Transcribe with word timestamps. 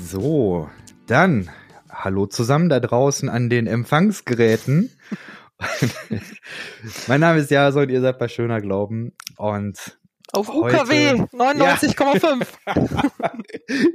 So, 0.00 0.70
dann 1.06 1.50
hallo 1.90 2.26
zusammen 2.26 2.68
da 2.68 2.78
draußen 2.78 3.28
an 3.28 3.50
den 3.50 3.66
Empfangsgeräten. 3.66 4.90
mein 7.08 7.20
Name 7.20 7.40
ist 7.40 7.50
Jason 7.50 7.82
und 7.82 7.88
ihr 7.90 8.00
seid 8.00 8.18
bei 8.18 8.28
Schöner 8.28 8.60
Glauben 8.60 9.12
und 9.36 9.98
auf 10.32 10.48
UKW 10.50 11.14
99,5. 11.32 12.46
Ja. 12.66 13.32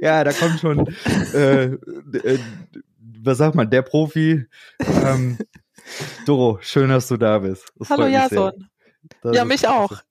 ja, 0.00 0.24
da 0.24 0.32
kommt 0.32 0.60
schon, 0.60 0.94
äh, 1.32 1.64
äh, 1.64 2.38
was 2.98 3.38
sagt 3.38 3.54
man, 3.54 3.70
der 3.70 3.82
Profi. 3.82 4.46
Ähm, 4.80 5.38
Doro, 6.26 6.58
schön, 6.60 6.90
dass 6.90 7.08
du 7.08 7.16
da 7.16 7.38
bist. 7.38 7.72
Das 7.78 7.88
Hallo 7.88 8.06
Jason. 8.08 8.68
Ja, 9.32 9.44
mich 9.44 9.68
auch. 9.68 10.02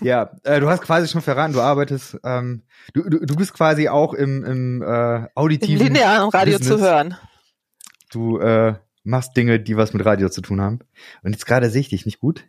Ja, 0.00 0.30
äh, 0.44 0.60
du 0.60 0.68
hast 0.68 0.82
quasi 0.82 1.08
schon 1.08 1.20
verraten, 1.20 1.52
du 1.52 1.60
arbeitest, 1.60 2.18
ähm, 2.24 2.62
du, 2.94 3.02
du, 3.08 3.24
du 3.24 3.36
bist 3.36 3.52
quasi 3.52 3.88
auch 3.88 4.14
im, 4.14 4.44
im 4.44 4.82
äh, 4.82 5.26
auditiven 5.34 5.86
Im 5.86 5.94
linearen 5.94 6.30
Radio 6.30 6.58
Business. 6.58 6.78
zu 6.78 6.84
hören. 6.84 7.16
Du 8.10 8.38
äh, 8.38 8.74
machst 9.04 9.36
Dinge, 9.36 9.60
die 9.60 9.76
was 9.76 9.92
mit 9.92 10.04
Radio 10.04 10.28
zu 10.28 10.40
tun 10.40 10.60
haben. 10.60 10.80
Und 11.22 11.32
jetzt 11.32 11.46
gerade 11.46 11.70
sehe 11.70 11.82
ich 11.82 11.88
dich 11.88 12.06
nicht 12.06 12.20
gut. 12.20 12.44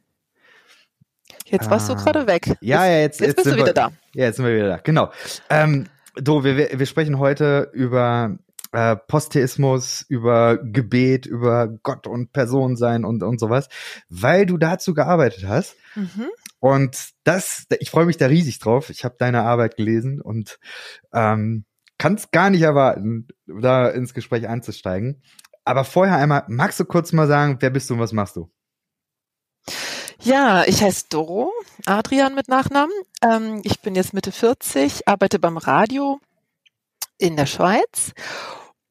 Jetzt 1.45 1.69
warst 1.69 1.89
ah. 1.89 1.95
du 1.95 2.03
gerade 2.03 2.27
weg. 2.27 2.57
Ja, 2.61 2.85
ja, 2.85 2.99
jetzt, 2.99 3.19
jetzt, 3.19 3.27
jetzt 3.27 3.35
bist 3.37 3.47
du 3.47 3.55
wieder 3.55 3.65
wir, 3.67 3.73
da. 3.73 3.91
Ja, 4.13 4.25
jetzt 4.25 4.37
sind 4.37 4.45
wir 4.45 4.55
wieder 4.55 4.69
da. 4.69 4.77
Genau. 4.77 5.11
Ähm, 5.49 5.87
do, 6.15 6.43
wir, 6.43 6.79
wir 6.79 6.85
sprechen 6.85 7.19
heute 7.19 7.69
über 7.73 8.37
äh, 8.71 8.95
Posttheismus, 8.95 10.05
über 10.07 10.57
Gebet, 10.57 11.25
über 11.25 11.67
Gott 11.67 12.07
und 12.07 12.31
Person 12.31 12.77
sein 12.77 13.03
und, 13.03 13.21
und 13.23 13.39
sowas, 13.39 13.67
weil 14.09 14.45
du 14.45 14.57
dazu 14.57 14.93
gearbeitet 14.93 15.45
hast. 15.47 15.75
Mhm. 15.95 16.29
Und 16.61 17.09
das, 17.23 17.65
ich 17.79 17.89
freue 17.89 18.05
mich 18.05 18.17
da 18.17 18.27
riesig 18.27 18.59
drauf. 18.59 18.91
Ich 18.91 19.03
habe 19.03 19.15
deine 19.17 19.41
Arbeit 19.41 19.77
gelesen 19.77 20.21
und 20.21 20.59
ähm, 21.11 21.65
kann 21.97 22.13
es 22.13 22.29
gar 22.29 22.51
nicht 22.51 22.61
erwarten, 22.61 23.27
da 23.47 23.89
ins 23.89 24.13
Gespräch 24.13 24.47
einzusteigen. 24.47 25.23
Aber 25.65 25.83
vorher 25.83 26.17
einmal, 26.17 26.43
magst 26.47 26.79
du 26.79 26.85
kurz 26.85 27.13
mal 27.13 27.27
sagen, 27.27 27.57
wer 27.61 27.71
bist 27.71 27.89
du 27.89 27.95
und 27.95 27.99
was 27.99 28.13
machst 28.13 28.35
du? 28.35 28.51
Ja, 30.21 30.63
ich 30.65 30.83
heiße 30.83 31.05
Doro, 31.09 31.51
Adrian 31.87 32.35
mit 32.35 32.47
Nachnamen. 32.47 32.93
Ähm, 33.23 33.61
ich 33.63 33.81
bin 33.81 33.95
jetzt 33.95 34.13
Mitte 34.13 34.31
40, 34.31 35.07
arbeite 35.07 35.39
beim 35.39 35.57
Radio 35.57 36.19
in 37.17 37.37
der 37.37 37.47
Schweiz 37.47 38.13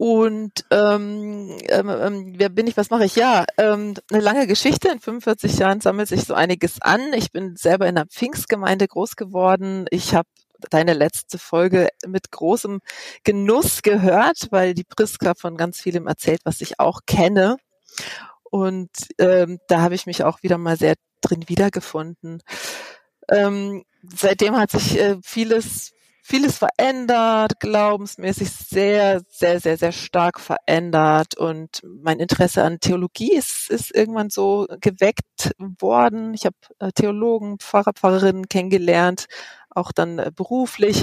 und 0.01 0.65
ähm, 0.71 1.59
ähm, 1.69 1.91
ähm, 1.91 2.33
wer 2.39 2.49
bin 2.49 2.67
ich, 2.67 2.79
was 2.79 2.89
mache 2.89 3.05
ich? 3.05 3.17
Ja, 3.17 3.45
ähm, 3.59 3.93
eine 4.11 4.23
lange 4.23 4.47
Geschichte. 4.47 4.89
In 4.89 4.99
45 4.99 5.59
Jahren 5.59 5.83
sammelt 5.83 6.09
sich 6.09 6.23
so 6.23 6.33
einiges 6.33 6.81
an. 6.81 7.13
Ich 7.13 7.33
bin 7.33 7.57
selber 7.57 7.87
in 7.87 7.99
einer 7.99 8.07
Pfingstgemeinde 8.07 8.89
groß 8.89 9.17
geworden. 9.17 9.85
Ich 9.91 10.15
habe 10.15 10.27
deine 10.71 10.95
letzte 10.95 11.37
Folge 11.37 11.91
mit 12.07 12.31
großem 12.31 12.81
Genuss 13.25 13.83
gehört, 13.83 14.49
weil 14.49 14.73
die 14.73 14.85
Priska 14.85 15.35
von 15.35 15.59
ganz 15.59 15.83
vielem 15.83 16.07
erzählt, 16.07 16.41
was 16.45 16.63
ich 16.63 16.81
auch 16.81 17.01
kenne. 17.07 17.59
Und 18.45 18.89
ähm, 19.19 19.59
da 19.69 19.83
habe 19.83 19.97
ich 19.97 20.07
mich 20.07 20.25
auch 20.25 20.43
wieder 20.43 20.57
mal 20.57 20.79
sehr 20.79 20.95
drin 21.21 21.47
wiedergefunden. 21.47 22.43
Ähm, 23.29 23.85
seitdem 24.17 24.57
hat 24.57 24.71
sich 24.71 24.99
äh, 24.99 25.19
vieles 25.23 25.93
vieles 26.31 26.59
verändert, 26.59 27.59
glaubensmäßig 27.59 28.53
sehr, 28.53 29.21
sehr, 29.29 29.59
sehr, 29.59 29.77
sehr 29.77 29.91
stark 29.91 30.39
verändert 30.39 31.37
und 31.37 31.83
mein 31.85 32.21
Interesse 32.21 32.63
an 32.63 32.79
Theologie 32.79 33.35
ist, 33.35 33.69
ist 33.69 33.93
irgendwann 33.93 34.31
so 34.31 34.69
geweckt 34.81 35.51
worden. 35.81 36.33
Ich 36.35 36.47
habe 36.47 36.55
äh, 36.79 36.93
Theologen, 36.93 37.59
Pfarrer, 37.59 37.95
Pfarrerinnen 37.95 38.49
kennengelernt, 38.49 39.27
auch 39.71 39.91
dann 39.91 40.21
äh, 40.21 40.31
beruflich 40.35 41.03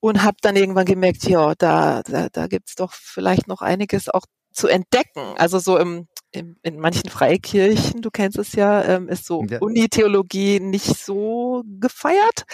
und 0.00 0.22
habe 0.22 0.36
dann 0.42 0.56
irgendwann 0.56 0.84
gemerkt, 0.84 1.24
ja, 1.24 1.54
da, 1.56 2.02
da, 2.02 2.28
da 2.28 2.46
gibt's 2.46 2.74
doch 2.74 2.92
vielleicht 2.92 3.48
noch 3.48 3.62
einiges 3.62 4.10
auch 4.10 4.26
zu 4.52 4.68
entdecken. 4.68 5.34
Also 5.36 5.58
so 5.58 5.78
im 5.78 6.08
in, 6.32 6.56
in 6.62 6.78
manchen 6.78 7.10
Freikirchen, 7.10 8.00
du 8.00 8.10
kennst 8.10 8.38
es 8.38 8.54
ja, 8.54 8.82
ähm, 8.84 9.08
ist 9.08 9.26
so 9.26 9.44
ja. 9.44 9.58
Uni-Theologie 9.58 10.60
nicht 10.60 10.98
so 10.98 11.62
gefeiert. 11.78 12.44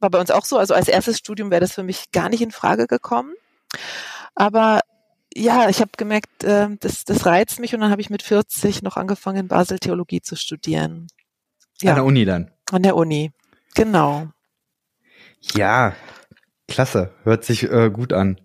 War 0.00 0.10
bei 0.10 0.18
uns 0.18 0.30
auch 0.30 0.44
so. 0.44 0.58
Also 0.58 0.74
als 0.74 0.88
erstes 0.88 1.18
Studium 1.18 1.50
wäre 1.50 1.60
das 1.60 1.72
für 1.72 1.84
mich 1.84 2.10
gar 2.10 2.28
nicht 2.28 2.42
in 2.42 2.50
Frage 2.50 2.88
gekommen. 2.88 3.32
Aber 4.34 4.80
ja, 5.34 5.68
ich 5.68 5.80
habe 5.80 5.90
gemerkt, 5.96 6.42
äh, 6.42 6.68
das, 6.80 7.04
das 7.04 7.26
reizt 7.26 7.60
mich 7.60 7.74
und 7.74 7.80
dann 7.80 7.90
habe 7.90 8.00
ich 8.00 8.10
mit 8.10 8.22
40 8.22 8.82
noch 8.82 8.96
angefangen, 8.96 9.38
in 9.38 9.48
Basel 9.48 9.78
Theologie 9.78 10.20
zu 10.20 10.36
studieren. 10.36 11.06
Ja. 11.80 11.92
An 11.92 11.96
der 11.96 12.04
Uni 12.04 12.24
dann? 12.24 12.50
An 12.72 12.82
der 12.82 12.96
Uni, 12.96 13.30
genau. 13.74 14.28
Ja, 15.54 15.94
klasse, 16.66 17.14
hört 17.22 17.44
sich 17.44 17.70
äh, 17.70 17.90
gut 17.90 18.12
an. 18.12 18.40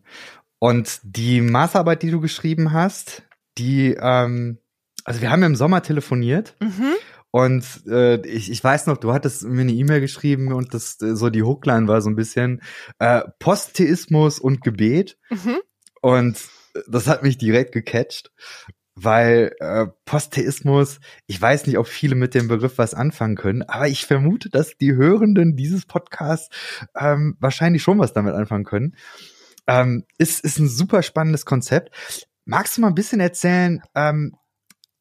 Und 0.63 1.01
die 1.03 1.41
Masterarbeit, 1.41 2.03
die 2.03 2.09
du 2.09 2.21
geschrieben 2.21 2.71
hast, 2.71 3.23
die 3.57 3.97
ähm, 3.99 4.59
also 5.03 5.19
wir 5.19 5.29
haben 5.29 5.43
im 5.43 5.57
Sommer 5.57 5.83
telefoniert 5.83 6.55
mhm. 6.61 6.93
und 7.31 7.65
äh, 7.85 8.25
ich, 8.25 8.49
ich 8.49 8.63
weiß 8.63 8.87
noch, 8.87 8.95
du 8.95 9.11
hattest 9.11 9.43
mir 9.43 9.59
eine 9.59 9.73
E-Mail 9.73 9.99
geschrieben 9.99 10.53
und 10.53 10.73
das 10.73 10.95
so 10.97 11.29
die 11.29 11.43
Hookline 11.43 11.89
war 11.89 12.01
so 12.01 12.09
ein 12.09 12.15
bisschen 12.15 12.61
äh, 12.99 13.23
Posttheismus 13.39 14.39
und 14.39 14.61
Gebet 14.61 15.17
mhm. 15.29 15.57
und 16.01 16.39
das 16.87 17.07
hat 17.07 17.23
mich 17.23 17.37
direkt 17.37 17.73
gecatcht, 17.73 18.31
weil 18.95 19.53
äh, 19.59 19.87
Posttheismus, 20.05 21.01
ich 21.27 21.41
weiß 21.41 21.67
nicht, 21.67 21.77
ob 21.77 21.87
viele 21.87 22.15
mit 22.15 22.35
dem 22.35 22.47
Begriff 22.47 22.77
was 22.77 22.93
anfangen 22.93 23.35
können, 23.35 23.63
aber 23.63 23.89
ich 23.89 24.05
vermute, 24.05 24.49
dass 24.49 24.77
die 24.77 24.93
Hörenden 24.93 25.57
dieses 25.57 25.85
Podcasts 25.85 26.55
ähm, 26.97 27.35
wahrscheinlich 27.41 27.83
schon 27.83 27.99
was 27.99 28.13
damit 28.13 28.33
anfangen 28.33 28.63
können. 28.63 28.95
Ähm, 29.67 30.05
ist, 30.17 30.43
ist 30.43 30.59
ein 30.59 30.67
super 30.67 31.03
spannendes 31.03 31.45
Konzept. 31.45 31.93
Magst 32.45 32.77
du 32.77 32.81
mal 32.81 32.89
ein 32.89 32.95
bisschen 32.95 33.19
erzählen, 33.19 33.81
ähm, 33.95 34.35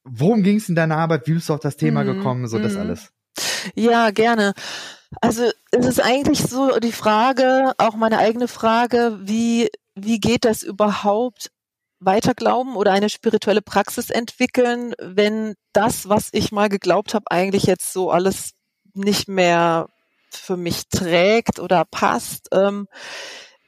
worum 0.05 0.43
ging 0.43 0.59
es 0.59 0.69
in 0.69 0.75
deiner 0.75 0.99
Arbeit? 0.99 1.27
Wie 1.27 1.35
bist 1.35 1.49
du 1.49 1.55
auf 1.55 1.61
das 1.61 1.77
Thema 1.77 2.05
mhm. 2.05 2.17
gekommen? 2.17 2.49
So 2.49 2.59
das 2.59 2.75
mhm. 2.75 2.81
alles. 2.81 3.13
Ja, 3.75 4.11
gerne. 4.11 4.55
Also 5.21 5.51
es 5.71 5.87
ist 5.87 6.01
eigentlich 6.01 6.41
so 6.41 6.79
die 6.79 6.93
Frage, 6.93 7.73
auch 7.79 7.95
meine 7.95 8.19
eigene 8.19 8.49
Frage, 8.49 9.19
wie, 9.23 9.69
wie 9.95 10.21
geht 10.21 10.45
das 10.45 10.63
überhaupt 10.63 11.51
weiter 12.01 12.35
glauben 12.35 12.77
oder 12.77 12.93
eine 12.93 13.09
spirituelle 13.09 13.63
Praxis 13.63 14.11
entwickeln, 14.11 14.95
wenn 14.99 15.55
das, 15.73 16.09
was 16.09 16.31
ich 16.33 16.51
mal 16.51 16.69
geglaubt 16.69 17.15
habe, 17.15 17.31
eigentlich 17.31 17.65
jetzt 17.65 17.93
so 17.93 18.11
alles 18.11 18.53
nicht 18.95 19.29
mehr 19.29 19.89
für 20.31 20.57
mich 20.57 20.89
trägt 20.89 21.59
oder 21.61 21.85
passt. 21.85 22.49
Ähm, 22.53 22.89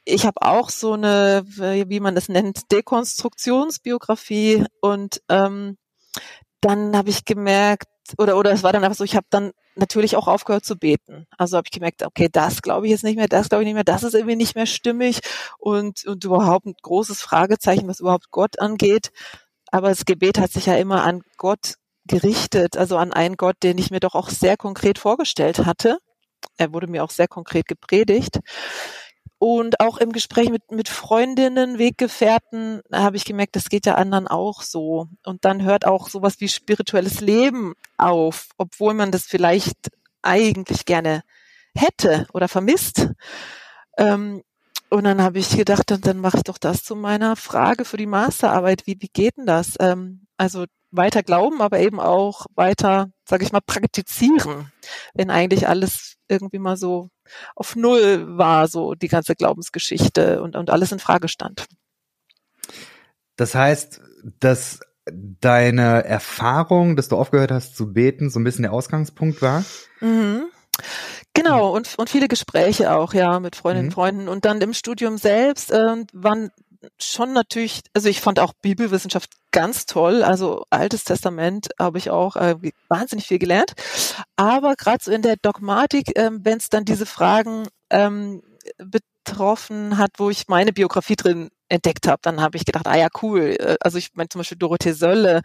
ich 0.05 0.27
habe 0.27 0.43
auch 0.43 0.71
so 0.71 0.93
eine, 0.93 1.45
wie 1.47 2.01
man 2.01 2.17
es 2.17 2.29
nennt, 2.29 2.71
Dekonstruktionsbiografie 2.73 4.65
und 4.81 5.23
ähm, 5.29 5.77
dann 6.61 6.97
habe 6.97 7.11
ich 7.11 7.25
gemerkt, 7.25 7.87
oder 8.19 8.37
oder 8.37 8.53
es 8.53 8.63
war 8.63 8.73
dann 8.73 8.85
einfach 8.85 8.97
so, 8.97 9.05
ich 9.05 9.17
habe 9.17 9.27
dann 9.31 9.53
natürlich 9.77 10.17
auch 10.17 10.29
aufgehört 10.29 10.65
zu 10.65 10.77
beten. 10.77 11.27
Also 11.39 11.57
habe 11.57 11.67
ich 11.67 11.73
gemerkt, 11.73 12.03
okay, 12.05 12.29
das 12.31 12.63
glaube 12.63 12.87
ich 12.87 12.93
jetzt 12.93 13.05
nicht 13.05 13.17
mehr, 13.17 13.29
das 13.29 13.49
glaube 13.49 13.63
ich 13.65 13.67
nicht 13.67 13.75
mehr, 13.75 13.85
das 13.85 14.03
ist 14.03 14.15
irgendwie 14.15 14.37
nicht 14.37 14.55
mehr 14.55 14.67
stimmig 14.67 15.21
und 15.59 16.05
und 16.07 16.25
überhaupt 16.25 16.67
ein 16.67 16.75
großes 16.83 17.23
Fragezeichen, 17.23 17.89
was 17.89 18.01
überhaupt 18.01 18.31
Gott 18.31 18.61
angeht. 18.61 19.11
Aber 19.73 19.89
das 19.89 20.05
Gebet 20.05 20.39
hat 20.39 20.53
sich 20.53 20.67
ja 20.67 20.77
immer 20.77 21.03
an 21.05 21.23
Gott 21.37 21.75
gerichtet, 22.07 22.77
also 22.77 22.97
an 22.99 23.13
einen 23.13 23.37
Gott, 23.37 23.57
den 23.63 23.79
ich 23.79 23.91
mir 23.91 24.01
doch 24.01 24.15
auch 24.15 24.29
sehr 24.29 24.57
konkret 24.57 24.99
vorgestellt 24.99 25.61
hatte. 25.67 25.99
Er 26.59 26.73
wurde 26.73 26.87
mir 26.87 27.03
auch 27.05 27.11
sehr 27.11 27.29
konkret 27.29 27.67
gepredigt. 27.67 28.41
Und 29.45 29.79
auch 29.79 29.99
im 29.99 30.13
Gespräch 30.13 30.49
mit, 30.49 30.71
mit 30.71 30.89
Freundinnen, 30.89 31.79
Weggefährten, 31.79 32.81
habe 32.91 33.19
ich 33.19 33.27
gemerkt, 33.27 33.57
das 33.57 33.69
geht 33.69 33.85
ja 33.85 33.97
anderen 33.97 34.27
auch 34.27 34.63
so. 34.63 35.09
Und 35.23 35.45
dann 35.45 35.63
hört 35.63 35.87
auch 35.87 36.09
sowas 36.09 36.37
wie 36.41 36.49
spirituelles 36.49 37.21
Leben 37.21 37.75
auf, 37.99 38.49
obwohl 38.57 38.95
man 38.95 39.11
das 39.11 39.25
vielleicht 39.25 39.91
eigentlich 40.23 40.87
gerne 40.87 41.25
hätte 41.77 42.27
oder 42.33 42.49
vermisst. 42.49 43.11
Ähm, 43.99 44.43
und 44.89 45.05
dann 45.05 45.21
habe 45.21 45.41
ich 45.41 45.55
gedacht, 45.55 45.91
dann, 45.91 46.01
dann 46.01 46.21
mache 46.21 46.39
ich 46.39 46.45
doch 46.45 46.57
das 46.57 46.83
zu 46.83 46.97
meiner 46.97 47.37
Frage 47.37 47.85
für 47.85 47.99
die 47.99 48.07
Masterarbeit. 48.07 48.87
Wie, 48.87 48.97
wie 48.99 49.11
geht 49.13 49.37
denn 49.37 49.45
das? 49.45 49.75
Ähm, 49.79 50.27
also 50.39 50.65
weiter 50.97 51.23
glauben, 51.23 51.61
aber 51.61 51.79
eben 51.81 52.01
auch 52.01 52.47
weiter, 52.55 53.11
sage 53.29 53.45
ich 53.45 53.53
mal, 53.53 53.61
praktizieren, 53.61 54.73
wenn 55.15 55.31
eigentlich 55.31 55.69
alles 55.69 56.17
irgendwie 56.29 56.59
mal 56.59 56.77
so 56.77 57.09
auf 57.57 57.77
Null 57.77 58.39
war, 58.39 58.69
so 58.69 58.95
die 58.95 59.09
ganze 59.09 59.35
Glaubensgeschichte 59.35 60.43
und, 60.43 60.57
und 60.57 60.71
alles 60.71 60.93
in 60.93 60.99
Frage 60.99 61.29
stand. 61.29 61.67
Das 63.37 63.55
heißt, 63.55 64.01
dass 64.41 64.81
deine 65.07 66.05
Erfahrung, 66.05 66.97
dass 66.97 67.09
du 67.09 67.17
aufgehört 67.17 67.51
hast 67.51 67.77
zu 67.77 67.93
beten, 67.93 68.31
so 68.31 68.41
ein 68.41 68.45
bisschen 68.45 68.63
der 68.63 68.73
Ausgangspunkt 68.73 69.43
war? 69.43 69.65
Mhm. 70.01 70.45
Genau, 71.35 71.75
und, 71.75 71.99
und 71.99 72.09
viele 72.09 72.29
Gespräche 72.29 72.95
auch, 72.95 73.13
ja, 73.13 73.41
mit 73.41 73.57
Freundinnen 73.57 73.89
und 73.89 73.91
mhm. 73.91 73.95
Freunden. 73.95 74.29
Und 74.29 74.45
dann 74.45 74.61
im 74.61 74.73
Studium 74.73 75.19
selbst 75.19 75.73
äh, 75.73 76.05
waren 76.13 76.51
schon 76.99 77.33
natürlich, 77.33 77.83
also 77.95 78.09
ich 78.09 78.21
fand 78.21 78.39
auch 78.39 78.53
Bibelwissenschaft 78.61 79.31
ganz 79.53 79.87
toll. 79.87 80.23
Also 80.23 80.65
Altes 80.71 81.05
Testament 81.05 81.69
habe 81.79 81.99
ich 81.99 82.11
auch 82.11 82.37
äh, 82.37 82.57
wahnsinnig 82.89 83.27
viel 83.27 83.39
gelernt. 83.39 83.73
Aber 84.37 84.75
gerade 84.75 85.03
so 85.03 85.11
in 85.11 85.23
der 85.23 85.37
Dogmatik, 85.37 86.19
ähm, 86.19 86.41
wenn 86.43 86.59
es 86.59 86.69
dann 86.69 86.85
diese 86.85 87.07
Fragen 87.07 87.69
ähm, 87.91 88.43
betroffen 88.79 89.99
hat, 89.99 90.13
wo 90.19 90.31
ich 90.31 90.49
meine 90.49 90.73
Biografie 90.73 91.17
drin 91.17 91.51
entdeckt 91.69 92.07
habe, 92.07 92.21
dann 92.23 92.41
habe 92.41 92.57
ich 92.57 92.65
gedacht, 92.65 92.87
ah 92.87 92.97
ja, 92.97 93.09
cool. 93.23 93.57
Äh, 93.59 93.77
also 93.81 93.99
ich 93.99 94.11
meine 94.15 94.29
zum 94.29 94.41
Beispiel 94.41 94.59
Dorothee 94.59 94.93
Sölle, 94.93 95.43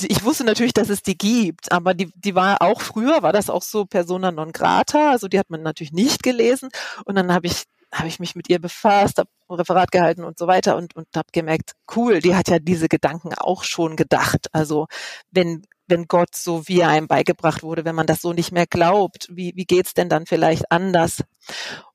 ich 0.00 0.24
wusste 0.24 0.44
natürlich, 0.44 0.72
dass 0.72 0.88
es 0.88 1.02
die 1.02 1.16
gibt, 1.16 1.70
aber 1.70 1.94
die, 1.94 2.10
die 2.16 2.34
war 2.34 2.60
auch 2.62 2.80
früher, 2.80 3.22
war 3.22 3.32
das 3.32 3.48
auch 3.48 3.62
so 3.62 3.84
persona 3.84 4.32
non 4.32 4.50
grata, 4.52 5.12
also 5.12 5.28
die 5.28 5.38
hat 5.38 5.50
man 5.50 5.62
natürlich 5.62 5.92
nicht 5.92 6.22
gelesen. 6.22 6.70
Und 7.04 7.14
dann 7.14 7.32
habe 7.32 7.46
ich 7.46 7.64
habe 7.94 8.08
ich 8.08 8.20
mich 8.20 8.34
mit 8.34 8.50
ihr 8.50 8.58
befasst, 8.58 9.18
habe 9.18 9.30
ein 9.48 9.54
Referat 9.54 9.92
gehalten 9.92 10.24
und 10.24 10.38
so 10.38 10.46
weiter 10.46 10.76
und, 10.76 10.96
und 10.96 11.06
habe 11.14 11.28
gemerkt, 11.32 11.72
cool, 11.94 12.20
die 12.20 12.34
hat 12.34 12.48
ja 12.48 12.58
diese 12.58 12.88
Gedanken 12.88 13.32
auch 13.34 13.62
schon 13.62 13.96
gedacht. 13.96 14.48
Also 14.52 14.86
wenn, 15.30 15.62
wenn 15.86 16.06
Gott 16.06 16.34
so 16.34 16.66
wie 16.66 16.80
er 16.80 16.88
einem 16.88 17.06
beigebracht 17.06 17.62
wurde, 17.62 17.84
wenn 17.84 17.94
man 17.94 18.06
das 18.06 18.20
so 18.20 18.32
nicht 18.32 18.52
mehr 18.52 18.66
glaubt, 18.66 19.28
wie, 19.30 19.52
wie 19.54 19.64
geht's 19.64 19.94
denn 19.94 20.08
dann 20.08 20.26
vielleicht 20.26 20.70
anders? 20.70 21.22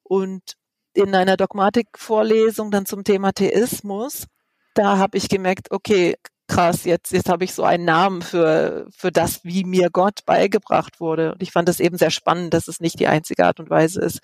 Und 0.03 0.55
in 0.93 1.13
einer 1.13 1.37
Dogmatikvorlesung 1.37 2.71
dann 2.71 2.85
zum 2.85 3.03
Thema 3.03 3.31
Theismus, 3.33 4.25
da 4.73 4.97
habe 4.97 5.17
ich 5.17 5.29
gemerkt, 5.29 5.71
okay, 5.71 6.15
krass, 6.49 6.83
jetzt, 6.83 7.13
jetzt 7.13 7.29
habe 7.29 7.45
ich 7.45 7.53
so 7.53 7.63
einen 7.63 7.85
Namen 7.85 8.21
für, 8.21 8.87
für 8.89 9.11
das, 9.11 9.43
wie 9.45 9.63
mir 9.63 9.89
Gott 9.89 10.25
beigebracht 10.25 10.99
wurde. 10.99 11.31
Und 11.33 11.41
ich 11.41 11.51
fand 11.51 11.69
es 11.69 11.79
eben 11.79 11.97
sehr 11.97 12.09
spannend, 12.09 12.53
dass 12.53 12.67
es 12.67 12.81
nicht 12.81 12.99
die 12.99 13.07
einzige 13.07 13.45
Art 13.45 13.59
und 13.61 13.69
Weise 13.69 14.01
ist, 14.01 14.19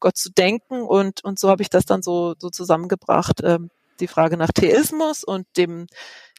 Gott 0.00 0.16
zu 0.16 0.30
denken. 0.30 0.82
Und, 0.82 1.22
und 1.22 1.38
so 1.38 1.50
habe 1.50 1.62
ich 1.62 1.68
das 1.68 1.84
dann 1.84 2.02
so, 2.02 2.34
so 2.38 2.48
zusammengebracht, 2.48 3.42
ähm, 3.42 3.70
die 4.00 4.08
Frage 4.08 4.36
nach 4.36 4.50
Theismus 4.52 5.24
und 5.24 5.46
dem 5.56 5.86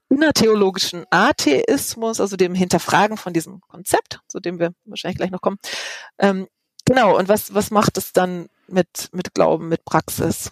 innertheologischen 0.09 1.05
Atheismus, 1.09 2.19
also 2.19 2.35
dem 2.35 2.55
Hinterfragen 2.55 3.17
von 3.17 3.33
diesem 3.33 3.61
Konzept, 3.61 4.19
zu 4.27 4.39
dem 4.39 4.59
wir 4.59 4.71
wahrscheinlich 4.85 5.17
gleich 5.17 5.31
noch 5.31 5.41
kommen. 5.41 5.57
Ähm, 6.17 6.47
genau, 6.85 7.17
und 7.17 7.27
was, 7.27 7.53
was 7.53 7.71
macht 7.71 7.97
es 7.97 8.13
dann 8.13 8.47
mit, 8.67 9.09
mit 9.11 9.33
Glauben, 9.33 9.67
mit 9.67 9.83
Praxis? 9.85 10.51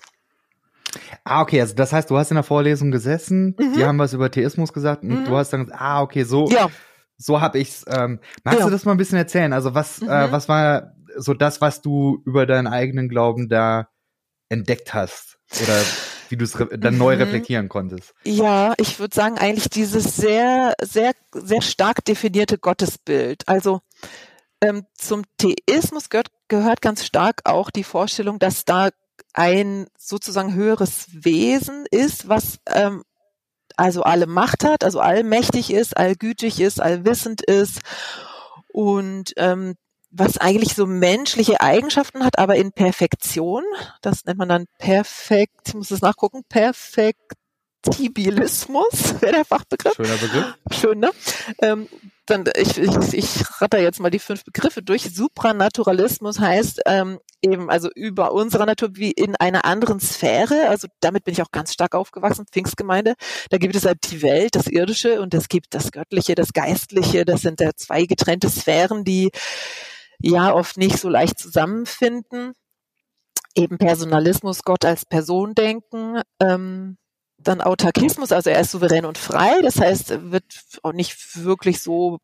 Ah, 1.24 1.42
okay, 1.42 1.62
also 1.62 1.76
das 1.76 1.94
heißt, 1.94 2.10
du 2.10 2.18
hast 2.18 2.32
in 2.32 2.36
der 2.36 2.44
Vorlesung 2.44 2.92
gesessen, 2.92 3.56
mhm. 3.58 3.74
die 3.74 3.86
haben 3.86 4.00
was 4.00 4.14
über 4.14 4.30
Theismus 4.32 4.74
gesagt 4.74 5.04
und 5.04 5.22
mhm. 5.22 5.26
du 5.26 5.36
hast 5.38 5.52
dann 5.52 5.66
gesagt, 5.66 5.82
ah, 5.82 6.02
okay, 6.02 6.24
so, 6.24 6.48
ja. 6.50 6.70
so 7.18 7.42
habe 7.42 7.60
ich's. 7.60 7.86
Ähm, 7.88 8.20
magst 8.44 8.60
ja. 8.60 8.66
du 8.66 8.72
das 8.72 8.86
mal 8.86 8.92
ein 8.92 8.98
bisschen 8.98 9.18
erzählen? 9.18 9.54
Also 9.54 9.74
was, 9.74 10.02
äh, 10.02 10.06
mhm. 10.06 10.12
äh, 10.12 10.32
was 10.32 10.50
war 10.50 10.94
so 11.18 11.34
das, 11.34 11.62
was 11.62 11.82
du 11.82 12.22
über 12.26 12.46
deinen 12.46 12.68
eigenen 12.68 13.10
Glauben 13.10 13.50
da 13.50 13.90
entdeckt 14.50 14.94
hast? 14.94 15.38
Oder 15.62 15.80
wie 16.30 16.38
du 16.38 16.46
es 16.46 16.54
dann 16.54 16.98
neu 16.98 17.16
mhm. 17.16 17.22
reflektieren 17.22 17.70
konntest? 17.70 18.14
Ja, 18.24 18.74
ich 18.78 19.00
würde 19.00 19.16
sagen, 19.16 19.38
eigentlich 19.38 19.70
dieses 19.70 20.16
sehr, 20.16 20.74
sehr, 20.82 21.14
sehr 21.34 21.62
stark 21.62 22.04
definierte 22.06 22.58
Gottesbild. 22.58 23.48
Also 23.48 23.82
ähm, 24.62 24.86
zum 24.96 25.24
Theismus 25.38 26.10
gehört, 26.10 26.32
gehört 26.48 26.82
ganz 26.82 27.06
stark 27.06 27.42
auch 27.44 27.70
die 27.70 27.84
Vorstellung, 27.84 28.40
dass 28.40 28.66
da 28.66 28.90
ein 29.34 29.88
sozusagen 29.98 30.54
höheres 30.54 31.08
Wesen 31.12 31.86
ist, 31.90 32.28
was 32.28 32.60
ähm, 32.68 33.04
also 33.76 34.04
alle 34.04 34.28
Macht 34.28 34.64
hat, 34.64 34.84
also 34.84 35.00
allmächtig 35.00 35.72
ist, 35.72 35.98
allgütig 35.98 36.60
ist, 36.60 36.80
allwissend 36.82 37.42
ist 37.42 37.80
und 38.72 39.34
ähm, 39.38 39.74
was 40.12 40.38
eigentlich 40.38 40.76
so 40.76 40.86
menschliche 40.86 41.60
Eigenschaften 41.60 42.24
hat, 42.24 42.38
aber 42.38 42.56
in 42.56 42.72
Perfektion. 42.72 43.64
Das 44.02 44.26
nennt 44.26 44.38
man 44.38 44.50
dann 44.50 44.68
perfekt, 44.78 45.70
ich 45.70 45.74
muss 45.74 45.90
es 45.90 46.02
nachgucken, 46.02 46.44
Perfektibilismus, 46.50 48.92
wäre 49.22 49.34
der 49.34 49.46
Fachbegriff. 49.46 49.96
Schöner 49.96 50.18
Begriff. 50.18 50.54
Schön, 50.72 51.00
ne? 51.00 51.10
Ähm, 51.62 51.90
dann, 52.26 52.46
ich, 52.56 52.78
ich, 52.78 53.14
ich 53.14 53.62
ratter 53.62 53.80
jetzt 53.80 54.00
mal 54.00 54.10
die 54.10 54.20
fünf 54.20 54.46
Begriffe 54.46 54.82
durch. 54.82 55.14
Supranaturalismus 55.14 56.40
heißt 56.40 56.82
ähm, 56.86 57.20
eben 57.42 57.70
also 57.70 57.90
über 57.94 58.32
unserer 58.32 58.66
Natur 58.66 58.92
wie 58.94 59.12
in 59.12 59.36
einer 59.36 59.66
anderen 59.66 60.00
Sphäre. 60.00 60.70
Also 60.70 60.88
damit 61.02 61.26
bin 61.26 61.34
ich 61.34 61.42
auch 61.42 61.52
ganz 61.52 61.74
stark 61.74 61.96
aufgewachsen, 61.96 62.46
Pfingstgemeinde. 62.50 63.16
Da 63.50 63.58
gibt 63.58 63.76
es 63.76 63.86
halt 63.86 64.00
die 64.10 64.22
Welt, 64.22 64.56
das 64.56 64.68
Irdische 64.68 65.22
und 65.22 65.34
es 65.34 65.50
gibt 65.50 65.74
das 65.74 65.92
Göttliche, 65.92 66.36
das 66.36 66.54
Geistliche. 66.54 67.26
Das 67.26 67.42
sind 67.42 67.60
ja 67.60 67.72
zwei 67.76 68.06
getrennte 68.06 68.50
Sphären, 68.50 69.04
die 69.04 69.32
ja 70.22 70.54
oft 70.54 70.78
nicht 70.78 70.98
so 70.98 71.10
leicht 71.10 71.38
zusammenfinden. 71.38 72.54
Eben 73.56 73.78
Personalismus, 73.78 74.64
Gott 74.64 74.86
als 74.86 75.06
Person 75.06 75.56
denken. 75.56 76.22
Ähm, 76.40 76.98
dann 77.44 77.62
Autarkismus, 77.62 78.32
also 78.32 78.50
er 78.50 78.62
ist 78.62 78.72
souverän 78.72 79.06
und 79.06 79.18
frei, 79.18 79.62
das 79.62 79.80
heißt, 79.80 80.12
er 80.12 80.32
wird 80.32 80.46
auch 80.82 80.94
nicht 80.94 81.44
wirklich 81.44 81.82
so 81.82 82.20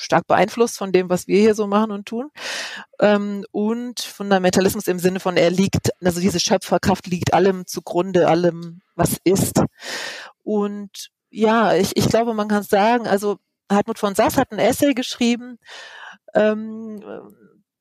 stark 0.00 0.26
beeinflusst 0.26 0.78
von 0.78 0.92
dem, 0.92 1.10
was 1.10 1.26
wir 1.26 1.38
hier 1.40 1.54
so 1.54 1.66
machen 1.66 1.90
und 1.90 2.06
tun. 2.06 2.30
Ähm, 3.00 3.44
und 3.52 4.00
Fundamentalismus 4.00 4.88
im 4.88 4.98
Sinne 4.98 5.20
von, 5.20 5.36
er 5.36 5.50
liegt, 5.50 5.90
also 6.02 6.20
diese 6.20 6.40
Schöpferkraft 6.40 7.06
liegt 7.06 7.34
allem 7.34 7.66
zugrunde, 7.66 8.28
allem, 8.28 8.80
was 8.94 9.16
ist. 9.24 9.62
Und 10.42 11.10
ja, 11.30 11.74
ich, 11.74 11.96
ich 11.96 12.08
glaube, 12.08 12.34
man 12.34 12.48
kann 12.48 12.62
sagen, 12.62 13.06
also 13.06 13.38
Hartmut 13.70 13.98
von 13.98 14.14
Sass 14.14 14.36
hat 14.36 14.52
ein 14.52 14.58
Essay 14.58 14.94
geschrieben, 14.94 15.58
ähm, 16.34 17.02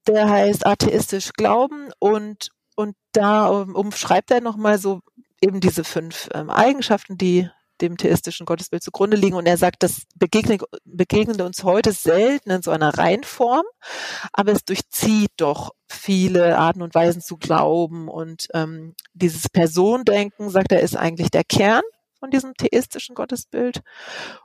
der 0.08 0.30
heißt 0.30 0.66
Atheistisch 0.66 1.32
Glauben 1.34 1.90
und, 2.00 2.50
und 2.76 2.96
da 3.12 3.48
umschreibt 3.48 4.32
er 4.32 4.42
nochmal 4.42 4.78
so 4.78 5.02
eben 5.42 5.60
diese 5.60 5.84
fünf 5.84 6.30
ähm, 6.34 6.50
Eigenschaften, 6.50 7.18
die 7.18 7.50
dem 7.82 7.98
theistischen 7.98 8.46
Gottesbild 8.46 8.84
zugrunde 8.84 9.18
liegen. 9.18 9.36
Und 9.36 9.46
er 9.46 9.58
sagt, 9.58 9.84
das 9.84 10.02
begegnet, 10.16 11.42
uns 11.42 11.64
heute 11.64 11.92
selten 11.92 12.52
in 12.52 12.62
so 12.62 12.72
einer 12.72 12.98
Reihenform, 12.98 13.64
aber 14.34 14.52
es 14.52 14.66
durchzieht 14.66 15.32
doch 15.38 15.72
viele 15.88 16.58
Arten 16.58 16.82
und 16.82 16.94
Weisen 16.94 17.22
zu 17.22 17.38
glauben. 17.38 18.08
Und 18.08 18.48
ähm, 18.54 18.96
dieses 19.14 19.50
Persondenken, 19.50 20.50
sagt 20.50 20.72
er, 20.72 20.82
ist 20.82 20.98
eigentlich 20.98 21.32
der 21.32 21.44
Kern 21.44 21.84
von 22.20 22.32
diesem 22.32 22.54
theistischen 22.56 23.16
Gottesbild. 23.16 23.82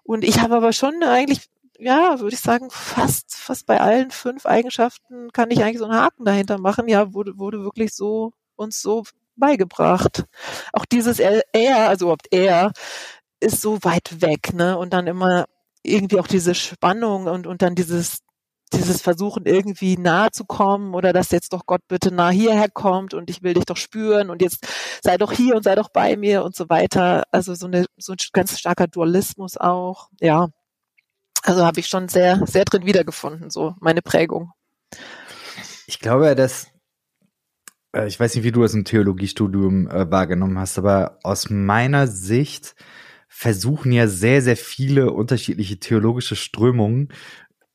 Und 0.05 0.23
ich 0.23 0.41
habe 0.41 0.57
aber 0.57 0.73
schon 0.73 1.03
eigentlich 1.03 1.49
ja, 1.79 2.21
würde 2.21 2.35
ich 2.35 2.41
sagen, 2.41 2.69
fast, 2.71 3.35
fast 3.35 3.67
bei 3.67 3.81
allen 3.81 4.13
fünf 4.13 4.47
Eigenschaften 4.47 5.33
kann 5.33 5.51
ich 5.51 5.63
eigentlich 5.63 5.79
so 5.79 5.87
einen 5.87 5.97
Haken 5.97 6.25
dahinter 6.25 6.59
machen. 6.59 6.89
Ja, 6.89 7.13
wurde, 7.15 7.37
wurde 7.37 7.65
wirklich 7.65 7.93
so, 7.93 8.33
uns 8.55 8.81
so 8.81 9.03
beigebracht. 9.37 10.25
Auch 10.73 10.85
dieses 10.85 11.19
er, 11.19 11.43
also 11.89 12.07
überhaupt 12.07 12.29
er, 12.31 12.73
ist 13.41 13.61
so 13.61 13.79
weit 13.83 14.21
weg, 14.21 14.55
ne? 14.55 14.79
Und 14.79 14.93
dann 14.93 15.07
immer 15.07 15.47
irgendwie 15.83 16.19
auch 16.19 16.27
diese 16.27 16.55
Spannung 16.55 17.27
und, 17.27 17.47
und 17.47 17.63
dann 17.63 17.75
dieses, 17.75 18.21
dieses 18.73 19.03
Versuchen 19.03 19.45
irgendwie 19.47 19.97
nahe 19.97 20.31
zu 20.31 20.45
kommen 20.45 20.95
oder 20.95 21.13
dass 21.13 21.31
jetzt 21.31 21.53
doch 21.53 21.67
Gott 21.67 21.83
bitte 21.89 22.13
nah 22.13 22.31
hierher 22.31 22.71
kommt 22.71 23.15
und 23.15 23.31
ich 23.31 23.43
will 23.43 23.55
dich 23.55 23.67
doch 23.67 23.77
spüren 23.77 24.31
und 24.31 24.43
jetzt 24.43 24.67
sei 25.03 25.19
doch 25.19 25.33
hier 25.33 25.55
und 25.57 25.63
sei 25.65 25.75
doch 25.75 25.91
bei 25.91 26.17
mir 26.17 26.43
und 26.43 26.57
so 26.57 26.69
weiter. 26.69 27.25
Also 27.31 27.55
so 27.55 27.67
eine, 27.67 27.85
so 27.99 28.13
ein 28.13 28.19
ganz 28.33 28.59
starker 28.59 28.87
Dualismus 28.87 29.57
auch, 29.57 30.09
ja. 30.21 30.49
Also 31.43 31.65
habe 31.67 31.81
ich 31.81 31.89
schon 31.89 32.09
sehr, 32.09 32.41
sehr 32.47 32.65
drin 32.65 32.87
wiedergefunden, 32.87 33.51
so 33.51 33.75
meine 33.81 34.01
Prägung. 34.01 34.53
Ich 35.87 36.01
glaube, 36.01 36.35
dass 36.35 36.69
ich 38.07 38.19
weiß 38.19 38.35
nicht, 38.35 38.45
wie 38.45 38.53
du 38.53 38.63
das 38.63 38.75
im 38.75 38.85
Theologiestudium 38.85 39.89
äh, 39.89 40.11
wahrgenommen 40.11 40.59
hast, 40.59 40.79
aber 40.79 41.19
aus 41.23 41.51
meiner 41.51 42.07
Sicht 42.07 42.75
versuchen 43.29 43.93
ja 43.93 44.07
sehr, 44.07 44.43
sehr 44.43 44.57
viele 44.57 45.11
unterschiedliche 45.11 45.79
theologische 45.79 46.37
Strömungen 46.37 47.13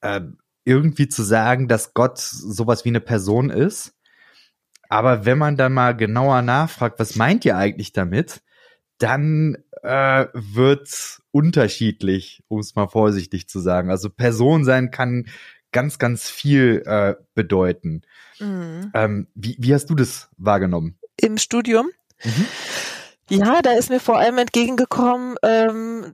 äh, 0.01 0.21
irgendwie 0.65 1.07
zu 1.07 1.23
sagen, 1.23 1.67
dass 1.67 1.93
Gott 1.93 2.17
sowas 2.19 2.85
wie 2.85 2.89
eine 2.89 3.01
Person 3.01 3.49
ist. 3.49 3.95
Aber 4.89 5.25
wenn 5.25 5.37
man 5.37 5.57
dann 5.57 5.73
mal 5.73 5.95
genauer 5.95 6.41
nachfragt, 6.41 6.99
was 6.99 7.15
meint 7.15 7.45
ihr 7.45 7.57
eigentlich 7.57 7.93
damit, 7.93 8.41
dann 8.97 9.57
äh, 9.83 10.25
wird 10.33 11.21
unterschiedlich, 11.31 12.43
um 12.47 12.59
es 12.59 12.75
mal 12.75 12.87
vorsichtig 12.87 13.47
zu 13.47 13.59
sagen. 13.59 13.89
Also 13.89 14.09
Person 14.09 14.65
sein 14.65 14.91
kann 14.91 15.27
ganz, 15.71 15.99
ganz 15.99 16.29
viel 16.29 16.83
äh, 16.85 17.15
bedeuten. 17.35 18.01
Mhm. 18.39 18.91
Ähm, 18.93 19.27
wie, 19.35 19.55
wie 19.59 19.73
hast 19.73 19.89
du 19.89 19.95
das 19.95 20.29
wahrgenommen? 20.37 20.97
Im 21.17 21.37
Studium? 21.37 21.89
Mhm. 22.23 22.45
Ja, 23.29 23.61
da 23.61 23.73
ist 23.73 23.89
mir 23.89 23.99
vor 23.99 24.17
allem 24.17 24.39
entgegengekommen, 24.39 25.35
ähm, 25.43 26.13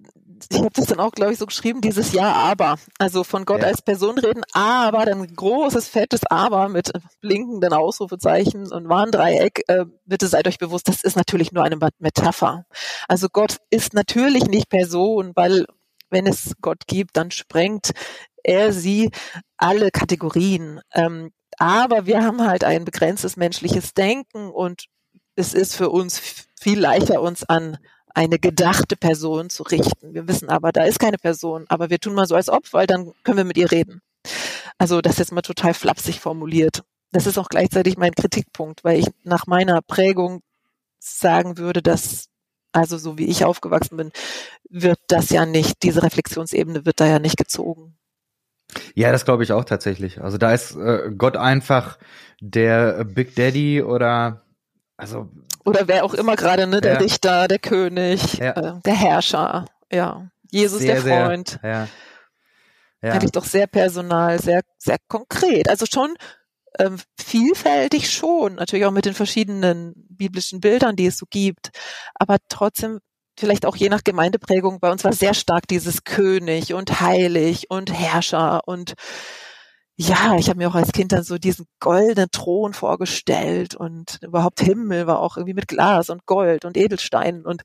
ich 0.51 0.59
habe 0.59 0.71
das 0.73 0.87
dann 0.87 0.99
auch, 0.99 1.11
glaube 1.11 1.33
ich, 1.33 1.39
so 1.39 1.45
geschrieben, 1.45 1.81
dieses 1.81 2.11
Ja, 2.11 2.33
aber. 2.33 2.77
Also 2.99 3.23
von 3.23 3.45
Gott 3.45 3.61
ja. 3.61 3.67
als 3.67 3.81
Person 3.81 4.17
reden, 4.17 4.43
aber 4.53 5.05
dann 5.05 5.25
großes, 5.25 5.87
fettes 5.87 6.21
Aber 6.29 6.69
mit 6.69 6.91
blinkenden 7.21 7.73
Ausrufezeichen 7.73 8.71
und 8.71 8.89
Warndreieck. 8.89 9.63
Äh, 9.67 9.85
bitte 10.05 10.27
seid 10.27 10.47
euch 10.47 10.57
bewusst, 10.57 10.87
das 10.87 11.03
ist 11.03 11.15
natürlich 11.15 11.51
nur 11.51 11.63
eine 11.63 11.77
Metapher. 11.99 12.65
Also 13.07 13.27
Gott 13.29 13.57
ist 13.69 13.93
natürlich 13.93 14.45
nicht 14.45 14.69
Person, 14.69 15.31
weil 15.35 15.65
wenn 16.09 16.27
es 16.27 16.53
Gott 16.61 16.87
gibt, 16.87 17.17
dann 17.17 17.31
sprengt 17.31 17.91
er 18.45 18.73
sie 18.73 19.11
alle 19.57 19.91
Kategorien. 19.91 20.81
Ähm, 20.93 21.31
aber 21.57 22.05
wir 22.05 22.23
haben 22.23 22.45
halt 22.45 22.63
ein 22.63 22.85
begrenztes 22.85 23.37
menschliches 23.37 23.93
Denken 23.93 24.49
und 24.49 24.85
es 25.35 25.53
ist 25.53 25.75
für 25.75 25.89
uns 25.89 26.21
viel 26.59 26.79
leichter, 26.79 27.21
uns 27.21 27.43
an 27.43 27.77
eine 28.13 28.39
gedachte 28.39 28.95
Person 28.95 29.49
zu 29.49 29.63
richten. 29.63 30.13
Wir 30.13 30.27
wissen 30.27 30.49
aber, 30.49 30.71
da 30.71 30.85
ist 30.85 30.99
keine 30.99 31.17
Person, 31.17 31.65
aber 31.67 31.89
wir 31.89 31.99
tun 31.99 32.13
mal 32.13 32.27
so 32.27 32.35
als 32.35 32.49
ob, 32.49 32.71
weil 32.71 32.87
dann 32.87 33.11
können 33.23 33.37
wir 33.37 33.43
mit 33.43 33.57
ihr 33.57 33.71
reden. 33.71 34.01
Also 34.77 35.01
das 35.01 35.13
ist 35.13 35.19
jetzt 35.19 35.31
mal 35.33 35.41
total 35.41 35.73
flapsig 35.73 36.19
formuliert. 36.19 36.83
Das 37.11 37.27
ist 37.27 37.37
auch 37.37 37.49
gleichzeitig 37.49 37.97
mein 37.97 38.13
Kritikpunkt, 38.13 38.83
weil 38.83 38.99
ich 38.99 39.07
nach 39.23 39.47
meiner 39.47 39.81
Prägung 39.81 40.41
sagen 40.99 41.57
würde, 41.57 41.81
dass 41.81 42.29
also 42.71 42.97
so 42.97 43.17
wie 43.17 43.25
ich 43.25 43.45
aufgewachsen 43.45 43.95
bin, 43.95 44.11
wird 44.69 44.99
das 45.07 45.29
ja 45.29 45.45
nicht, 45.45 45.83
diese 45.83 46.03
Reflexionsebene 46.03 46.85
wird 46.85 46.99
da 46.99 47.07
ja 47.07 47.19
nicht 47.19 47.37
gezogen. 47.37 47.97
Ja, 48.93 49.11
das 49.11 49.25
glaube 49.25 49.43
ich 49.43 49.51
auch 49.51 49.65
tatsächlich. 49.65 50.21
Also 50.21 50.37
da 50.37 50.53
ist 50.53 50.75
äh, 50.75 51.11
Gott 51.17 51.37
einfach 51.37 51.97
der 52.41 53.03
Big 53.05 53.35
Daddy 53.35 53.81
oder 53.81 54.41
also 54.97 55.29
oder 55.65 55.87
wer 55.87 56.05
auch 56.05 56.13
immer 56.13 56.35
gerade, 56.35 56.67
ne, 56.67 56.79
der 56.79 56.93
ja. 56.93 56.99
Dichter, 56.99 57.47
der 57.47 57.59
König, 57.59 58.37
ja. 58.37 58.51
äh, 58.51 58.81
der 58.85 58.93
Herrscher, 58.93 59.65
ja, 59.91 60.29
Jesus 60.51 60.79
sehr, 60.79 61.01
der 61.01 61.25
Freund. 61.25 61.59
Sehr, 61.61 61.71
ja. 61.71 61.87
Ja. 63.01 63.11
Eigentlich 63.13 63.31
doch 63.31 63.45
sehr 63.45 63.67
personal, 63.67 64.39
sehr 64.39 64.61
sehr 64.77 64.97
konkret. 65.07 65.69
Also 65.69 65.85
schon 65.85 66.15
ähm, 66.79 66.97
vielfältig 67.19 68.11
schon, 68.11 68.55
natürlich 68.55 68.85
auch 68.85 68.91
mit 68.91 69.05
den 69.05 69.13
verschiedenen 69.13 69.93
biblischen 70.09 70.59
Bildern, 70.59 70.95
die 70.95 71.05
es 71.05 71.17
so 71.17 71.25
gibt, 71.29 71.69
aber 72.15 72.37
trotzdem 72.49 72.99
vielleicht 73.37 73.65
auch 73.65 73.75
je 73.75 73.89
nach 73.89 74.03
Gemeindeprägung, 74.03 74.79
bei 74.79 74.91
uns 74.91 75.03
war 75.03 75.13
sehr 75.13 75.33
stark 75.33 75.67
dieses 75.67 76.03
König 76.03 76.73
und 76.73 77.01
Heilig 77.01 77.69
und 77.69 77.93
Herrscher 77.93 78.61
und 78.65 78.93
ja, 79.97 80.35
ich 80.37 80.49
habe 80.49 80.57
mir 80.57 80.69
auch 80.69 80.75
als 80.75 80.91
Kind 80.91 81.13
dann 81.13 81.23
so 81.23 81.37
diesen 81.37 81.67
goldenen 81.79 82.29
Thron 82.29 82.73
vorgestellt 82.73 83.75
und 83.75 84.19
überhaupt 84.21 84.59
Himmel 84.59 85.07
war 85.07 85.19
auch 85.19 85.37
irgendwie 85.37 85.53
mit 85.53 85.69
Glas 85.69 86.09
und 86.09 86.25
Gold 86.25 86.65
und 86.65 86.75
Edelsteinen 86.75 87.45
und 87.45 87.63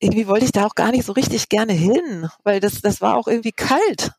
irgendwie 0.00 0.26
wollte 0.26 0.44
ich 0.44 0.52
da 0.52 0.66
auch 0.66 0.74
gar 0.74 0.90
nicht 0.90 1.04
so 1.04 1.12
richtig 1.12 1.48
gerne 1.48 1.72
hin, 1.72 2.28
weil 2.44 2.60
das, 2.60 2.80
das 2.80 3.00
war 3.00 3.16
auch 3.16 3.28
irgendwie 3.28 3.52
kalt. 3.52 4.12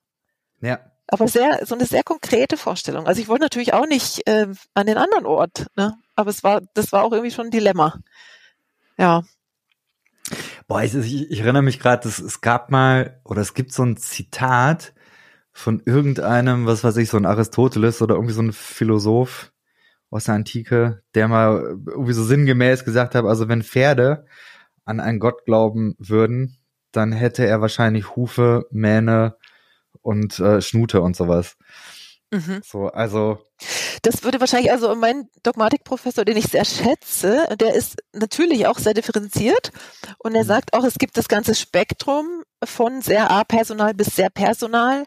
Ja. 0.62 0.80
Aber 1.08 1.28
sehr, 1.28 1.66
so 1.66 1.76
eine 1.76 1.86
sehr 1.86 2.04
konkrete 2.04 2.56
Vorstellung. 2.56 3.08
Also 3.08 3.22
ich 3.22 3.28
wollte 3.28 3.44
natürlich 3.44 3.74
auch 3.74 3.88
nicht 3.88 4.28
äh, 4.28 4.48
an 4.74 4.86
den 4.86 4.98
anderen 4.98 5.26
Ort, 5.26 5.68
ne? 5.76 5.98
Aber 6.16 6.30
es 6.30 6.44
war, 6.44 6.62
das 6.74 6.92
war 6.92 7.04
auch 7.04 7.12
irgendwie 7.12 7.32
schon 7.32 7.48
ein 7.48 7.52
Dilemma. 7.52 8.00
Ja. 8.98 9.24
Boah, 10.68 10.84
ich, 10.84 10.94
ich, 10.96 11.32
ich 11.32 11.40
erinnere 11.42 11.64
mich 11.64 11.80
gerade, 11.80 12.08
es 12.08 12.42
gab 12.42 12.72
mal, 12.72 13.20
oder 13.24 13.42
es 13.42 13.54
gibt 13.54 13.74
so 13.74 13.84
ein 13.84 13.98
Zitat 13.98 14.94
von 15.52 15.82
irgendeinem, 15.86 16.66
was 16.66 16.84
weiß 16.84 16.98
ich, 16.98 17.10
so 17.10 17.18
ein 17.18 17.26
Aristoteles 17.26 18.02
oder 18.02 18.16
irgendwie 18.16 18.34
so 18.34 18.42
ein 18.42 18.54
Philosoph 18.54 19.52
aus 20.10 20.26
der 20.26 20.36
Antike, 20.36 21.04
der 21.16 21.28
mal 21.28 21.78
irgendwie 21.88 22.14
so 22.14 22.24
sinngemäß 22.24 22.86
gesagt 22.86 23.16
hat, 23.16 23.26
also 23.26 23.48
wenn 23.48 23.64
Pferde 23.64 24.26
an 24.86 25.00
einen 25.00 25.20
Gott 25.20 25.46
glauben 25.46 25.96
würden, 26.00 26.58
dann 26.92 27.12
hätte 27.12 27.46
er 27.46 27.62
wahrscheinlich 27.62 28.16
Hufe, 28.16 28.66
Mähne 28.72 29.36
und 30.02 30.40
äh, 30.40 30.62
Schnute 30.62 31.02
und 31.02 31.16
sowas. 31.16 31.58
Mhm. 32.32 32.62
So, 32.64 32.88
also. 32.88 33.40
Das 34.04 34.24
würde 34.24 34.40
wahrscheinlich, 34.40 34.72
also 34.72 34.94
mein 34.96 35.30
Dogmatikprofessor, 35.44 36.26
den 36.26 36.38
ich 36.38 36.46
sehr 36.46 36.66
schätze, 36.66 37.48
der 37.60 37.74
ist 37.74 37.98
natürlich 38.14 38.68
auch 38.68 38.78
sehr 38.78 38.94
differenziert 38.94 39.72
und 40.20 40.36
er 40.36 40.44
mhm. 40.44 40.48
sagt 40.48 40.74
auch, 40.74 40.84
es 40.84 40.96
gibt 40.96 41.18
das 41.18 41.28
ganze 41.28 41.56
Spektrum 41.56 42.44
von 42.64 43.02
sehr 43.02 43.32
apersonal 43.32 43.94
bis 43.94 44.16
sehr 44.16 44.30
personal, 44.30 45.06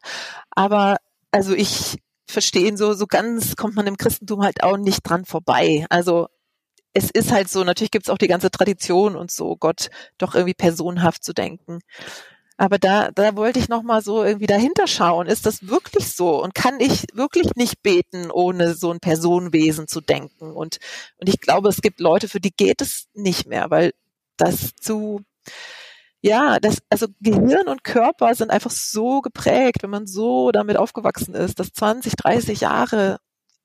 aber 0.51 0.97
also 1.31 1.55
ich 1.55 1.99
verstehe 2.29 2.69
ihn 2.69 2.77
so, 2.77 2.93
so 2.95 3.07
ganz 3.07 3.57
kommt 3.57 3.77
man 3.77 3.87
im 3.87 3.97
Christentum 3.97 4.43
halt 4.43 4.63
auch 4.63 4.77
nicht 4.77 5.03
dran 5.03 5.25
vorbei. 5.25 5.87
Also 5.91 6.29
es 6.95 7.11
ist 7.11 7.33
halt 7.33 7.49
so, 7.49 7.65
natürlich 7.65 7.91
gibt 7.91 8.07
es 8.07 8.11
auch 8.11 8.19
die 8.19 8.29
ganze 8.29 8.51
Tradition 8.51 9.17
und 9.17 9.31
so, 9.31 9.57
Gott 9.57 9.91
doch 10.19 10.35
irgendwie 10.35 10.55
personhaft 10.55 11.25
zu 11.25 11.33
denken. 11.33 11.81
Aber 12.63 12.79
da, 12.79 13.11
da 13.11 13.35
wollte 13.35 13.59
ich 13.59 13.69
noch 13.69 13.83
mal 13.83 14.03
so 14.03 14.23
irgendwie 14.23 14.47
dahinter 14.47 14.87
schauen. 14.87 15.27
Ist 15.27 15.47
das 15.47 15.67
wirklich 15.67 16.15
so? 16.15 16.41
Und 16.41 16.55
kann 16.55 16.79
ich 16.79 17.07
wirklich 17.13 17.57
nicht 17.57 17.83
beten, 17.83 18.31
ohne 18.31 18.75
so 18.75 18.93
ein 18.93 19.01
Personenwesen 19.01 19.89
zu 19.89 20.01
denken? 20.01 20.53
Und, 20.53 20.79
und 21.19 21.29
ich 21.29 21.41
glaube, 21.41 21.71
es 21.71 21.83
gibt 21.83 21.99
Leute, 21.99 22.29
für 22.29 22.39
die 22.39 22.53
geht 22.53 22.81
es 22.81 23.09
nicht 23.15 23.49
mehr, 23.49 23.69
weil 23.71 23.91
das 24.37 24.77
zu, 24.81 25.23
ja, 26.21 26.61
das, 26.61 26.79
also 26.89 27.09
Gehirn 27.19 27.67
und 27.67 27.83
Körper 27.83 28.33
sind 28.37 28.53
einfach 28.53 28.71
so 28.71 29.23
geprägt, 29.23 29.83
wenn 29.83 29.91
man 29.91 30.07
so 30.07 30.53
damit 30.53 30.77
aufgewachsen 30.77 31.35
ist, 31.35 31.59
dass 31.59 31.73
20, 31.73 32.15
30 32.15 32.61
Jahre 32.61 33.19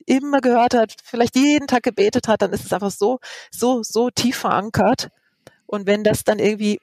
immer 0.07 0.41
gehört 0.41 0.73
hat, 0.73 0.95
vielleicht 1.03 1.35
jeden 1.35 1.67
Tag 1.67 1.83
gebetet 1.83 2.27
hat, 2.27 2.41
dann 2.41 2.51
ist 2.51 2.65
es 2.65 2.73
einfach 2.73 2.89
so, 2.89 3.19
so, 3.51 3.83
so 3.83 4.09
tief 4.09 4.37
verankert. 4.37 5.09
Und 5.67 5.85
wenn 5.85 6.03
das 6.03 6.23
dann 6.23 6.39
irgendwie 6.39 6.79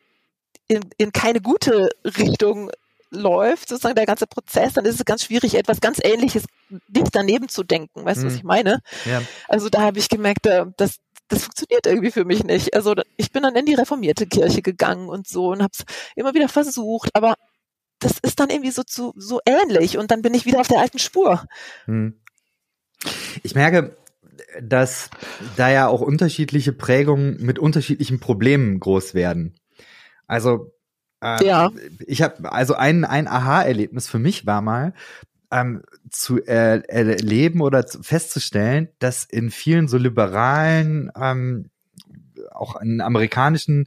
in, 0.68 0.80
in 0.96 1.12
keine 1.12 1.40
gute 1.40 1.90
Richtung 2.04 2.70
läuft, 3.10 3.68
sozusagen 3.68 3.94
der 3.94 4.06
ganze 4.06 4.26
Prozess, 4.26 4.72
dann 4.72 4.84
ist 4.84 4.98
es 4.98 5.04
ganz 5.04 5.24
schwierig, 5.24 5.54
etwas 5.54 5.80
ganz 5.80 6.00
Ähnliches 6.02 6.44
nicht 6.88 7.14
daneben 7.14 7.48
zu 7.48 7.62
denken. 7.62 8.04
Weißt 8.04 8.20
du, 8.20 8.24
mhm. 8.24 8.30
was 8.30 8.36
ich 8.36 8.44
meine? 8.44 8.80
Ja. 9.04 9.22
Also 9.48 9.68
da 9.68 9.82
habe 9.82 9.98
ich 9.98 10.08
gemerkt, 10.08 10.46
dass 10.46 10.98
das 11.28 11.44
funktioniert 11.44 11.86
irgendwie 11.86 12.10
für 12.10 12.24
mich 12.24 12.44
nicht. 12.44 12.74
Also 12.74 12.94
ich 13.16 13.32
bin 13.32 13.42
dann 13.42 13.56
in 13.56 13.66
die 13.66 13.74
reformierte 13.74 14.26
Kirche 14.26 14.62
gegangen 14.62 15.08
und 15.08 15.26
so 15.26 15.48
und 15.48 15.62
habe 15.62 15.72
es 15.72 15.84
immer 16.16 16.34
wieder 16.34 16.48
versucht, 16.48 17.10
aber 17.14 17.34
das 17.98 18.18
ist 18.22 18.40
dann 18.40 18.50
irgendwie 18.50 18.70
so 18.70 18.82
zu, 18.82 19.14
so 19.16 19.40
ähnlich 19.46 19.96
und 19.96 20.10
dann 20.10 20.22
bin 20.22 20.34
ich 20.34 20.44
wieder 20.44 20.60
auf 20.60 20.68
der 20.68 20.80
alten 20.80 20.98
Spur. 20.98 21.44
Mhm. 21.86 22.20
Ich 23.42 23.54
merke, 23.54 23.96
dass 24.60 25.10
da 25.56 25.70
ja 25.70 25.88
auch 25.88 26.00
unterschiedliche 26.00 26.72
Prägungen 26.72 27.36
mit 27.40 27.58
unterschiedlichen 27.58 28.20
Problemen 28.20 28.80
groß 28.80 29.14
werden. 29.14 29.54
Also 30.26 30.72
äh, 31.22 31.44
ja. 31.44 31.70
ich 32.06 32.22
habe 32.22 32.50
also 32.52 32.74
ein 32.74 33.04
ein 33.04 33.28
Aha-Erlebnis 33.28 34.08
für 34.08 34.18
mich 34.18 34.46
war 34.46 34.62
mal 34.62 34.94
ähm, 35.50 35.82
zu 36.10 36.44
äh, 36.44 36.82
erleben 36.88 37.60
oder 37.60 37.86
zu, 37.86 38.02
festzustellen, 38.02 38.88
dass 38.98 39.24
in 39.24 39.50
vielen 39.50 39.88
so 39.88 39.96
liberalen 39.96 41.10
ähm, 41.16 41.70
auch 42.50 42.80
in 42.80 43.00
amerikanischen 43.00 43.86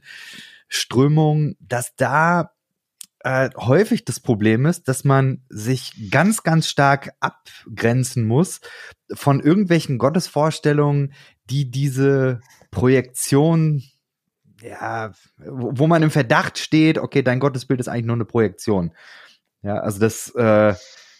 Strömungen, 0.68 1.56
dass 1.60 1.94
da 1.96 2.52
äh, 3.20 3.50
häufig 3.56 4.04
das 4.04 4.20
Problem 4.20 4.66
ist, 4.66 4.88
dass 4.88 5.04
man 5.04 5.42
sich 5.48 6.10
ganz, 6.10 6.42
ganz 6.42 6.68
stark 6.68 7.10
abgrenzen 7.20 8.24
muss 8.24 8.60
von 9.12 9.40
irgendwelchen 9.40 9.98
Gottesvorstellungen, 9.98 11.12
die 11.50 11.70
diese 11.70 12.40
Projektion 12.70 13.82
ja, 14.62 15.12
wo 15.36 15.86
man 15.86 16.02
im 16.02 16.10
Verdacht 16.10 16.58
steht, 16.58 16.98
okay, 16.98 17.22
dein 17.22 17.40
Gottesbild 17.40 17.80
ist 17.80 17.88
eigentlich 17.88 18.06
nur 18.06 18.16
eine 18.16 18.24
Projektion. 18.24 18.92
Ja, 19.62 19.78
also 19.78 20.00
das, 20.00 20.30
äh, 20.34 20.74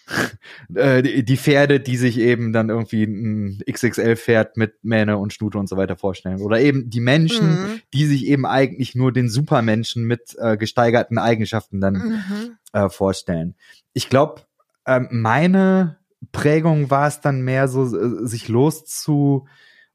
äh, 0.74 1.22
die 1.22 1.36
Pferde, 1.36 1.80
die 1.80 1.96
sich 1.96 2.18
eben 2.18 2.52
dann 2.52 2.68
irgendwie 2.68 3.04
ein 3.04 3.62
XXL-Pferd 3.70 4.56
mit 4.56 4.82
Mähne 4.82 5.18
und 5.18 5.32
Stute 5.32 5.58
und 5.58 5.68
so 5.68 5.76
weiter 5.76 5.96
vorstellen. 5.96 6.40
Oder 6.40 6.60
eben 6.60 6.90
die 6.90 7.00
Menschen, 7.00 7.50
mhm. 7.50 7.80
die 7.92 8.06
sich 8.06 8.26
eben 8.26 8.46
eigentlich 8.46 8.94
nur 8.94 9.12
den 9.12 9.28
Supermenschen 9.28 10.04
mit 10.04 10.36
äh, 10.38 10.56
gesteigerten 10.56 11.18
Eigenschaften 11.18 11.80
dann 11.80 11.94
mhm. 11.94 12.56
äh, 12.72 12.88
vorstellen. 12.88 13.54
Ich 13.92 14.08
glaube, 14.08 14.42
äh, 14.84 15.00
meine 15.10 15.98
Prägung 16.32 16.90
war 16.90 17.06
es 17.06 17.20
dann 17.20 17.42
mehr 17.42 17.68
so, 17.68 17.84
äh, 17.84 18.26
sich 18.26 18.48
loszu 18.48 19.46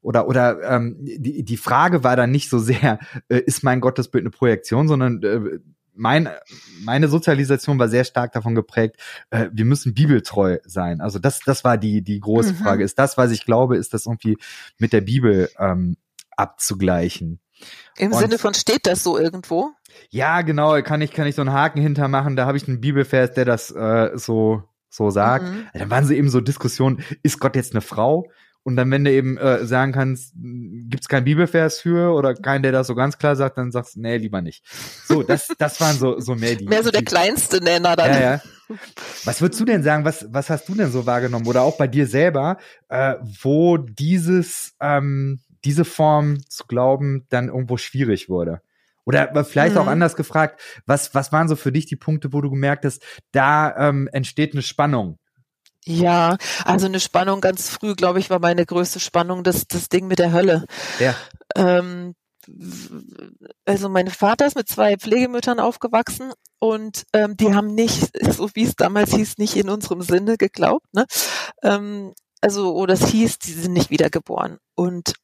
oder 0.04 0.28
oder 0.28 0.62
ähm, 0.62 0.96
die 1.00 1.44
die 1.44 1.56
Frage 1.56 2.04
war 2.04 2.14
dann 2.14 2.30
nicht 2.30 2.50
so 2.50 2.58
sehr 2.58 2.98
äh, 3.28 3.38
ist 3.38 3.64
mein 3.64 3.80
Gottesbild 3.80 4.22
eine 4.22 4.30
Projektion, 4.30 4.86
sondern 4.86 5.22
äh, 5.22 5.58
mein, 5.96 6.28
meine 6.82 7.08
Sozialisation 7.08 7.78
war 7.78 7.88
sehr 7.88 8.04
stark 8.04 8.32
davon 8.32 8.54
geprägt, 8.54 8.96
äh, 9.30 9.48
wir 9.52 9.64
müssen 9.64 9.94
bibeltreu 9.94 10.58
sein. 10.64 11.00
Also 11.00 11.18
das, 11.18 11.40
das 11.40 11.62
war 11.62 11.78
die, 11.78 12.02
die 12.02 12.18
große 12.18 12.52
mhm. 12.52 12.56
Frage. 12.56 12.84
Ist 12.84 12.98
das, 12.98 13.16
was 13.16 13.30
ich 13.30 13.44
glaube, 13.44 13.76
ist 13.76 13.94
das 13.94 14.06
irgendwie 14.06 14.36
mit 14.78 14.92
der 14.92 15.02
Bibel 15.02 15.48
ähm, 15.58 15.96
abzugleichen? 16.36 17.38
Im 17.96 18.12
Und, 18.12 18.18
Sinne 18.18 18.38
von 18.38 18.54
steht 18.54 18.86
das 18.86 19.04
so 19.04 19.18
irgendwo? 19.18 19.70
Ja, 20.10 20.42
genau, 20.42 20.82
kann 20.82 21.00
ich, 21.00 21.12
kann 21.12 21.28
ich 21.28 21.36
so 21.36 21.42
einen 21.42 21.52
Haken 21.52 21.80
hintermachen, 21.80 22.34
da 22.34 22.46
habe 22.46 22.56
ich 22.56 22.66
einen 22.66 22.80
Bibelvers, 22.80 23.32
der 23.32 23.44
das 23.44 23.70
äh, 23.70 24.10
so, 24.14 24.64
so 24.88 25.10
sagt. 25.10 25.46
Mhm. 25.46 25.66
Dann 25.74 25.90
waren 25.90 26.04
sie 26.04 26.16
eben 26.16 26.28
so 26.28 26.40
Diskussionen, 26.40 27.04
ist 27.22 27.38
Gott 27.38 27.54
jetzt 27.54 27.72
eine 27.72 27.80
Frau? 27.80 28.28
Und 28.66 28.76
dann, 28.76 28.90
wenn 28.90 29.04
du 29.04 29.12
eben 29.12 29.36
äh, 29.36 29.66
sagen 29.66 29.92
kannst, 29.92 30.32
gibt's 30.34 31.06
keinen 31.08 31.24
Bibelvers 31.24 31.80
für 31.80 32.14
oder 32.14 32.34
keinen, 32.34 32.62
der 32.62 32.72
das 32.72 32.86
so 32.86 32.94
ganz 32.94 33.18
klar 33.18 33.36
sagt, 33.36 33.58
dann 33.58 33.70
sagst 33.70 33.96
du, 33.96 34.00
nee, 34.00 34.16
lieber 34.16 34.40
nicht. 34.40 34.64
So, 35.06 35.22
das, 35.22 35.48
das 35.58 35.78
waren 35.82 35.96
so, 35.98 36.18
so 36.18 36.34
mehr 36.34 36.54
die. 36.54 36.66
Mehr 36.66 36.82
so 36.82 36.90
der 36.90 37.02
die, 37.02 37.04
kleinste 37.04 37.62
Nenner 37.62 37.94
dann. 37.94 38.10
Ja, 38.10 38.20
ja. 38.20 38.40
Was 39.24 39.42
würdest 39.42 39.60
du 39.60 39.66
denn 39.66 39.82
sagen, 39.82 40.06
was, 40.06 40.26
was 40.30 40.48
hast 40.48 40.66
du 40.66 40.74
denn 40.74 40.90
so 40.90 41.04
wahrgenommen 41.04 41.46
oder 41.46 41.60
auch 41.60 41.76
bei 41.76 41.86
dir 41.86 42.06
selber, 42.06 42.56
äh, 42.88 43.16
wo 43.42 43.76
dieses, 43.76 44.74
ähm, 44.80 45.40
diese 45.66 45.84
Form 45.84 46.38
zu 46.48 46.64
glauben 46.64 47.26
dann 47.28 47.48
irgendwo 47.48 47.76
schwierig 47.76 48.30
wurde? 48.30 48.62
Oder 49.04 49.44
vielleicht 49.44 49.74
mhm. 49.74 49.82
auch 49.82 49.86
anders 49.86 50.16
gefragt, 50.16 50.62
was, 50.86 51.14
was 51.14 51.32
waren 51.32 51.48
so 51.48 51.56
für 51.56 51.70
dich 51.70 51.84
die 51.84 51.96
Punkte, 51.96 52.32
wo 52.32 52.40
du 52.40 52.48
gemerkt 52.48 52.86
hast, 52.86 53.02
da 53.32 53.76
ähm, 53.76 54.08
entsteht 54.10 54.54
eine 54.54 54.62
Spannung 54.62 55.18
ja, 55.84 56.36
also 56.64 56.86
eine 56.86 57.00
Spannung 57.00 57.40
ganz 57.40 57.68
früh, 57.68 57.94
glaube 57.94 58.18
ich, 58.18 58.30
war 58.30 58.38
meine 58.38 58.64
größte 58.64 59.00
Spannung 59.00 59.44
das, 59.44 59.66
das 59.66 59.88
Ding 59.88 60.06
mit 60.06 60.18
der 60.18 60.32
Hölle. 60.32 60.64
Ja. 60.98 61.14
Ähm, 61.56 62.14
also 63.64 63.88
mein 63.88 64.08
Vater 64.08 64.46
ist 64.46 64.56
mit 64.56 64.68
zwei 64.68 64.96
Pflegemüttern 64.96 65.60
aufgewachsen 65.60 66.32
und 66.58 67.04
ähm, 67.12 67.36
die 67.36 67.54
haben 67.54 67.74
nicht, 67.74 68.10
so 68.32 68.48
wie 68.54 68.64
es 68.64 68.76
damals 68.76 69.14
hieß, 69.14 69.38
nicht 69.38 69.56
in 69.56 69.68
unserem 69.68 70.02
Sinne 70.02 70.36
geglaubt. 70.36 70.86
Ne? 70.92 71.04
Ähm, 71.62 72.14
also, 72.40 72.74
oder 72.74 72.94
es 72.94 73.06
hieß, 73.06 73.38
die 73.38 73.52
sind 73.52 73.72
nicht 73.72 73.90
wiedergeboren. 73.90 74.58
Und 74.74 75.14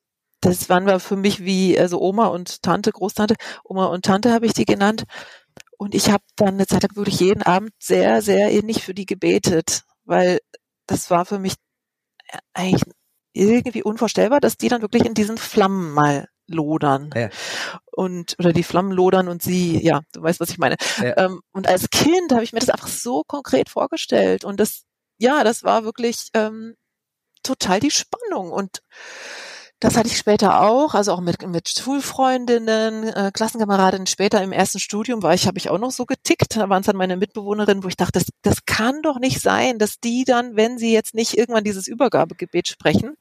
das 0.40 0.68
waren 0.68 0.86
wir 0.86 1.00
für 1.00 1.16
mich 1.16 1.44
wie, 1.44 1.78
also 1.78 2.00
Oma 2.00 2.26
und 2.26 2.62
Tante, 2.62 2.92
Großtante, 2.92 3.34
Oma 3.64 3.86
und 3.86 4.04
Tante 4.04 4.32
habe 4.32 4.46
ich 4.46 4.54
die 4.54 4.64
genannt. 4.64 5.04
Und 5.76 5.94
ich 5.94 6.10
habe 6.10 6.24
dann 6.36 6.54
eine 6.54 6.66
Zeit 6.66 6.82
lang 6.82 6.96
wirklich 6.96 7.20
jeden 7.20 7.42
Abend 7.42 7.72
sehr, 7.78 8.22
sehr 8.22 8.50
ähnlich 8.50 8.82
für 8.84 8.94
die 8.94 9.06
gebetet, 9.06 9.84
weil 10.10 10.40
das 10.86 11.10
war 11.10 11.24
für 11.24 11.38
mich 11.38 11.54
eigentlich 12.52 12.82
irgendwie 13.32 13.82
unvorstellbar, 13.82 14.40
dass 14.40 14.56
die 14.56 14.68
dann 14.68 14.82
wirklich 14.82 15.06
in 15.06 15.14
diesen 15.14 15.38
Flammen 15.38 15.92
mal 15.92 16.28
lodern. 16.46 17.10
Ja. 17.14 17.30
Und, 17.92 18.34
oder 18.38 18.52
die 18.52 18.64
Flammen 18.64 18.92
lodern 18.92 19.28
und 19.28 19.40
sie, 19.40 19.82
ja, 19.82 20.00
du 20.12 20.22
weißt, 20.22 20.40
was 20.40 20.50
ich 20.50 20.58
meine. 20.58 20.76
Ja. 20.98 21.16
Ähm, 21.16 21.40
und 21.52 21.68
als 21.68 21.90
Kind 21.90 22.32
habe 22.32 22.42
ich 22.42 22.52
mir 22.52 22.58
das 22.58 22.70
einfach 22.70 22.88
so 22.88 23.22
konkret 23.24 23.68
vorgestellt. 23.68 24.44
Und 24.44 24.58
das, 24.58 24.82
ja, 25.18 25.44
das 25.44 25.62
war 25.62 25.84
wirklich 25.84 26.28
ähm, 26.34 26.74
total 27.42 27.78
die 27.78 27.92
Spannung. 27.92 28.50
Und 28.50 28.80
das 29.80 29.96
hatte 29.96 30.08
ich 30.08 30.18
später 30.18 30.60
auch, 30.60 30.94
also 30.94 31.12
auch 31.12 31.22
mit, 31.22 31.46
mit 31.48 31.68
Schulfreundinnen, 31.70 33.04
äh, 33.08 33.30
Klassenkameradinnen. 33.32 34.06
Später 34.06 34.42
im 34.42 34.52
ersten 34.52 34.78
Studium 34.78 35.22
war 35.22 35.32
ich, 35.32 35.46
habe 35.46 35.56
ich 35.56 35.70
auch 35.70 35.78
noch 35.78 35.90
so 35.90 36.04
getickt. 36.04 36.54
Da 36.56 36.68
waren 36.68 36.80
es 36.80 36.86
dann 36.86 36.96
meine 36.96 37.16
Mitbewohnerinnen, 37.16 37.82
wo 37.82 37.88
ich 37.88 37.96
dachte, 37.96 38.18
das, 38.18 38.28
das 38.42 38.66
kann 38.66 39.00
doch 39.00 39.18
nicht 39.18 39.40
sein, 39.40 39.78
dass 39.78 39.98
die 39.98 40.24
dann, 40.24 40.54
wenn 40.54 40.76
sie 40.76 40.92
jetzt 40.92 41.14
nicht 41.14 41.36
irgendwann 41.36 41.64
dieses 41.64 41.88
Übergabegebet 41.88 42.68
sprechen, 42.68 43.14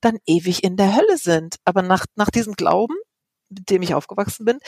dann 0.00 0.18
ewig 0.26 0.64
in 0.64 0.76
der 0.78 0.96
Hölle 0.96 1.18
sind. 1.18 1.56
Aber 1.66 1.82
nach, 1.82 2.06
nach 2.16 2.30
diesem 2.30 2.54
Glauben, 2.54 2.96
mit 3.50 3.68
dem 3.68 3.82
ich 3.82 3.94
aufgewachsen 3.94 4.46
bin, 4.46 4.60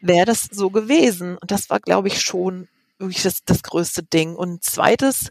wäre 0.00 0.24
das 0.24 0.44
so 0.52 0.70
gewesen. 0.70 1.36
Und 1.36 1.50
das 1.50 1.68
war, 1.68 1.80
glaube 1.80 2.06
ich, 2.06 2.20
schon 2.20 2.68
wirklich 2.98 3.22
das, 3.22 3.44
das 3.44 3.62
größte 3.62 4.02
Ding. 4.02 4.34
Und 4.34 4.64
zweites, 4.64 5.30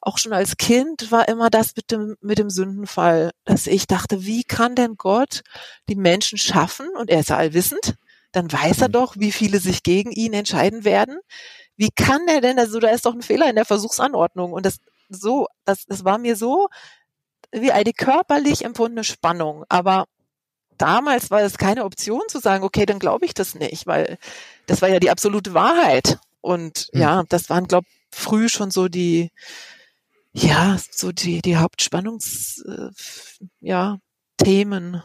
auch 0.00 0.18
schon 0.18 0.32
als 0.32 0.56
Kind, 0.56 1.10
war 1.10 1.28
immer 1.28 1.50
das 1.50 1.76
mit 1.76 1.90
dem, 1.90 2.16
mit 2.20 2.38
dem 2.38 2.50
Sündenfall, 2.50 3.30
dass 3.44 3.66
ich 3.66 3.86
dachte, 3.86 4.24
wie 4.24 4.44
kann 4.44 4.74
denn 4.74 4.96
Gott 4.96 5.42
die 5.88 5.96
Menschen 5.96 6.38
schaffen? 6.38 6.88
Und 6.96 7.10
er 7.10 7.20
ist 7.20 7.30
ja 7.30 7.36
allwissend. 7.36 7.94
Dann 8.32 8.50
weiß 8.50 8.82
er 8.82 8.88
mhm. 8.88 8.92
doch, 8.92 9.14
wie 9.16 9.32
viele 9.32 9.60
sich 9.60 9.82
gegen 9.82 10.10
ihn 10.10 10.32
entscheiden 10.32 10.84
werden. 10.84 11.18
Wie 11.76 11.90
kann 11.90 12.26
er 12.28 12.40
denn, 12.40 12.58
also 12.58 12.80
da 12.80 12.88
ist 12.88 13.06
doch 13.06 13.14
ein 13.14 13.22
Fehler 13.22 13.48
in 13.48 13.56
der 13.56 13.64
Versuchsanordnung. 13.64 14.52
Und 14.52 14.66
das 14.66 14.78
so, 15.08 15.46
das, 15.64 15.84
das 15.86 16.04
war 16.04 16.18
mir 16.18 16.36
so 16.36 16.68
wie 17.52 17.72
eine 17.72 17.92
körperlich 17.92 18.64
empfundene 18.64 19.04
Spannung. 19.04 19.64
Aber 19.68 20.06
damals 20.78 21.30
war 21.30 21.42
es 21.42 21.58
keine 21.58 21.84
Option 21.84 22.22
zu 22.28 22.40
sagen, 22.40 22.64
okay, 22.64 22.86
dann 22.86 22.98
glaube 22.98 23.26
ich 23.26 23.34
das 23.34 23.54
nicht, 23.54 23.86
weil 23.86 24.18
das 24.66 24.82
war 24.82 24.88
ja 24.88 25.00
die 25.00 25.10
absolute 25.10 25.54
Wahrheit. 25.54 26.18
Und 26.44 26.88
mhm. 26.92 27.00
ja, 27.00 27.24
das 27.30 27.48
waren, 27.48 27.66
glaube 27.66 27.86
früh 28.12 28.50
schon 28.50 28.70
so 28.70 28.88
die, 28.88 29.30
ja, 30.34 30.76
so 30.90 31.10
die, 31.10 31.40
die 31.40 31.56
Hauptspannungs, 31.56 32.62
äh, 32.68 32.90
ja, 33.60 33.98
Themen. 34.36 35.02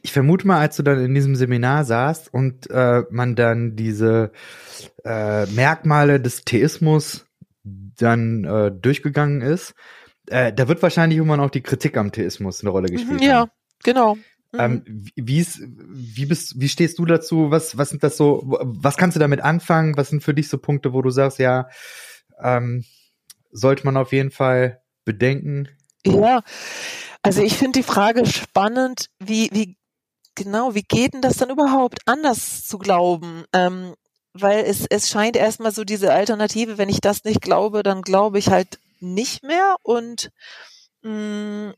Ich 0.00 0.12
vermute 0.12 0.46
mal, 0.46 0.60
als 0.60 0.76
du 0.76 0.84
dann 0.84 1.04
in 1.04 1.12
diesem 1.12 1.34
Seminar 1.34 1.84
saßt 1.84 2.32
und 2.32 2.70
äh, 2.70 3.02
man 3.10 3.34
dann 3.34 3.74
diese 3.74 4.30
äh, 5.04 5.46
Merkmale 5.46 6.20
des 6.20 6.44
Theismus 6.44 7.26
dann 7.64 8.44
äh, 8.44 8.70
durchgegangen 8.70 9.40
ist, 9.40 9.74
äh, 10.28 10.52
da 10.52 10.68
wird 10.68 10.82
wahrscheinlich 10.82 11.16
irgendwann 11.16 11.40
auch 11.40 11.50
die 11.50 11.62
Kritik 11.62 11.96
am 11.96 12.12
Theismus 12.12 12.60
eine 12.60 12.70
Rolle 12.70 12.88
mhm, 12.92 12.96
gespielt. 12.96 13.22
Ja, 13.22 13.40
haben. 13.40 13.50
genau. 13.82 14.16
Ähm, 14.58 14.84
mhm. 14.86 15.06
wie, 15.16 15.38
ist, 15.38 15.60
wie 15.62 16.26
bist, 16.26 16.60
wie 16.60 16.68
stehst 16.68 16.98
du 16.98 17.06
dazu? 17.06 17.50
Was, 17.50 17.78
was 17.78 17.90
sind 17.90 18.02
das 18.02 18.16
so? 18.16 18.42
Was 18.44 18.96
kannst 18.96 19.16
du 19.16 19.20
damit 19.20 19.40
anfangen? 19.40 19.96
Was 19.96 20.10
sind 20.10 20.22
für 20.22 20.34
dich 20.34 20.48
so 20.48 20.58
Punkte, 20.58 20.92
wo 20.92 21.02
du 21.02 21.10
sagst, 21.10 21.38
ja, 21.38 21.68
ähm, 22.42 22.84
sollte 23.50 23.84
man 23.84 23.96
auf 23.96 24.12
jeden 24.12 24.30
Fall 24.30 24.82
bedenken? 25.04 25.68
Ja, 26.04 26.42
also 27.22 27.42
ich 27.42 27.56
finde 27.56 27.78
die 27.78 27.84
Frage 27.84 28.26
spannend, 28.26 29.08
wie, 29.20 29.48
wie 29.52 29.76
genau, 30.34 30.74
wie 30.74 30.82
geht 30.82 31.14
denn 31.14 31.22
das 31.22 31.36
dann 31.36 31.50
überhaupt 31.50 32.00
anders 32.06 32.66
zu 32.66 32.78
glauben? 32.78 33.44
Ähm, 33.52 33.94
weil 34.34 34.64
es, 34.64 34.86
es 34.86 35.08
scheint 35.08 35.36
erstmal 35.36 35.72
so 35.72 35.84
diese 35.84 36.12
Alternative, 36.12 36.78
wenn 36.78 36.88
ich 36.88 37.00
das 37.00 37.24
nicht 37.24 37.42
glaube, 37.42 37.82
dann 37.82 38.02
glaube 38.02 38.38
ich 38.38 38.48
halt 38.48 38.78
nicht 39.00 39.42
mehr 39.42 39.76
und 39.82 40.30
mh, 41.02 41.10
mm, 41.10 41.74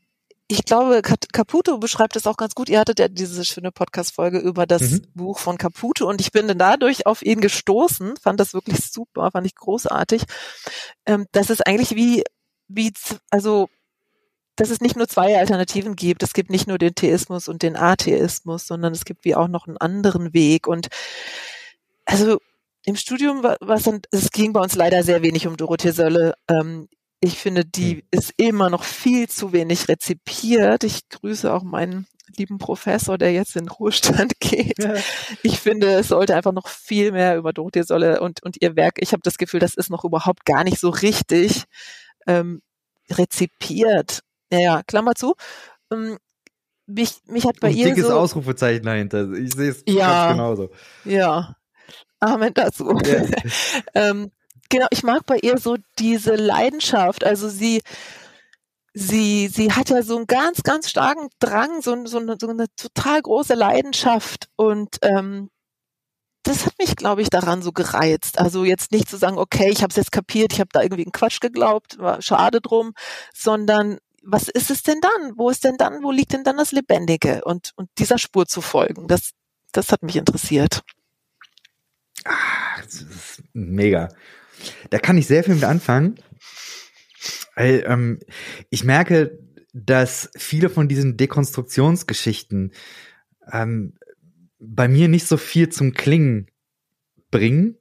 ich 0.47 0.63
glaube, 0.63 1.01
Caputo 1.01 1.77
beschreibt 1.79 2.15
es 2.15 2.27
auch 2.27 2.37
ganz 2.37 2.53
gut. 2.53 2.69
Ihr 2.69 2.79
hattet 2.79 2.99
ja 2.99 3.07
diese 3.07 3.43
schöne 3.45 3.71
Podcast-Folge 3.71 4.37
über 4.37 4.67
das 4.67 4.81
mhm. 4.81 5.07
Buch 5.15 5.39
von 5.39 5.57
Caputo 5.57 6.07
und 6.07 6.21
ich 6.21 6.31
bin 6.31 6.47
dann 6.47 6.59
dadurch 6.59 7.07
auf 7.07 7.23
ihn 7.23 7.41
gestoßen, 7.41 8.15
fand 8.17 8.39
das 8.39 8.53
wirklich 8.53 8.77
super, 8.91 9.31
fand 9.31 9.47
ich 9.47 9.55
großartig. 9.55 10.23
Ähm, 11.07 11.25
dass 11.31 11.49
es 11.49 11.61
eigentlich 11.61 11.95
wie, 11.95 12.23
wie, 12.67 12.93
also, 13.31 13.69
dass 14.55 14.69
es 14.69 14.81
nicht 14.81 14.95
nur 14.95 15.07
zwei 15.07 15.37
Alternativen 15.37 15.95
gibt. 15.95 16.21
Es 16.21 16.33
gibt 16.33 16.51
nicht 16.51 16.67
nur 16.67 16.77
den 16.77 16.93
Theismus 16.93 17.47
und 17.47 17.63
den 17.63 17.75
Atheismus, 17.75 18.67
sondern 18.67 18.93
es 18.93 19.03
gibt 19.03 19.25
wie 19.25 19.35
auch 19.35 19.47
noch 19.47 19.67
einen 19.67 19.77
anderen 19.77 20.33
Weg 20.33 20.67
und, 20.67 20.89
also, 22.05 22.39
im 22.87 22.95
Studium 22.95 23.41
war 23.41 23.57
es 23.61 23.83
dann, 23.83 24.01
es 24.11 24.29
ging 24.29 24.53
bei 24.53 24.59
uns 24.59 24.75
leider 24.75 25.01
sehr 25.01 25.23
wenig 25.23 25.47
um 25.47 25.57
Dorothee 25.57 25.89
Sölle. 25.89 26.35
Ähm, 26.47 26.87
ich 27.19 27.37
finde, 27.39 27.65
die 27.65 27.95
hm. 27.95 28.01
ist 28.11 28.33
immer 28.37 28.69
noch 28.69 28.83
viel 28.83 29.27
zu 29.29 29.53
wenig 29.53 29.87
rezipiert. 29.87 30.83
Ich 30.83 31.07
grüße 31.09 31.51
auch 31.51 31.63
meinen 31.63 32.07
lieben 32.37 32.57
Professor, 32.57 33.17
der 33.17 33.31
jetzt 33.33 33.55
in 33.55 33.69
Ruhestand 33.69 34.33
geht. 34.39 34.79
Ja. 34.79 34.95
Ich 35.43 35.59
finde, 35.59 35.93
es 35.93 36.09
sollte 36.09 36.35
einfach 36.35 36.51
noch 36.51 36.67
viel 36.67 37.11
mehr 37.11 37.37
über 37.37 37.53
Dorothee 37.53 37.83
Solle 37.83 38.19
und, 38.21 38.43
und 38.43 38.61
ihr 38.61 38.75
Werk. 38.75 38.95
Ich 38.99 39.11
habe 39.11 39.21
das 39.23 39.37
Gefühl, 39.37 39.59
das 39.59 39.75
ist 39.75 39.89
noch 39.89 40.03
überhaupt 40.03 40.45
gar 40.45 40.63
nicht 40.63 40.79
so 40.79 40.89
richtig 40.89 41.63
ähm, 42.27 42.61
rezipiert. 43.09 44.21
Naja, 44.51 44.81
Klammer 44.87 45.15
zu. 45.15 45.35
Ähm, 45.91 46.17
mich, 46.87 47.21
mich 47.25 47.45
hat 47.45 47.59
bei 47.59 47.69
Ein 47.69 47.75
ihr 47.75 47.85
dickes 47.87 48.07
so, 48.07 48.13
Ausrufezeichen 48.13 48.85
dahinter. 48.85 49.31
Ich 49.33 49.53
sehe 49.53 49.71
es 49.71 49.83
ja, 49.87 50.27
ganz 50.27 50.37
genauso. 50.37 50.69
Ja. 51.03 51.55
Amen 52.19 52.53
dazu. 52.53 52.97
Ja. 53.03 53.23
ähm, 53.95 54.31
genau, 54.69 54.87
ich 54.91 55.03
mag 55.03 55.25
bei 55.25 55.37
ihr 55.37 55.57
so 55.57 55.77
diese 55.99 56.35
Leidenschaft. 56.35 57.23
Also 57.23 57.49
sie, 57.49 57.81
sie, 58.93 59.47
sie 59.47 59.71
hat 59.71 59.89
ja 59.89 60.01
so 60.03 60.17
einen 60.17 60.27
ganz, 60.27 60.63
ganz 60.63 60.89
starken 60.89 61.29
Drang, 61.39 61.81
so, 61.81 62.05
so, 62.05 62.19
eine, 62.19 62.37
so 62.39 62.49
eine 62.49 62.67
total 62.75 63.21
große 63.21 63.53
Leidenschaft 63.53 64.47
und 64.55 64.97
ähm, 65.01 65.49
das 66.43 66.65
hat 66.67 66.77
mich, 66.77 66.95
glaube 66.95 67.23
ich, 67.23 67.29
daran 67.29 67.63
so 67.63 67.71
gereizt. 67.71 68.37
Also 68.37 68.65
jetzt 68.65 68.91
nicht 68.91 69.09
zu 69.09 69.17
sagen, 69.17 69.37
okay, 69.37 69.69
ich 69.69 69.81
habe 69.81 69.89
es 69.89 69.95
jetzt 69.95 70.11
kapiert, 70.11 70.53
ich 70.53 70.59
habe 70.59 70.69
da 70.71 70.81
irgendwie 70.81 71.03
einen 71.03 71.11
Quatsch 71.11 71.39
geglaubt, 71.39 71.97
war 71.97 72.21
schade 72.21 72.61
drum, 72.61 72.93
sondern 73.33 73.97
was 74.21 74.47
ist 74.49 74.71
es 74.71 74.83
denn 74.83 75.01
dann? 75.01 75.33
Wo 75.37 75.49
ist 75.49 75.63
denn 75.63 75.77
dann, 75.77 76.03
wo 76.03 76.11
liegt 76.11 76.33
denn 76.33 76.43
dann 76.43 76.57
das 76.57 76.71
Lebendige? 76.71 77.43
Und, 77.45 77.71
und 77.75 77.89
dieser 77.97 78.17
Spur 78.17 78.45
zu 78.45 78.61
folgen, 78.61 79.07
das, 79.07 79.31
das 79.71 79.91
hat 79.91 80.03
mich 80.03 80.15
interessiert. 80.15 80.81
Ach, 82.23 82.81
das 82.83 83.01
ist 83.01 83.43
mega. 83.53 84.09
Da 84.89 84.99
kann 84.99 85.17
ich 85.17 85.27
sehr 85.27 85.43
viel 85.43 85.55
mit 85.55 85.63
anfangen. 85.63 86.15
Weil, 87.55 87.85
ähm, 87.87 88.19
ich 88.69 88.83
merke, 88.83 89.39
dass 89.73 90.29
viele 90.37 90.69
von 90.69 90.87
diesen 90.87 91.17
Dekonstruktionsgeschichten 91.17 92.71
ähm, 93.51 93.93
bei 94.59 94.87
mir 94.87 95.07
nicht 95.07 95.27
so 95.27 95.37
viel 95.37 95.69
zum 95.69 95.93
Klingen 95.93 96.47
bringen, 97.29 97.77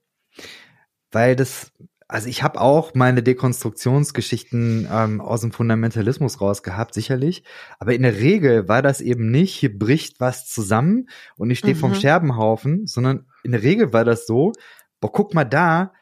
weil 1.13 1.37
das, 1.37 1.73
also 2.09 2.29
ich 2.29 2.43
habe 2.43 2.61
auch 2.61 2.95
meine 2.95 3.23
Dekonstruktionsgeschichten 3.23 4.89
ähm, 4.91 5.21
aus 5.21 5.43
dem 5.43 5.53
Fundamentalismus 5.53 6.41
raus 6.41 6.63
gehabt, 6.63 6.95
sicherlich, 6.95 7.45
aber 7.79 7.95
in 7.95 8.03
der 8.03 8.17
Regel 8.17 8.69
war 8.69 8.83
das 8.83 9.01
eben 9.01 9.31
nicht, 9.31 9.55
hier 9.55 9.77
bricht 9.79 10.19
was 10.19 10.49
zusammen 10.49 11.09
und 11.37 11.51
ich 11.51 11.61
stehe 11.61 11.75
mhm. 11.75 11.79
vom 11.79 11.95
Scherbenhaufen, 11.95 12.87
sondern 12.87 13.27
in 13.45 13.53
der 13.53 13.63
Regel 13.63 13.93
war 13.93 14.05
das 14.05 14.27
so, 14.27 14.53
boah, 15.01 15.13
guck 15.13 15.35
mal 15.35 15.45
da, 15.45 15.93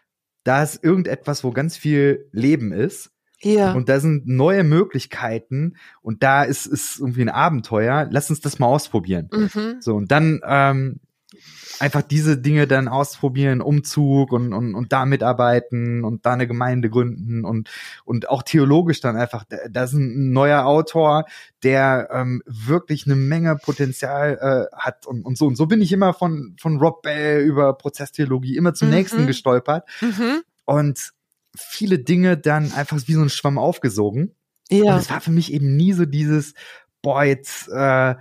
da 0.45 0.63
ist 0.63 0.83
irgendetwas, 0.83 1.45
wo 1.45 1.51
ganz 1.51 1.77
viel 1.77 2.29
Leben 2.33 2.73
ist. 2.73 3.11
Ja. 3.41 3.73
Und 3.73 3.89
da 3.89 3.99
sind 3.99 4.29
neue 4.29 4.63
Möglichkeiten 4.63 5.75
und 6.01 6.23
da 6.23 6.45
ist, 6.45 6.67
ist 6.67 7.01
irgendwie 7.01 7.23
ein 7.23 7.29
Abenteuer. 7.29 8.07
Lass 8.11 8.31
uns 8.31 8.41
das 8.41 8.61
mal 8.61 8.67
ausprobieren. 8.67 9.29
Mhm. 9.33 9.77
So, 9.81 9.97
und 9.97 10.13
dann 10.13 10.41
ähm, 10.47 11.01
einfach 11.79 12.03
diese 12.03 12.39
Dinge 12.39 12.67
dann 12.67 12.89
ausprobieren, 12.89 13.61
Umzug 13.61 14.33
und, 14.33 14.53
und, 14.53 14.75
und 14.75 14.93
da 14.93 15.05
mitarbeiten 15.05 16.05
und 16.05 16.25
da 16.27 16.33
eine 16.33 16.47
Gemeinde 16.47 16.91
gründen 16.91 17.45
und, 17.45 17.71
und 18.05 18.29
auch 18.29 18.43
theologisch 18.43 19.01
dann 19.01 19.17
einfach, 19.17 19.45
da 19.71 19.85
ist 19.85 19.93
ein 19.93 20.33
neuer 20.33 20.65
Autor, 20.65 21.25
der 21.63 22.09
ähm, 22.13 22.43
wirklich 22.47 23.07
eine 23.07 23.17
Menge 23.17 23.57
Potenzial 23.57 24.69
äh, 24.73 24.77
hat 24.77 25.07
und, 25.07 25.25
und 25.25 25.37
so. 25.37 25.47
Und 25.47 25.57
so 25.57 25.67
bin 25.67 25.81
ich 25.81 25.93
immer 25.93 26.15
von, 26.15 26.57
von 26.61 26.79
Rob 26.79 27.03
Bell 27.03 27.43
über 27.43 27.73
Prozesstheologie 27.75 28.57
immer 28.57 28.75
zum 28.75 28.89
mhm. 28.89 28.95
nächsten 28.95 29.27
gestolpert. 29.27 29.89
Mhm. 30.01 30.43
Und 30.65 31.13
viele 31.57 31.99
Dinge 31.99 32.37
dann 32.37 32.73
einfach 32.73 32.99
wie 33.07 33.15
so 33.15 33.23
ein 33.23 33.31
Schwamm 33.31 33.59
aufgesogen. 33.59 34.35
Ja. 34.71 34.95
Und 34.95 35.01
es 35.01 35.11
war 35.11 35.21
für 35.21 35.33
mich 35.33 35.53
eben 35.53 35.77
nie 35.77 35.93
so 35.93 36.07
dieses, 36.07 36.55
boah, 37.03 37.25
jetzt 37.25 37.69
äh, 37.69 38.15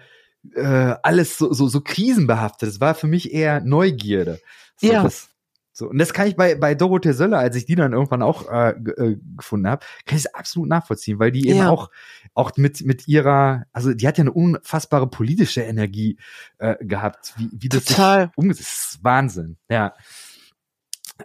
äh, 0.55 0.95
alles 1.03 1.37
so, 1.37 1.53
so, 1.53 1.67
so 1.67 1.81
krisenbehaftet. 1.81 2.69
Es 2.69 2.79
war 2.81 2.95
für 2.95 3.07
mich 3.07 3.33
eher 3.33 3.61
Neugierde. 3.61 4.39
So, 4.77 4.91
ja. 4.91 5.03
Das, 5.03 5.29
So, 5.73 5.87
und 5.89 5.97
das 5.99 6.11
kann 6.13 6.27
ich 6.27 6.35
bei, 6.35 6.55
bei 6.55 6.75
Dorothee 6.75 7.13
Söller, 7.13 7.39
als 7.39 7.55
ich 7.55 7.65
die 7.65 7.75
dann 7.75 7.93
irgendwann 7.93 8.21
auch 8.21 8.51
äh, 8.51 8.71
äh, 8.71 9.17
gefunden 9.37 9.67
habe, 9.69 9.85
kann 10.05 10.17
ich 10.17 10.25
es 10.25 10.33
absolut 10.33 10.67
nachvollziehen, 10.67 11.17
weil 11.19 11.31
die 11.31 11.47
eben 11.47 11.59
Ja. 11.59 11.69
auch, 11.69 11.89
auch 12.33 12.51
mit, 12.57 12.81
mit 12.85 13.07
ihrer, 13.07 13.63
also 13.71 13.93
die 13.93 14.05
hat 14.07 14.17
ja 14.17 14.23
eine 14.23 14.33
unfassbare 14.33 15.07
politische 15.07 15.61
Energie 15.61 16.17
äh, 16.57 16.75
gehabt, 16.83 17.33
wie, 17.37 17.49
wie 17.53 17.69
das 17.69 17.85
Total. 17.85 18.31
umgesetzt 18.35 18.95
ist. 18.95 19.03
Wahnsinn, 19.03 19.57
ja. 19.69 19.93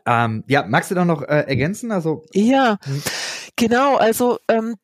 Ähm, 0.04 0.44
ja, 0.46 0.64
magst 0.66 0.90
du 0.90 0.94
da 0.94 1.04
noch 1.04 1.22
äh, 1.22 1.44
ergänzen? 1.46 1.90
Also, 1.90 2.24
Ja, 2.32 2.78
Hm. 2.84 3.02
genau. 3.56 3.96
Also 3.96 4.38
ähm, 4.48 4.76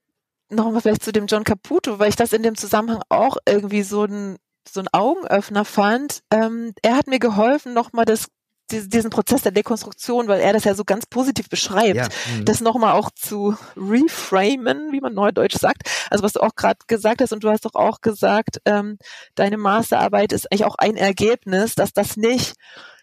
nochmal 0.52 0.80
vielleicht 0.80 1.04
zu 1.04 1.12
dem 1.12 1.26
John 1.26 1.44
Caputo, 1.44 1.98
weil 1.98 2.08
ich 2.08 2.16
das 2.16 2.32
in 2.32 2.42
dem 2.42 2.56
Zusammenhang 2.56 3.02
auch 3.08 3.36
irgendwie 3.46 3.82
so 3.82 4.04
ein 4.04 4.36
so 4.68 4.80
ein 4.80 4.88
Augenöffner 4.92 5.64
fand. 5.64 6.20
Ähm, 6.30 6.72
er 6.82 6.96
hat 6.96 7.08
mir 7.08 7.18
geholfen, 7.18 7.74
nochmal 7.74 8.04
das 8.04 8.28
dies- 8.70 8.88
diesen 8.88 9.10
Prozess 9.10 9.42
der 9.42 9.52
Dekonstruktion, 9.52 10.28
weil 10.28 10.40
er 10.40 10.52
das 10.52 10.64
ja 10.64 10.74
so 10.74 10.84
ganz 10.84 11.06
positiv 11.06 11.48
beschreibt, 11.48 11.96
ja. 11.96 12.08
mhm. 12.36 12.44
das 12.44 12.60
nochmal 12.60 12.92
auch 12.92 13.10
zu 13.10 13.56
reframen, 13.76 14.92
wie 14.92 15.00
man 15.00 15.14
neudeutsch 15.14 15.56
sagt. 15.58 15.82
Also 16.10 16.24
was 16.24 16.32
du 16.32 16.40
auch 16.40 16.54
gerade 16.54 16.78
gesagt 16.86 17.20
hast 17.20 17.32
und 17.32 17.44
du 17.44 17.50
hast 17.50 17.64
doch 17.64 17.74
auch 17.74 18.00
gesagt, 18.00 18.58
ähm, 18.64 18.98
deine 19.34 19.58
Masterarbeit 19.58 20.32
ist 20.32 20.50
eigentlich 20.50 20.64
auch 20.64 20.76
ein 20.76 20.96
Ergebnis, 20.96 21.74
dass 21.74 21.92
das 21.92 22.16
nicht, 22.16 22.54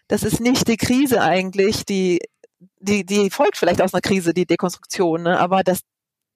das 0.08 0.22
ist 0.22 0.40
nicht 0.40 0.66
die 0.66 0.76
Krise 0.76 1.20
eigentlich, 1.20 1.84
die, 1.84 2.20
die, 2.80 3.04
die 3.04 3.30
folgt 3.30 3.56
vielleicht 3.56 3.80
aus 3.80 3.94
einer 3.94 4.00
Krise, 4.00 4.34
die 4.34 4.46
Dekonstruktion, 4.46 5.22
ne? 5.22 5.38
aber 5.38 5.62
das 5.62 5.80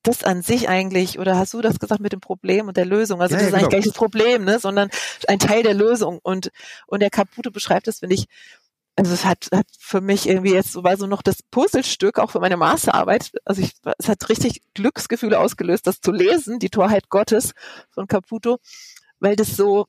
das 0.06 0.24
an 0.24 0.42
sich 0.42 0.68
eigentlich, 0.68 1.18
oder 1.18 1.36
hast 1.36 1.54
du 1.54 1.60
das 1.60 1.78
gesagt 1.78 2.00
mit 2.00 2.12
dem 2.12 2.20
Problem 2.20 2.68
und 2.68 2.76
der 2.76 2.86
Lösung? 2.86 3.20
Also 3.20 3.34
Ja, 3.34 3.40
das 3.40 3.42
ja, 3.42 3.48
ist 3.48 3.54
eigentlich 3.54 3.62
genau. 3.62 3.70
gar 3.70 3.78
nicht 3.78 3.88
das 3.88 3.94
Problem, 3.94 4.44
ne? 4.44 4.58
sondern 4.58 4.90
ein 5.28 5.38
Teil 5.38 5.62
der 5.62 5.74
Lösung. 5.74 6.20
Und, 6.22 6.50
und 6.86 7.00
der 7.00 7.10
Caputo 7.10 7.50
beschreibt 7.50 7.86
das, 7.86 8.00
finde 8.00 8.14
ich, 8.14 8.26
also 8.96 9.12
es 9.12 9.24
hat, 9.24 9.48
hat 9.52 9.66
für 9.78 10.00
mich 10.00 10.28
irgendwie 10.28 10.52
jetzt 10.52 10.72
so 10.72 10.84
war 10.84 10.96
so 10.96 11.06
noch 11.06 11.22
das 11.22 11.42
Puzzlestück 11.42 12.18
auch 12.18 12.30
für 12.30 12.40
meine 12.40 12.56
Masterarbeit. 12.56 13.32
Also 13.44 13.62
ich, 13.62 13.72
es 13.98 14.08
hat 14.08 14.28
richtig 14.28 14.62
Glücksgefühle 14.74 15.40
ausgelöst, 15.40 15.86
das 15.86 16.00
zu 16.00 16.12
lesen, 16.12 16.60
die 16.60 16.70
Torheit 16.70 17.08
Gottes 17.08 17.52
von 17.90 18.06
Caputo, 18.06 18.58
weil 19.18 19.34
das 19.34 19.56
so 19.56 19.86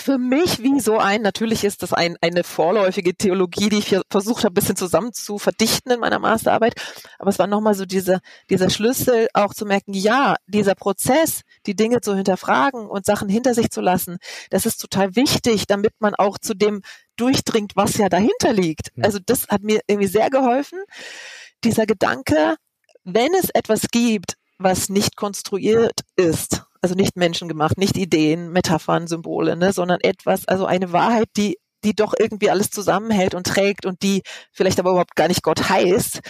für 0.00 0.18
mich 0.18 0.62
wie 0.62 0.80
so 0.80 0.98
ein, 0.98 1.22
natürlich 1.22 1.64
ist 1.64 1.82
das 1.82 1.92
ein, 1.92 2.16
eine 2.20 2.44
vorläufige 2.44 3.14
Theologie, 3.14 3.68
die 3.68 3.78
ich 3.78 3.96
versucht 4.10 4.44
habe, 4.44 4.52
ein 4.52 4.54
bisschen 4.54 4.76
zusammen 4.76 5.12
zu 5.12 5.38
verdichten 5.38 5.92
in 5.92 6.00
meiner 6.00 6.18
Masterarbeit. 6.18 6.74
Aber 7.18 7.30
es 7.30 7.38
war 7.38 7.46
nochmal 7.46 7.74
so 7.74 7.86
diese, 7.86 8.20
dieser 8.48 8.70
Schlüssel 8.70 9.28
auch 9.34 9.54
zu 9.54 9.66
merken, 9.66 9.92
ja, 9.92 10.36
dieser 10.46 10.74
Prozess, 10.74 11.42
die 11.66 11.76
Dinge 11.76 12.00
zu 12.00 12.14
hinterfragen 12.14 12.86
und 12.86 13.06
Sachen 13.06 13.28
hinter 13.28 13.54
sich 13.54 13.70
zu 13.70 13.80
lassen, 13.80 14.18
das 14.50 14.66
ist 14.66 14.78
total 14.78 15.16
wichtig, 15.16 15.66
damit 15.66 15.92
man 16.00 16.14
auch 16.14 16.38
zu 16.38 16.54
dem 16.54 16.82
durchdringt, 17.16 17.72
was 17.76 17.96
ja 17.96 18.08
dahinter 18.08 18.52
liegt. 18.52 18.92
Also 19.00 19.18
das 19.24 19.48
hat 19.48 19.62
mir 19.62 19.80
irgendwie 19.86 20.08
sehr 20.08 20.30
geholfen. 20.30 20.78
Dieser 21.64 21.86
Gedanke, 21.86 22.56
wenn 23.04 23.34
es 23.34 23.50
etwas 23.50 23.82
gibt, 23.90 24.34
was 24.58 24.88
nicht 24.88 25.16
konstruiert 25.16 26.00
ist, 26.16 26.62
also 26.80 26.94
nicht 26.94 27.16
menschengemacht, 27.16 27.78
nicht 27.78 27.96
Ideen, 27.96 28.50
Metaphern, 28.50 29.06
Symbole, 29.06 29.56
ne, 29.56 29.72
sondern 29.72 30.00
etwas, 30.00 30.46
also 30.48 30.66
eine 30.66 30.92
Wahrheit, 30.92 31.28
die 31.36 31.56
die 31.84 31.94
doch 31.94 32.14
irgendwie 32.18 32.50
alles 32.50 32.70
zusammenhält 32.70 33.34
und 33.34 33.46
trägt 33.46 33.86
und 33.86 34.02
die 34.02 34.22
vielleicht 34.52 34.78
aber 34.78 34.90
überhaupt 34.90 35.16
gar 35.16 35.28
nicht 35.28 35.42
Gott 35.42 35.68
heißt. 35.68 36.20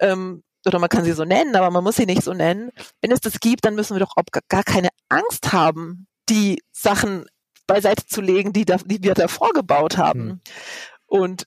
Ähm, 0.00 0.42
oder 0.66 0.78
man 0.78 0.88
kann 0.88 1.04
sie 1.04 1.12
so 1.12 1.24
nennen, 1.24 1.56
aber 1.56 1.70
man 1.70 1.82
muss 1.82 1.96
sie 1.96 2.06
nicht 2.06 2.22
so 2.22 2.34
nennen. 2.34 2.70
Wenn 3.00 3.10
es 3.10 3.20
das 3.20 3.40
gibt, 3.40 3.64
dann 3.64 3.74
müssen 3.74 3.94
wir 3.96 4.00
doch 4.00 4.12
auch 4.16 4.22
gar- 4.48 4.62
keine 4.62 4.90
Angst 5.08 5.52
haben, 5.52 6.06
die 6.28 6.62
Sachen 6.72 7.24
beiseite 7.66 8.06
zu 8.06 8.20
legen, 8.20 8.52
die, 8.52 8.64
da, 8.64 8.76
die 8.76 9.02
wir 9.02 9.14
davor 9.14 9.52
gebaut 9.52 9.96
haben. 9.96 10.20
Hm. 10.28 10.40
Und 11.06 11.44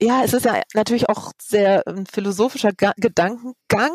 ja, 0.00 0.24
es 0.24 0.32
ist 0.32 0.44
ja 0.44 0.60
natürlich 0.74 1.08
auch 1.08 1.32
sehr 1.40 1.86
ein 1.86 2.06
philosophischer 2.06 2.72
Ga 2.72 2.92
Gedankengang. 2.96 3.92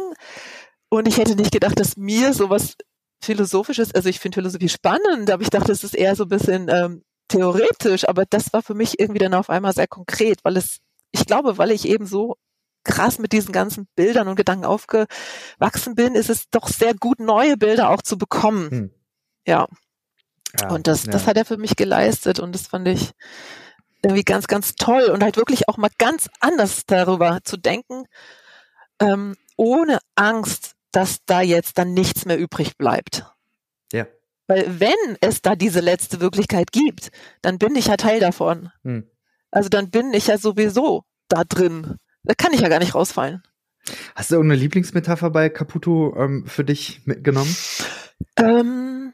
Und 0.89 1.07
ich 1.07 1.17
hätte 1.17 1.35
nicht 1.35 1.51
gedacht, 1.51 1.79
dass 1.79 1.97
mir 1.97 2.33
sowas 2.33 2.75
Philosophisches, 3.21 3.93
also 3.93 4.09
ich 4.09 4.19
finde 4.19 4.35
Philosophie 4.35 4.69
spannend, 4.69 5.29
aber 5.29 5.41
ich 5.41 5.49
dachte, 5.49 5.71
es 5.71 5.83
ist 5.83 5.95
eher 5.95 6.15
so 6.15 6.23
ein 6.23 6.29
bisschen 6.29 6.69
ähm, 6.69 7.03
theoretisch, 7.27 8.07
aber 8.07 8.25
das 8.29 8.53
war 8.53 8.61
für 8.61 8.73
mich 8.73 8.99
irgendwie 8.99 9.19
dann 9.19 9.33
auf 9.33 9.49
einmal 9.49 9.73
sehr 9.73 9.87
konkret, 9.87 10.39
weil 10.43 10.57
es, 10.57 10.79
ich 11.11 11.25
glaube, 11.25 11.57
weil 11.57 11.71
ich 11.71 11.87
eben 11.87 12.05
so 12.05 12.35
krass 12.83 13.19
mit 13.19 13.33
diesen 13.33 13.51
ganzen 13.51 13.87
Bildern 13.95 14.27
und 14.27 14.35
Gedanken 14.35 14.65
aufgewachsen 14.65 15.95
bin, 15.95 16.15
ist 16.15 16.29
es 16.29 16.49
doch 16.49 16.67
sehr 16.67 16.93
gut, 16.93 17.19
neue 17.19 17.57
Bilder 17.57 17.89
auch 17.89 18.01
zu 18.01 18.17
bekommen. 18.17 18.71
Hm. 18.71 18.93
Ja. 19.45 19.67
Ja, 20.59 20.69
Und 20.69 20.87
das, 20.87 21.05
ja. 21.05 21.11
das 21.11 21.27
hat 21.27 21.37
er 21.37 21.45
für 21.45 21.57
mich 21.57 21.75
geleistet 21.75 22.39
und 22.39 22.55
das 22.55 22.67
fand 22.67 22.87
ich 22.87 23.11
irgendwie 24.01 24.23
ganz, 24.23 24.47
ganz 24.47 24.75
toll 24.75 25.03
und 25.03 25.23
halt 25.23 25.37
wirklich 25.37 25.67
auch 25.67 25.77
mal 25.77 25.91
ganz 25.97 26.29
anders 26.39 26.85
darüber 26.87 27.39
zu 27.43 27.57
denken, 27.57 28.05
ähm, 28.99 29.35
ohne 29.57 29.99
Angst, 30.15 30.75
dass 30.91 31.25
da 31.25 31.41
jetzt 31.41 31.77
dann 31.77 31.93
nichts 31.93 32.25
mehr 32.25 32.37
übrig 32.37 32.77
bleibt. 32.77 33.25
Ja. 33.91 34.07
Weil 34.47 34.79
wenn 34.79 35.17
es 35.21 35.41
da 35.41 35.55
diese 35.55 35.79
letzte 35.79 36.21
Wirklichkeit 36.21 36.71
gibt, 36.71 37.11
dann 37.41 37.59
bin 37.59 37.75
ich 37.75 37.87
ja 37.87 37.97
Teil 37.97 38.19
davon. 38.19 38.71
Hm. 38.83 39.09
Also 39.51 39.69
dann 39.69 39.89
bin 39.89 40.13
ich 40.13 40.27
ja 40.27 40.37
sowieso 40.37 41.03
da 41.27 41.43
drin. 41.43 41.97
Da 42.23 42.33
kann 42.35 42.53
ich 42.53 42.61
ja 42.61 42.69
gar 42.69 42.79
nicht 42.79 42.95
rausfallen. 42.95 43.43
Hast 44.15 44.31
du 44.31 44.35
irgendeine 44.35 44.61
Lieblingsmetapher 44.61 45.29
bei 45.29 45.49
Caputo 45.49 46.15
ähm, 46.17 46.45
für 46.47 46.63
dich 46.63 47.01
mitgenommen? 47.05 47.55
Ähm, 48.35 49.13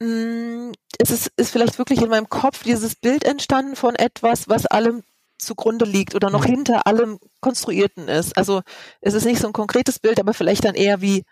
mh, 0.00 0.72
es 0.98 1.10
ist, 1.10 1.32
ist 1.36 1.50
vielleicht 1.50 1.78
wirklich 1.78 2.02
in 2.02 2.10
meinem 2.10 2.28
Kopf 2.28 2.62
dieses 2.62 2.94
Bild 2.94 3.24
entstanden 3.24 3.76
von 3.76 3.94
etwas, 3.94 4.48
was 4.48 4.66
allem 4.66 5.02
zugrunde 5.40 5.84
liegt 5.84 6.14
oder 6.14 6.30
noch 6.30 6.46
Mhm. 6.46 6.50
hinter 6.50 6.86
allem 6.86 7.18
Konstruierten 7.40 8.08
ist. 8.08 8.36
Also 8.36 8.62
es 9.00 9.14
ist 9.14 9.24
nicht 9.24 9.40
so 9.40 9.46
ein 9.46 9.52
konkretes 9.52 9.98
Bild, 9.98 10.20
aber 10.20 10.34
vielleicht 10.34 10.64
dann 10.64 10.74
eher 10.74 11.00
wie, 11.00 11.24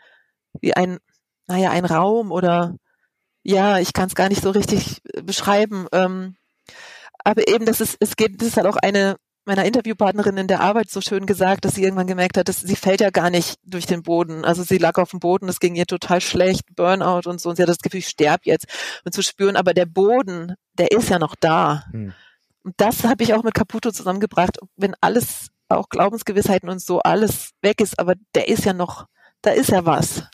wie 0.61 0.75
ein, 0.75 0.99
naja, 1.47 1.71
ein 1.71 1.85
Raum 1.85 2.33
oder 2.33 2.75
ja, 3.43 3.79
ich 3.79 3.93
kann 3.93 4.09
es 4.09 4.15
gar 4.15 4.29
nicht 4.29 4.43
so 4.43 4.51
richtig 4.51 5.01
äh, 5.15 5.23
beschreiben. 5.23 5.87
Ähm, 5.93 6.37
aber 7.25 7.49
eben, 7.49 7.67
das 7.67 7.81
ist, 7.81 7.97
es 8.01 8.17
geht, 8.17 8.41
das 8.41 8.49
ist 8.49 8.57
halt 8.57 8.67
auch 8.67 8.77
eine 8.77 9.17
meiner 9.45 9.65
Interviewpartnerin 9.65 10.37
in 10.37 10.47
der 10.47 10.61
Arbeit 10.61 10.91
so 10.91 11.01
schön 11.01 11.25
gesagt, 11.25 11.65
dass 11.65 11.75
sie 11.75 11.83
irgendwann 11.83 12.07
gemerkt 12.07 12.37
hat, 12.37 12.49
dass 12.49 12.61
sie 12.61 12.77
fällt 12.77 13.01
ja 13.01 13.09
gar 13.09 13.31
nicht 13.31 13.57
durch 13.65 13.87
den 13.87 14.03
Boden. 14.03 14.45
Also 14.45 14.63
sie 14.63 14.77
lag 14.77 14.99
auf 14.99 15.11
dem 15.11 15.21
Boden, 15.21 15.49
es 15.49 15.59
ging 15.59 15.75
ihr 15.75 15.87
total 15.87 16.21
schlecht, 16.21 16.77
Burnout 16.77 17.23
und 17.29 17.41
so, 17.41 17.49
und 17.49 17.57
sie 17.57 17.63
hat 17.63 17.69
das 17.71 17.79
Gefühl, 17.79 18.01
ich 18.01 18.09
sterbe 18.09 18.43
jetzt. 18.45 18.67
Und 19.07 19.15
zu 19.15 19.23
spüren, 19.23 19.57
aber 19.57 19.73
der 19.73 19.87
Boden, 19.87 20.55
der 20.75 20.93
ist 20.93 21.09
ja 21.09 21.19
noch 21.19 21.35
da. 21.35 21.85
Hm. 21.91 22.13
Und 22.69 22.75
das 22.77 23.05
habe 23.05 23.23
ich 23.25 23.33
auch 23.33 23.43
mit 23.45 23.55
Caputo 23.55 23.91
zusammengebracht. 23.93 24.59
Wenn 24.77 24.95
alles, 25.01 25.49
auch 25.71 25.89
Glaubensgewissheiten 25.89 26.69
und 26.69 26.83
so, 26.83 27.01
alles 27.01 27.53
weg 27.63 27.81
ist, 27.81 27.99
aber 27.99 28.13
der 28.35 28.49
ist 28.49 28.67
ja 28.67 28.75
noch, 28.75 29.07
da 29.41 29.53
ist 29.53 29.71
ja 29.71 29.87
was. 29.87 30.25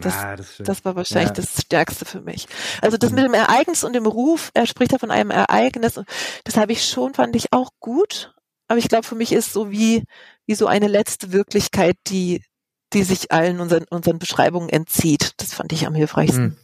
Das- 0.00 0.14
ah, 0.14 0.36
das. 0.36 0.58
Das 0.58 0.84
war 0.84 0.94
wahrscheinlich 0.94 1.30
Ja. 1.30 1.34
das 1.42 1.60
Stärkste 1.60 2.04
für 2.04 2.20
mich. 2.20 2.46
Also 2.82 2.96
das 2.98 3.10
mit 3.10 3.24
dem 3.24 3.34
Ereignis 3.34 3.82
und 3.82 3.94
dem 3.94 4.06
Ruf, 4.06 4.52
er 4.54 4.64
spricht 4.66 4.92
ja 4.92 4.98
von 4.98 5.10
einem 5.10 5.32
Ereignis. 5.32 5.98
Das 6.44 6.56
habe 6.56 6.70
ich 6.70 6.86
schon, 6.88 7.14
fand 7.14 7.34
ich 7.34 7.52
auch 7.52 7.70
gut. 7.80 8.32
Aber 8.68 8.78
ich 8.78 8.86
glaube, 8.88 9.02
für 9.04 9.16
mich 9.16 9.32
ist 9.32 9.52
so 9.52 9.72
wie, 9.72 10.04
wie 10.46 10.54
so 10.54 10.68
eine 10.68 10.86
letzte 10.86 11.32
Wirklichkeit, 11.32 11.96
die, 12.06 12.44
die 12.92 13.02
sich 13.02 13.32
allen 13.32 13.58
unseren, 13.58 13.86
unseren 13.90 14.20
Beschreibungen 14.20 14.68
entzieht. 14.68 15.32
Das 15.38 15.52
fand 15.52 15.72
ich 15.72 15.84
am 15.84 15.96
hilfreichsten. 15.96 16.56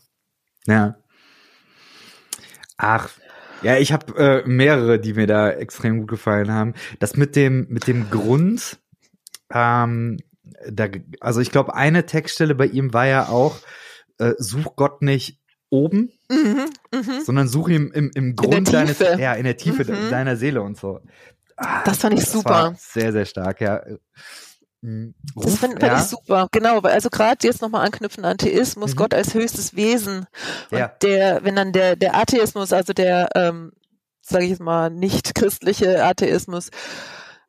Hm. 0.66 0.72
Ja. 0.72 0.94
Ach, 2.76 3.08
ja, 3.64 3.76
ich 3.76 3.92
habe 3.92 4.16
äh, 4.44 4.48
mehrere, 4.48 4.98
die 5.00 5.14
mir 5.14 5.26
da 5.26 5.50
extrem 5.50 5.98
gut 6.00 6.08
gefallen 6.08 6.52
haben. 6.52 6.74
Das 7.00 7.16
mit 7.16 7.34
dem 7.36 7.66
mit 7.68 7.86
dem 7.86 8.10
Grund, 8.10 8.78
ähm, 9.52 10.18
da, 10.70 10.88
also 11.20 11.40
ich 11.40 11.50
glaube, 11.50 11.74
eine 11.74 12.06
Textstelle 12.06 12.54
bei 12.54 12.66
ihm 12.66 12.92
war 12.92 13.06
ja 13.06 13.28
auch, 13.28 13.58
äh, 14.18 14.32
such 14.38 14.76
Gott 14.76 15.02
nicht 15.02 15.40
oben, 15.70 16.12
Mhm, 16.30 16.66
mhm. 16.92 17.20
sondern 17.24 17.48
such 17.48 17.68
ihn 17.68 17.90
im, 17.92 18.10
im 18.14 18.36
Grund 18.36 18.72
deines, 18.72 18.98
ja, 19.00 19.32
in 19.34 19.44
der 19.44 19.56
Tiefe 19.56 19.84
Mhm. 19.84 20.10
deiner 20.10 20.36
Seele 20.36 20.62
und 20.62 20.76
so. 20.78 21.00
Ah, 21.56 21.82
Das 21.84 21.98
fand 21.98 22.14
ich 22.18 22.26
war 22.26 22.32
super. 22.70 22.74
sehr, 22.78 23.12
sehr 23.12 23.24
stark, 23.24 23.60
ja. 23.60 23.82
Das 25.34 25.44
Ruf, 25.44 25.58
fand, 25.58 25.72
fand 25.80 25.82
ja. 25.82 25.96
ich 25.98 26.04
super. 26.04 26.48
Genau, 26.52 26.82
weil 26.82 26.92
also 26.92 27.08
gerade 27.08 27.46
jetzt 27.46 27.62
nochmal 27.62 27.84
anknüpfen 27.86 28.24
an 28.24 28.36
Theismus, 28.38 28.92
Mhm. 28.92 28.96
Gott 28.96 29.14
als 29.14 29.34
höchstes 29.34 29.74
Wesen. 29.76 30.26
Und 30.70 30.78
Ja. 30.78 30.88
der, 31.02 31.44
wenn 31.44 31.56
dann 31.56 31.72
der, 31.72 31.96
der 31.96 32.16
Atheismus, 32.16 32.72
also 32.72 32.92
der, 32.92 33.30
ähm, 33.34 33.72
sage 34.20 34.44
ich 34.44 34.50
jetzt 34.50 34.60
mal, 34.60 34.90
nicht 34.90 35.34
christliche 35.34 36.04
Atheismus, 36.04 36.70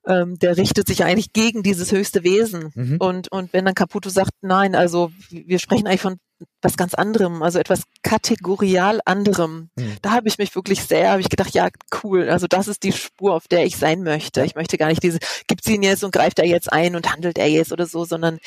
ähm, 0.08 0.38
der 0.40 0.56
richtet 0.58 0.88
sich 0.88 1.04
eigentlich 1.04 1.34
gegen 1.34 1.64
dieses 1.64 1.92
höchste 1.92 2.24
Wesen. 2.24 2.72
Mhm. 2.76 2.98
Und, 3.00 3.32
und 3.32 3.54
wenn 3.54 3.66
dann 3.66 3.76
Caputo 3.76 4.10
sagt, 4.10 4.32
nein, 4.42 4.76
also 4.76 5.12
wir 5.30 5.60
sprechen 5.60 5.88
eigentlich 5.88 6.02
von 6.02 6.18
was 6.62 6.78
ganz 6.78 6.94
anderem, 6.94 7.42
also 7.44 7.60
etwas 7.60 7.84
kategorial 8.04 9.00
anderem. 9.06 9.70
Mhm. 9.76 9.98
Da 10.02 10.12
habe 10.12 10.28
ich 10.28 10.38
mich 10.38 10.56
wirklich 10.56 10.84
sehr, 10.84 11.12
habe 11.12 11.22
ich 11.22 11.30
gedacht, 11.30 11.54
ja, 11.54 11.70
cool, 12.04 12.30
also 12.30 12.48
das 12.48 12.68
ist 12.68 12.84
die 12.84 12.92
Spur, 12.92 13.34
auf 13.34 13.48
der 13.48 13.66
ich 13.66 13.78
sein 13.78 14.04
möchte. 14.04 14.44
Ich 14.44 14.56
möchte 14.56 14.78
gar 14.78 14.88
nicht 14.88 15.04
diese, 15.04 15.20
gibt's 15.48 15.68
ihn 15.68 15.84
jetzt 15.84 16.04
und 16.04 16.12
greift 16.14 16.40
er 16.40 16.46
jetzt 16.46 16.72
ein 16.72 16.96
und 16.96 17.12
handelt 17.12 17.38
er 17.38 17.48
jetzt 17.48 17.72
oder 17.72 17.86
so, 17.86 18.06
sondern 18.06 18.40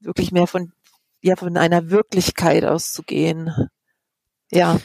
wirklich 0.00 0.32
mehr 0.32 0.46
von, 0.46 0.72
ja, 1.22 1.36
von 1.36 1.56
einer 1.56 1.90
Wirklichkeit 1.90 2.64
auszugehen. 2.64 3.52
Ja, 4.50 4.78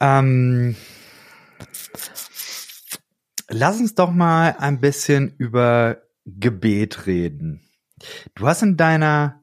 Ähm, 0.00 0.76
lass 3.48 3.80
uns 3.80 3.94
doch 3.94 4.10
mal 4.10 4.56
ein 4.58 4.80
bisschen 4.80 5.34
über 5.38 6.02
Gebet 6.24 7.06
reden. 7.06 7.68
Du 8.34 8.46
hast 8.46 8.62
in 8.62 8.76
deiner 8.76 9.42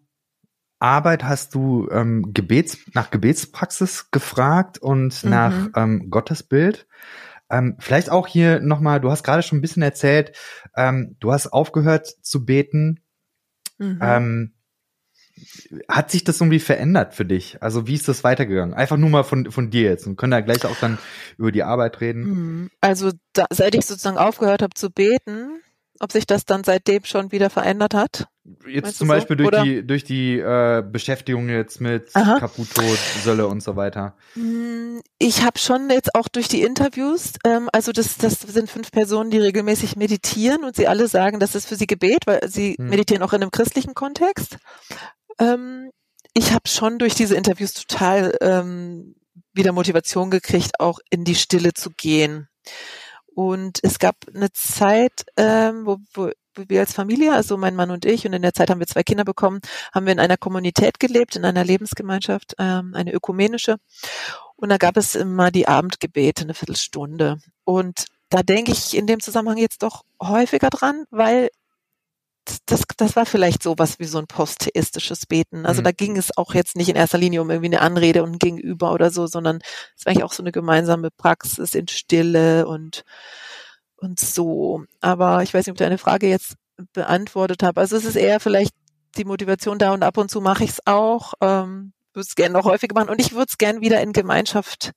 Arbeit 0.83 1.23
hast 1.23 1.55
du 1.55 1.87
ähm, 1.91 2.33
Gebets 2.33 2.77
nach 2.93 3.09
Gebetspraxis 3.09 4.11
gefragt 4.11 4.79
und 4.79 5.23
mhm. 5.23 5.29
nach 5.29 5.69
ähm, 5.75 6.09
Gottesbild. 6.09 6.87
Ähm, 7.49 7.77
vielleicht 7.79 8.09
auch 8.09 8.27
hier 8.27 8.59
nochmal, 8.59 8.99
du 8.99 9.09
hast 9.09 9.23
gerade 9.23 9.43
schon 9.43 9.59
ein 9.59 9.61
bisschen 9.61 9.81
erzählt, 9.81 10.35
ähm, 10.75 11.15
du 11.21 11.31
hast 11.31 11.47
aufgehört 11.47 12.07
zu 12.21 12.45
beten. 12.45 12.99
Mhm. 13.77 13.99
Ähm, 14.01 14.53
hat 15.87 16.11
sich 16.11 16.25
das 16.25 16.41
irgendwie 16.41 16.59
verändert 16.59 17.13
für 17.13 17.25
dich? 17.25 17.61
Also 17.61 17.87
wie 17.87 17.95
ist 17.95 18.09
das 18.09 18.25
weitergegangen? 18.25 18.73
Einfach 18.73 18.97
nur 18.97 19.09
mal 19.09 19.23
von, 19.23 19.51
von 19.51 19.69
dir 19.69 19.83
jetzt 19.83 20.05
und 20.05 20.17
können 20.17 20.31
da 20.31 20.41
gleich 20.41 20.65
auch 20.65 20.77
dann 20.79 20.97
über 21.37 21.53
die 21.53 21.63
Arbeit 21.63 22.01
reden. 22.01 22.23
Mhm. 22.23 22.69
Also 22.81 23.11
da, 23.31 23.45
seit 23.51 23.73
ich 23.73 23.85
sozusagen 23.85 24.17
aufgehört 24.17 24.61
habe 24.61 24.73
zu 24.73 24.91
beten, 24.91 25.61
ob 25.99 26.11
sich 26.11 26.27
das 26.27 26.43
dann 26.43 26.65
seitdem 26.65 27.05
schon 27.05 27.31
wieder 27.31 27.49
verändert 27.49 27.93
hat? 27.93 28.27
Jetzt 28.67 28.97
zum 28.97 29.07
Beispiel 29.07 29.37
so? 29.37 29.49
durch 29.49 29.63
die 29.63 29.87
durch 29.87 30.03
die 30.03 30.37
äh, 30.37 30.83
Beschäftigung 30.85 31.47
jetzt 31.47 31.79
mit 31.79 32.13
Aha. 32.13 32.39
Caputo, 32.39 32.81
Sölle 33.23 33.47
und 33.47 33.63
so 33.63 33.77
weiter. 33.77 34.17
Mm, 34.35 34.99
ich 35.17 35.43
habe 35.43 35.57
schon 35.57 35.89
jetzt 35.89 36.13
auch 36.13 36.27
durch 36.27 36.49
die 36.49 36.61
Interviews, 36.61 37.33
ähm, 37.45 37.69
also 37.71 37.93
das 37.93 38.17
das 38.17 38.41
sind 38.41 38.69
fünf 38.69 38.91
Personen, 38.91 39.31
die 39.31 39.37
regelmäßig 39.37 39.95
meditieren 39.95 40.65
und 40.65 40.75
sie 40.75 40.87
alle 40.87 41.07
sagen, 41.07 41.39
das 41.39 41.55
ist 41.55 41.67
für 41.67 41.77
sie 41.77 41.87
Gebet, 41.87 42.27
weil 42.27 42.41
sie 42.49 42.75
hm. 42.77 42.89
meditieren 42.89 43.23
auch 43.23 43.31
in 43.31 43.41
einem 43.41 43.51
christlichen 43.51 43.93
Kontext. 43.93 44.57
Ähm, 45.39 45.91
ich 46.33 46.51
habe 46.51 46.67
schon 46.67 46.99
durch 46.99 47.15
diese 47.15 47.35
Interviews 47.35 47.73
total 47.73 48.35
ähm, 48.41 49.15
wieder 49.53 49.71
Motivation 49.71 50.31
gekriegt, 50.31 50.79
auch 50.79 50.99
in 51.09 51.23
die 51.23 51.35
Stille 51.35 51.73
zu 51.73 51.91
gehen. 51.91 52.49
Und 53.35 53.79
es 53.83 53.99
gab 53.99 54.15
eine 54.33 54.51
Zeit, 54.51 55.25
ähm, 55.37 55.85
wo, 55.85 55.97
wo 56.13 56.31
wir 56.55 56.79
als 56.79 56.93
Familie, 56.93 57.33
also 57.33 57.57
mein 57.57 57.75
Mann 57.75 57.91
und 57.91 58.05
ich, 58.05 58.25
und 58.25 58.33
in 58.33 58.41
der 58.41 58.53
Zeit 58.53 58.69
haben 58.69 58.79
wir 58.79 58.87
zwei 58.87 59.03
Kinder 59.03 59.23
bekommen, 59.23 59.59
haben 59.93 60.05
wir 60.05 60.13
in 60.13 60.19
einer 60.19 60.37
Kommunität 60.37 60.99
gelebt, 60.99 61.35
in 61.35 61.45
einer 61.45 61.63
Lebensgemeinschaft, 61.63 62.55
ähm, 62.59 62.93
eine 62.95 63.13
ökumenische. 63.13 63.77
Und 64.55 64.69
da 64.69 64.77
gab 64.77 64.97
es 64.97 65.15
immer 65.15 65.51
die 65.51 65.67
Abendgebete, 65.67 66.43
eine 66.43 66.53
Viertelstunde. 66.53 67.39
Und 67.63 68.05
da 68.29 68.43
denke 68.43 68.71
ich 68.71 68.95
in 68.95 69.07
dem 69.07 69.19
Zusammenhang 69.19 69.57
jetzt 69.57 69.83
doch 69.83 70.03
häufiger 70.21 70.69
dran, 70.69 71.05
weil 71.11 71.49
das, 72.65 72.83
das 72.97 73.15
war 73.15 73.25
vielleicht 73.25 73.63
sowas 73.63 73.99
wie 73.99 74.05
so 74.05 74.17
ein 74.17 74.27
posttheistisches 74.27 75.25
Beten. 75.25 75.65
Also 75.65 75.81
mhm. 75.81 75.85
da 75.85 75.91
ging 75.91 76.17
es 76.17 76.35
auch 76.37 76.53
jetzt 76.53 76.75
nicht 76.75 76.89
in 76.89 76.95
erster 76.95 77.17
Linie 77.17 77.41
um 77.41 77.49
irgendwie 77.49 77.67
eine 77.67 77.81
Anrede 77.81 78.23
und 78.23 78.33
ein 78.33 78.39
Gegenüber 78.39 78.91
oder 78.91 79.11
so, 79.11 79.27
sondern 79.27 79.59
es 79.97 80.05
war 80.05 80.11
eigentlich 80.11 80.23
auch 80.23 80.33
so 80.33 80.43
eine 80.43 80.51
gemeinsame 80.51 81.09
Praxis 81.11 81.73
in 81.73 81.87
Stille 81.87 82.67
und, 82.67 83.03
und 84.03 84.19
so. 84.19 84.83
Aber 85.01 85.43
ich 85.43 85.53
weiß 85.53 85.65
nicht, 85.65 85.71
ob 85.71 85.75
ich 85.75 85.85
deine 85.85 85.97
Frage 85.97 86.27
jetzt 86.27 86.55
beantwortet 86.93 87.63
habe. 87.63 87.81
Also 87.81 87.95
es 87.95 88.05
ist 88.05 88.15
eher 88.15 88.39
vielleicht 88.39 88.73
die 89.17 89.25
Motivation 89.25 89.79
da 89.79 89.93
und 89.93 90.03
ab 90.03 90.17
und 90.17 90.29
zu 90.29 90.41
mache 90.41 90.63
ich 90.63 90.71
es 90.71 90.87
auch. 90.87 91.33
Ähm, 91.41 91.93
würde 92.13 92.27
es 92.27 92.35
gerne 92.35 92.53
noch 92.53 92.65
häufiger 92.65 92.93
machen 92.93 93.09
und 93.09 93.19
ich 93.19 93.31
würde 93.31 93.47
es 93.49 93.57
gerne 93.57 93.81
wieder 93.81 94.01
in 94.01 94.13
Gemeinschaft 94.13 94.91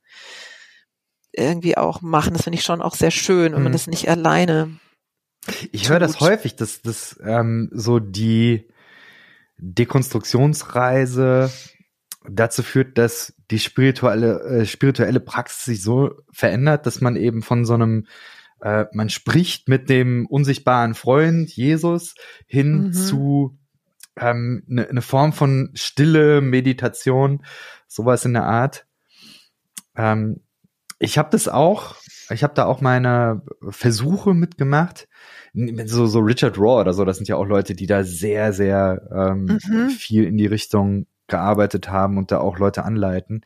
irgendwie 1.33 1.77
auch 1.77 2.03
machen. 2.03 2.35
Das 2.35 2.43
finde 2.43 2.59
ich 2.59 2.65
schon 2.65 2.83
auch 2.83 2.95
sehr 2.95 3.11
schön, 3.11 3.53
wenn 3.53 3.59
mhm. 3.59 3.65
man 3.65 3.73
das 3.73 3.87
nicht 3.87 4.09
alleine 4.09 4.79
ich 5.73 5.89
höre 5.89 5.99
das 5.99 6.21
häufig, 6.21 6.57
dass 6.57 6.83
dass 6.83 7.19
ähm, 7.23 7.71
so 7.73 7.99
die 7.99 8.69
Dekonstruktionsreise 9.59 11.51
dazu 12.29 12.63
führt, 12.63 12.99
dass 12.99 13.35
die 13.51 13.59
spirituelle 13.59 14.41
äh, 14.43 14.67
spirituelle 14.67 15.21
Praxis 15.21 15.65
sich 15.65 15.83
so 15.83 16.15
verändert, 16.33 16.87
dass 16.87 17.01
man 17.01 17.17
eben 17.17 17.43
von 17.43 17.65
so 17.65 17.75
einem 17.75 18.07
äh, 18.61 18.87
man 18.93 19.11
spricht 19.11 19.69
mit 19.69 19.89
dem 19.89 20.27
unsichtbaren 20.27 20.95
Freund 20.95 21.51
Jesus 21.51 22.15
hin 22.47 22.89
mhm. 22.89 22.93
zu 22.93 23.59
ähm, 24.19 24.65
eine 24.71 24.89
ne 24.93 25.03
Form 25.03 25.33
von 25.33 25.71
Stille, 25.75 26.41
Meditation, 26.41 27.45
sowas 27.87 28.25
in 28.25 28.33
der 28.33 28.45
Art. 28.45 28.87
Ähm, 29.97 30.41
ich 30.99 31.19
habe 31.19 31.29
das 31.31 31.49
auch, 31.49 31.97
ich 32.31 32.43
habe 32.43 32.55
da 32.55 32.65
auch 32.65 32.81
meine 32.81 33.43
Versuche 33.69 34.33
mitgemacht 34.33 35.07
so, 35.87 36.07
so 36.07 36.19
Richard 36.21 36.59
Raw 36.59 36.81
oder 36.81 36.93
so, 36.93 37.05
das 37.05 37.17
sind 37.17 37.29
ja 37.29 37.37
auch 37.37 37.47
Leute, 37.47 37.75
die 37.75 37.87
da 37.87 38.05
sehr, 38.05 38.53
sehr 38.53 39.09
ähm, 39.11 39.59
mhm. 39.67 39.91
viel 39.91 40.25
in 40.25 40.37
die 40.37 40.47
Richtung 40.47 41.07
gearbeitet 41.29 41.89
haben 41.89 42.19
und 42.19 42.31
da 42.31 42.39
auch 42.39 42.59
Leute 42.59 42.85
anleiten. 42.85 43.45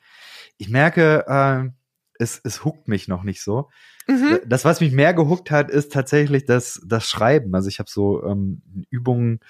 Ich 0.58 0.68
merke, 0.68 1.24
äh, 1.26 1.70
es, 2.18 2.40
es 2.42 2.64
huckt 2.64 2.88
mich 2.88 3.08
noch 3.08 3.22
nicht 3.22 3.42
so. 3.42 3.70
Mhm. 4.10 4.40
Das, 4.46 4.64
was 4.64 4.80
mich 4.80 4.92
mehr 4.92 5.14
gehuckt 5.14 5.50
hat, 5.50 5.70
ist 5.70 5.92
tatsächlich 5.92 6.44
das, 6.44 6.80
das 6.84 7.08
Schreiben. 7.08 7.54
Also 7.54 7.68
ich 7.68 7.78
habe 7.78 7.90
so 7.90 8.24
ähm, 8.24 8.62
Übungen 8.90 9.40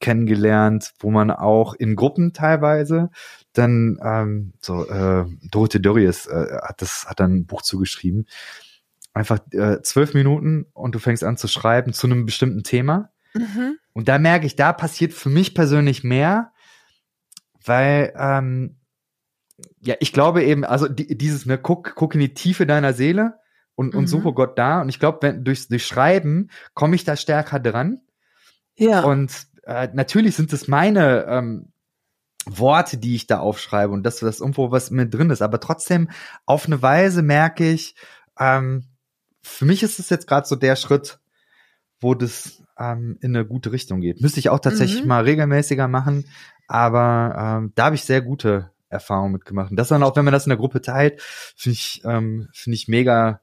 kennengelernt, 0.00 0.92
wo 0.98 1.10
man 1.10 1.30
auch 1.30 1.74
in 1.74 1.96
Gruppen 1.96 2.32
teilweise 2.32 3.10
dann 3.52 3.98
ähm, 4.02 4.52
so 4.60 4.86
äh, 4.88 5.24
Dorothee 5.50 5.80
Dorius 5.80 6.26
äh, 6.26 6.58
hat 6.62 6.82
das 6.82 7.06
hat 7.06 7.20
dann 7.20 7.34
ein 7.34 7.46
Buch 7.46 7.62
zugeschrieben 7.62 8.26
einfach 9.16 9.40
äh, 9.52 9.80
zwölf 9.80 10.12
Minuten 10.12 10.66
und 10.74 10.94
du 10.94 10.98
fängst 10.98 11.24
an 11.24 11.38
zu 11.38 11.48
schreiben 11.48 11.94
zu 11.94 12.06
einem 12.06 12.26
bestimmten 12.26 12.62
Thema. 12.64 13.08
Mhm. 13.32 13.78
Und 13.94 14.08
da 14.08 14.18
merke 14.18 14.44
ich, 14.44 14.56
da 14.56 14.74
passiert 14.74 15.14
für 15.14 15.30
mich 15.30 15.54
persönlich 15.54 16.04
mehr, 16.04 16.52
weil 17.64 18.12
ähm, 18.18 18.76
ja, 19.80 19.94
ich 20.00 20.12
glaube 20.12 20.44
eben, 20.44 20.64
also 20.64 20.86
die, 20.86 21.16
dieses, 21.16 21.46
ne, 21.46 21.56
guck, 21.56 21.94
guck 21.94 22.14
in 22.14 22.20
die 22.20 22.34
Tiefe 22.34 22.66
deiner 22.66 22.92
Seele 22.92 23.38
und, 23.76 23.92
mhm. 23.92 24.00
und 24.00 24.06
suche 24.08 24.32
Gott 24.32 24.58
da. 24.58 24.80
Und 24.80 24.88
ich 24.88 24.98
glaube, 24.98 25.18
wenn 25.22 25.44
durch, 25.44 25.68
durch 25.68 25.86
Schreiben 25.86 26.50
komme 26.74 26.96
ich 26.96 27.04
da 27.04 27.14
stärker 27.14 27.60
dran. 27.60 28.00
Ja. 28.74 29.02
Und 29.02 29.46
äh, 29.64 29.88
natürlich 29.92 30.34
sind 30.34 30.52
es 30.52 30.66
meine 30.66 31.26
ähm, 31.28 31.72
Worte, 32.46 32.98
die 32.98 33.14
ich 33.14 33.26
da 33.26 33.38
aufschreibe 33.38 33.92
und 33.92 34.02
dass 34.02 34.18
das 34.18 34.40
irgendwo 34.40 34.70
was 34.70 34.90
mit 34.90 35.14
drin 35.14 35.30
ist. 35.30 35.42
Aber 35.42 35.60
trotzdem 35.60 36.10
auf 36.44 36.66
eine 36.66 36.82
Weise 36.82 37.22
merke 37.22 37.70
ich, 37.70 37.94
ähm, 38.38 38.84
für 39.42 39.64
mich 39.64 39.82
ist 39.82 39.98
es 39.98 40.10
jetzt 40.10 40.26
gerade 40.26 40.46
so 40.46 40.56
der 40.56 40.76
Schritt, 40.76 41.20
wo 42.00 42.14
das 42.14 42.62
ähm, 42.78 43.18
in 43.20 43.34
eine 43.34 43.46
gute 43.46 43.72
Richtung 43.72 44.00
geht. 44.00 44.20
Müsste 44.20 44.40
ich 44.40 44.48
auch 44.48 44.58
tatsächlich 44.58 45.02
mhm. 45.02 45.08
mal 45.08 45.24
regelmäßiger 45.24 45.88
machen, 45.88 46.24
aber 46.68 47.58
ähm, 47.58 47.72
da 47.74 47.86
habe 47.86 47.94
ich 47.94 48.04
sehr 48.04 48.22
gute 48.22 48.70
Erfahrungen 48.88 49.32
mitgemacht. 49.32 49.70
Und 49.70 49.76
das 49.76 49.88
dann 49.88 50.02
auch, 50.02 50.16
wenn 50.16 50.24
man 50.24 50.32
das 50.32 50.46
in 50.46 50.50
der 50.50 50.58
Gruppe 50.58 50.80
teilt, 50.82 51.20
finde 51.56 51.74
ich, 51.74 52.02
ähm, 52.04 52.48
finde 52.52 52.74
ich 52.74 52.88
mega, 52.88 53.40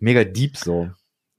mega 0.00 0.24
deep 0.24 0.56
so. 0.56 0.90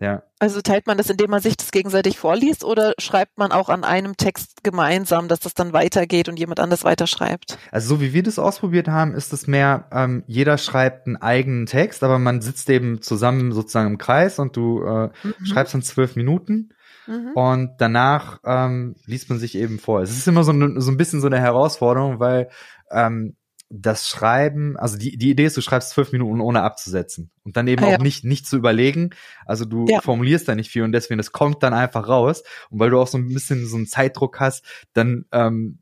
Ja. 0.01 0.23
Also 0.39 0.61
teilt 0.61 0.87
man 0.87 0.97
das, 0.97 1.11
indem 1.11 1.29
man 1.29 1.41
sich 1.41 1.55
das 1.55 1.69
gegenseitig 1.69 2.17
vorliest 2.17 2.63
oder 2.63 2.93
schreibt 2.97 3.37
man 3.37 3.51
auch 3.51 3.69
an 3.69 3.83
einem 3.83 4.17
Text 4.17 4.63
gemeinsam, 4.63 5.27
dass 5.27 5.39
das 5.41 5.53
dann 5.53 5.73
weitergeht 5.73 6.27
und 6.27 6.39
jemand 6.39 6.59
anders 6.59 6.83
weiterschreibt? 6.83 7.59
Also 7.71 7.89
so 7.89 8.01
wie 8.01 8.11
wir 8.11 8.23
das 8.23 8.39
ausprobiert 8.39 8.87
haben, 8.87 9.13
ist 9.13 9.31
es 9.31 9.45
mehr, 9.45 9.87
ähm, 9.91 10.23
jeder 10.25 10.57
schreibt 10.57 11.05
einen 11.05 11.17
eigenen 11.17 11.67
Text, 11.67 12.03
aber 12.03 12.17
man 12.17 12.41
sitzt 12.41 12.67
eben 12.71 13.03
zusammen 13.03 13.51
sozusagen 13.51 13.91
im 13.91 13.97
Kreis 13.99 14.39
und 14.39 14.57
du 14.57 14.81
äh, 14.83 15.09
mhm. 15.21 15.45
schreibst 15.45 15.75
dann 15.75 15.83
zwölf 15.83 16.15
Minuten. 16.15 16.69
Mhm. 17.05 17.33
Und 17.33 17.71
danach 17.77 18.39
ähm, 18.43 18.95
liest 19.05 19.29
man 19.29 19.37
sich 19.37 19.55
eben 19.55 19.77
vor. 19.77 20.01
Es 20.01 20.11
ist 20.11 20.27
immer 20.27 20.43
so, 20.43 20.51
so 20.51 20.91
ein 20.91 20.97
bisschen 20.97 21.21
so 21.21 21.27
eine 21.27 21.39
Herausforderung, 21.39 22.19
weil 22.19 22.49
ähm, 22.89 23.35
das 23.73 24.09
Schreiben, 24.09 24.75
also 24.77 24.97
die, 24.97 25.17
die 25.17 25.29
Idee 25.29 25.45
ist, 25.45 25.55
du 25.55 25.61
schreibst 25.61 25.91
zwölf 25.91 26.11
Minuten 26.11 26.41
ohne 26.41 26.61
abzusetzen 26.61 27.31
und 27.43 27.55
dann 27.55 27.67
eben 27.67 27.83
ah, 27.83 27.87
auch 27.87 27.91
ja. 27.91 27.97
nicht, 27.99 28.25
nicht 28.25 28.45
zu 28.45 28.57
überlegen. 28.57 29.11
Also 29.45 29.63
du 29.63 29.85
ja. 29.87 30.01
formulierst 30.01 30.47
da 30.47 30.55
nicht 30.55 30.69
viel 30.69 30.83
und 30.83 30.91
deswegen, 30.91 31.17
das 31.17 31.31
kommt 31.31 31.63
dann 31.63 31.73
einfach 31.73 32.09
raus. 32.09 32.43
Und 32.69 32.79
weil 32.79 32.89
du 32.89 32.99
auch 32.99 33.07
so 33.07 33.17
ein 33.17 33.33
bisschen 33.33 33.65
so 33.65 33.77
einen 33.77 33.87
Zeitdruck 33.87 34.41
hast, 34.41 34.65
dann, 34.93 35.25
ähm, 35.31 35.79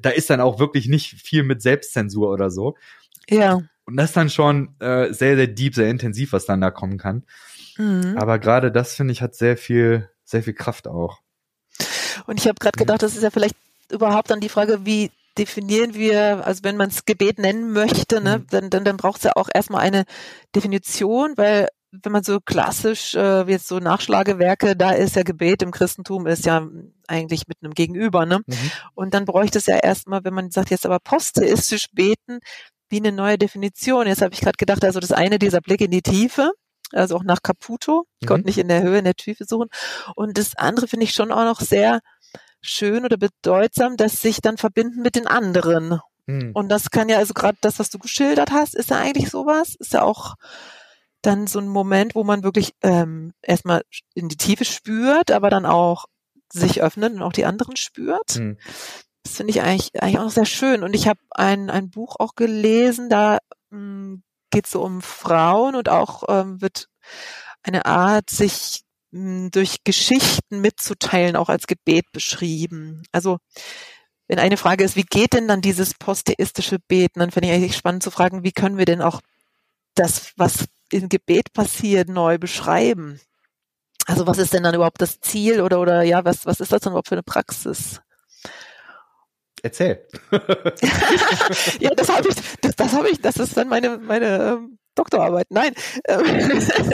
da 0.00 0.08
ist 0.08 0.30
dann 0.30 0.40
auch 0.40 0.58
wirklich 0.58 0.88
nicht 0.88 1.20
viel 1.20 1.42
mit 1.42 1.60
Selbstzensur 1.60 2.30
oder 2.30 2.50
so. 2.50 2.76
Ja. 3.28 3.60
Und 3.84 3.96
das 3.96 4.10
ist 4.10 4.16
dann 4.16 4.30
schon 4.30 4.74
äh, 4.80 5.12
sehr, 5.12 5.36
sehr 5.36 5.48
deep, 5.48 5.74
sehr 5.74 5.90
intensiv, 5.90 6.32
was 6.32 6.46
dann 6.46 6.62
da 6.62 6.70
kommen 6.70 6.96
kann. 6.96 7.24
Mhm. 7.76 8.16
Aber 8.16 8.38
gerade 8.38 8.72
das, 8.72 8.94
finde 8.94 9.12
ich, 9.12 9.20
hat 9.20 9.34
sehr 9.34 9.58
viel, 9.58 10.08
sehr 10.24 10.42
viel 10.42 10.54
Kraft 10.54 10.88
auch. 10.88 11.20
Und 12.26 12.40
ich 12.40 12.48
habe 12.48 12.58
gerade 12.58 12.78
gedacht, 12.78 13.02
das 13.02 13.16
ist 13.16 13.22
ja 13.22 13.30
vielleicht 13.30 13.56
überhaupt 13.90 14.30
dann 14.30 14.40
die 14.40 14.48
Frage, 14.48 14.84
wie 14.84 15.10
definieren 15.38 15.94
wir, 15.94 16.46
also 16.46 16.64
wenn 16.64 16.76
man 16.76 16.88
es 16.88 17.04
Gebet 17.04 17.38
nennen 17.38 17.72
möchte, 17.72 18.20
ne, 18.20 18.38
mhm. 18.38 18.46
dann, 18.50 18.70
dann, 18.70 18.84
dann 18.84 18.96
braucht 18.96 19.18
es 19.18 19.24
ja 19.24 19.32
auch 19.36 19.48
erstmal 19.52 19.82
eine 19.82 20.04
Definition, 20.54 21.34
weil 21.36 21.68
wenn 21.90 22.12
man 22.12 22.22
so 22.22 22.38
klassisch, 22.40 23.14
äh, 23.14 23.46
wie 23.46 23.52
jetzt 23.52 23.68
so 23.68 23.78
Nachschlagewerke, 23.78 24.76
da 24.76 24.90
ist 24.90 25.16
ja 25.16 25.22
Gebet 25.22 25.62
im 25.62 25.70
Christentum 25.70 26.26
ist 26.26 26.44
ja 26.44 26.66
eigentlich 27.06 27.44
mit 27.48 27.58
einem 27.62 27.72
Gegenüber, 27.72 28.26
ne? 28.26 28.40
Mhm. 28.46 28.70
Und 28.94 29.14
dann 29.14 29.24
bräuchte 29.24 29.58
es 29.58 29.66
ja 29.66 29.76
erstmal, 29.76 30.24
wenn 30.24 30.34
man 30.34 30.50
sagt, 30.50 30.70
jetzt 30.70 30.84
aber 30.84 30.98
postheistisch 30.98 31.86
beten, 31.92 32.40
wie 32.90 32.98
eine 32.98 33.12
neue 33.12 33.38
Definition. 33.38 34.06
Jetzt 34.06 34.22
habe 34.22 34.34
ich 34.34 34.40
gerade 34.40 34.56
gedacht, 34.58 34.84
also 34.84 35.00
das 35.00 35.12
eine 35.12 35.38
dieser 35.38 35.60
Blick 35.60 35.80
in 35.80 35.90
die 35.90 36.02
Tiefe, 36.02 36.52
also 36.92 37.16
auch 37.16 37.24
nach 37.24 37.42
Caputo, 37.42 38.04
mhm. 38.20 38.26
Gott 38.26 38.44
nicht 38.44 38.58
in 38.58 38.68
der 38.68 38.82
Höhe, 38.82 38.98
in 38.98 39.04
der 39.04 39.14
Tiefe 39.14 39.44
suchen. 39.46 39.68
Und 40.14 40.36
das 40.36 40.56
andere 40.56 40.88
finde 40.88 41.04
ich 41.04 41.12
schon 41.12 41.32
auch 41.32 41.44
noch 41.44 41.60
sehr 41.60 42.00
schön 42.60 43.04
oder 43.04 43.16
bedeutsam, 43.16 43.96
dass 43.96 44.20
sich 44.20 44.40
dann 44.40 44.56
verbinden 44.56 45.02
mit 45.02 45.16
den 45.16 45.26
anderen. 45.26 46.00
Mhm. 46.26 46.52
Und 46.54 46.68
das 46.68 46.90
kann 46.90 47.08
ja, 47.08 47.18
also 47.18 47.34
gerade 47.34 47.58
das, 47.60 47.78
was 47.78 47.90
du 47.90 47.98
geschildert 47.98 48.50
hast, 48.50 48.74
ist 48.74 48.90
ja 48.90 48.98
eigentlich 48.98 49.30
sowas, 49.30 49.74
ist 49.78 49.92
ja 49.92 50.02
auch 50.02 50.34
dann 51.22 51.46
so 51.46 51.58
ein 51.58 51.68
Moment, 51.68 52.14
wo 52.14 52.22
man 52.22 52.44
wirklich 52.44 52.74
ähm, 52.82 53.32
erstmal 53.42 53.82
in 54.14 54.28
die 54.28 54.36
Tiefe 54.36 54.64
spürt, 54.64 55.30
aber 55.30 55.50
dann 55.50 55.66
auch 55.66 56.06
sich 56.52 56.82
öffnet 56.82 57.14
und 57.14 57.22
auch 57.22 57.32
die 57.32 57.44
anderen 57.44 57.76
spürt. 57.76 58.36
Mhm. 58.36 58.58
Das 59.22 59.36
finde 59.36 59.50
ich 59.50 59.60
eigentlich, 59.60 60.00
eigentlich 60.00 60.18
auch 60.18 60.30
sehr 60.30 60.46
schön. 60.46 60.82
Und 60.82 60.94
ich 60.94 61.08
habe 61.08 61.20
ein, 61.30 61.70
ein 61.70 61.90
Buch 61.90 62.16
auch 62.18 62.34
gelesen, 62.34 63.10
da 63.10 63.38
hm, 63.70 64.22
geht 64.50 64.66
es 64.66 64.72
so 64.72 64.82
um 64.82 65.02
Frauen 65.02 65.74
und 65.74 65.88
auch 65.88 66.24
ähm, 66.28 66.60
wird 66.60 66.88
eine 67.62 67.84
Art, 67.84 68.30
sich 68.30 68.82
hm, 68.82 68.87
durch 69.10 69.84
Geschichten 69.84 70.60
mitzuteilen, 70.60 71.36
auch 71.36 71.48
als 71.48 71.66
Gebet 71.66 72.04
beschrieben. 72.12 73.02
Also 73.12 73.38
wenn 74.26 74.38
eine 74.38 74.58
Frage 74.58 74.84
ist, 74.84 74.96
wie 74.96 75.04
geht 75.04 75.32
denn 75.32 75.48
dann 75.48 75.62
dieses 75.62 75.94
posttheistische 75.94 76.78
Beten, 76.78 77.20
dann 77.20 77.30
finde 77.30 77.48
ich 77.48 77.54
eigentlich 77.54 77.76
spannend 77.76 78.02
zu 78.02 78.10
fragen, 78.10 78.44
wie 78.44 78.52
können 78.52 78.76
wir 78.76 78.84
denn 78.84 79.00
auch 79.00 79.20
das, 79.94 80.32
was 80.36 80.66
im 80.92 81.08
Gebet 81.08 81.52
passiert, 81.54 82.08
neu 82.08 82.38
beschreiben? 82.38 83.20
Also 84.06 84.26
was 84.26 84.38
ist 84.38 84.52
denn 84.54 84.62
dann 84.62 84.74
überhaupt 84.74 85.00
das 85.00 85.20
Ziel 85.20 85.60
oder 85.60 85.80
oder 85.80 86.02
ja, 86.02 86.24
was 86.24 86.46
was 86.46 86.60
ist 86.60 86.72
das 86.72 86.80
denn 86.80 86.92
überhaupt 86.92 87.08
für 87.08 87.14
eine 87.14 87.22
Praxis? 87.22 88.00
Erzähl. 89.62 90.06
ja, 91.80 91.90
das 91.90 92.08
habe 92.08 92.28
ich, 92.28 92.36
das, 92.60 92.76
das 92.76 92.92
habe 92.92 93.10
ich, 93.10 93.20
das 93.20 93.36
ist 93.36 93.56
dann 93.56 93.68
meine 93.68 93.98
meine 93.98 94.58
ähm, 94.58 94.78
Doktorarbeit. 94.98 95.46
Nein, 95.50 95.74
ähm, 96.06 96.24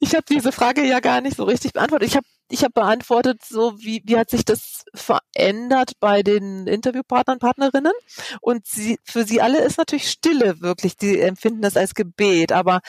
ich 0.00 0.14
habe 0.14 0.24
diese 0.28 0.52
Frage 0.52 0.84
ja 0.84 1.00
gar 1.00 1.20
nicht 1.20 1.36
so 1.36 1.44
richtig 1.44 1.72
beantwortet. 1.72 2.08
Ich 2.08 2.16
habe 2.16 2.26
ich 2.48 2.64
habe 2.64 2.72
beantwortet, 2.72 3.42
so 3.44 3.78
wie 3.78 4.02
wie 4.04 4.18
hat 4.18 4.30
sich 4.30 4.44
das 4.44 4.84
verändert 4.94 5.92
bei 6.00 6.22
den 6.22 6.66
Interviewpartnern 6.66 7.38
Partnerinnen 7.38 7.92
und 8.40 8.66
sie 8.66 8.98
für 9.04 9.24
sie 9.24 9.40
alle 9.40 9.60
ist 9.60 9.78
natürlich 9.78 10.10
Stille 10.10 10.60
wirklich. 10.60 10.96
Die 10.96 11.20
empfinden 11.20 11.62
das 11.62 11.76
als 11.76 11.94
Gebet, 11.94 12.52
aber 12.52 12.80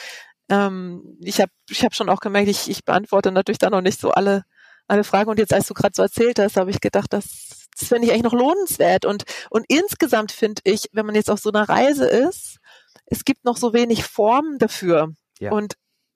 ähm, 0.48 1.16
ich 1.20 1.40
habe 1.40 1.50
ich 1.70 1.84
hab 1.84 1.94
schon 1.94 2.08
auch 2.08 2.20
gemerkt, 2.20 2.48
ich, 2.48 2.68
ich 2.68 2.84
beantworte 2.84 3.32
natürlich 3.32 3.58
da 3.58 3.70
noch 3.70 3.80
nicht 3.80 4.00
so 4.00 4.10
alle, 4.10 4.44
alle 4.86 5.04
Fragen. 5.04 5.30
Und 5.30 5.38
jetzt, 5.38 5.52
als 5.52 5.66
du 5.68 5.74
gerade 5.74 5.94
so 5.94 6.02
erzählt 6.02 6.38
hast, 6.38 6.56
habe 6.56 6.70
ich 6.70 6.80
gedacht, 6.80 7.12
das, 7.12 7.68
das 7.78 7.88
finde 7.88 8.06
ich 8.06 8.12
eigentlich 8.12 8.24
noch 8.24 8.38
lohnenswert. 8.38 9.04
Und, 9.04 9.24
und 9.50 9.64
insgesamt 9.68 10.32
finde 10.32 10.62
ich, 10.64 10.88
wenn 10.92 11.06
man 11.06 11.14
jetzt 11.14 11.30
auf 11.30 11.40
so 11.40 11.50
einer 11.50 11.68
Reise 11.68 12.06
ist, 12.06 12.58
es 13.06 13.24
gibt 13.24 13.44
noch 13.44 13.56
so 13.56 13.72
wenig 13.72 14.04
Formen 14.04 14.58
dafür. 14.58 15.12
Ja. 15.38 15.52
Und 15.52 15.74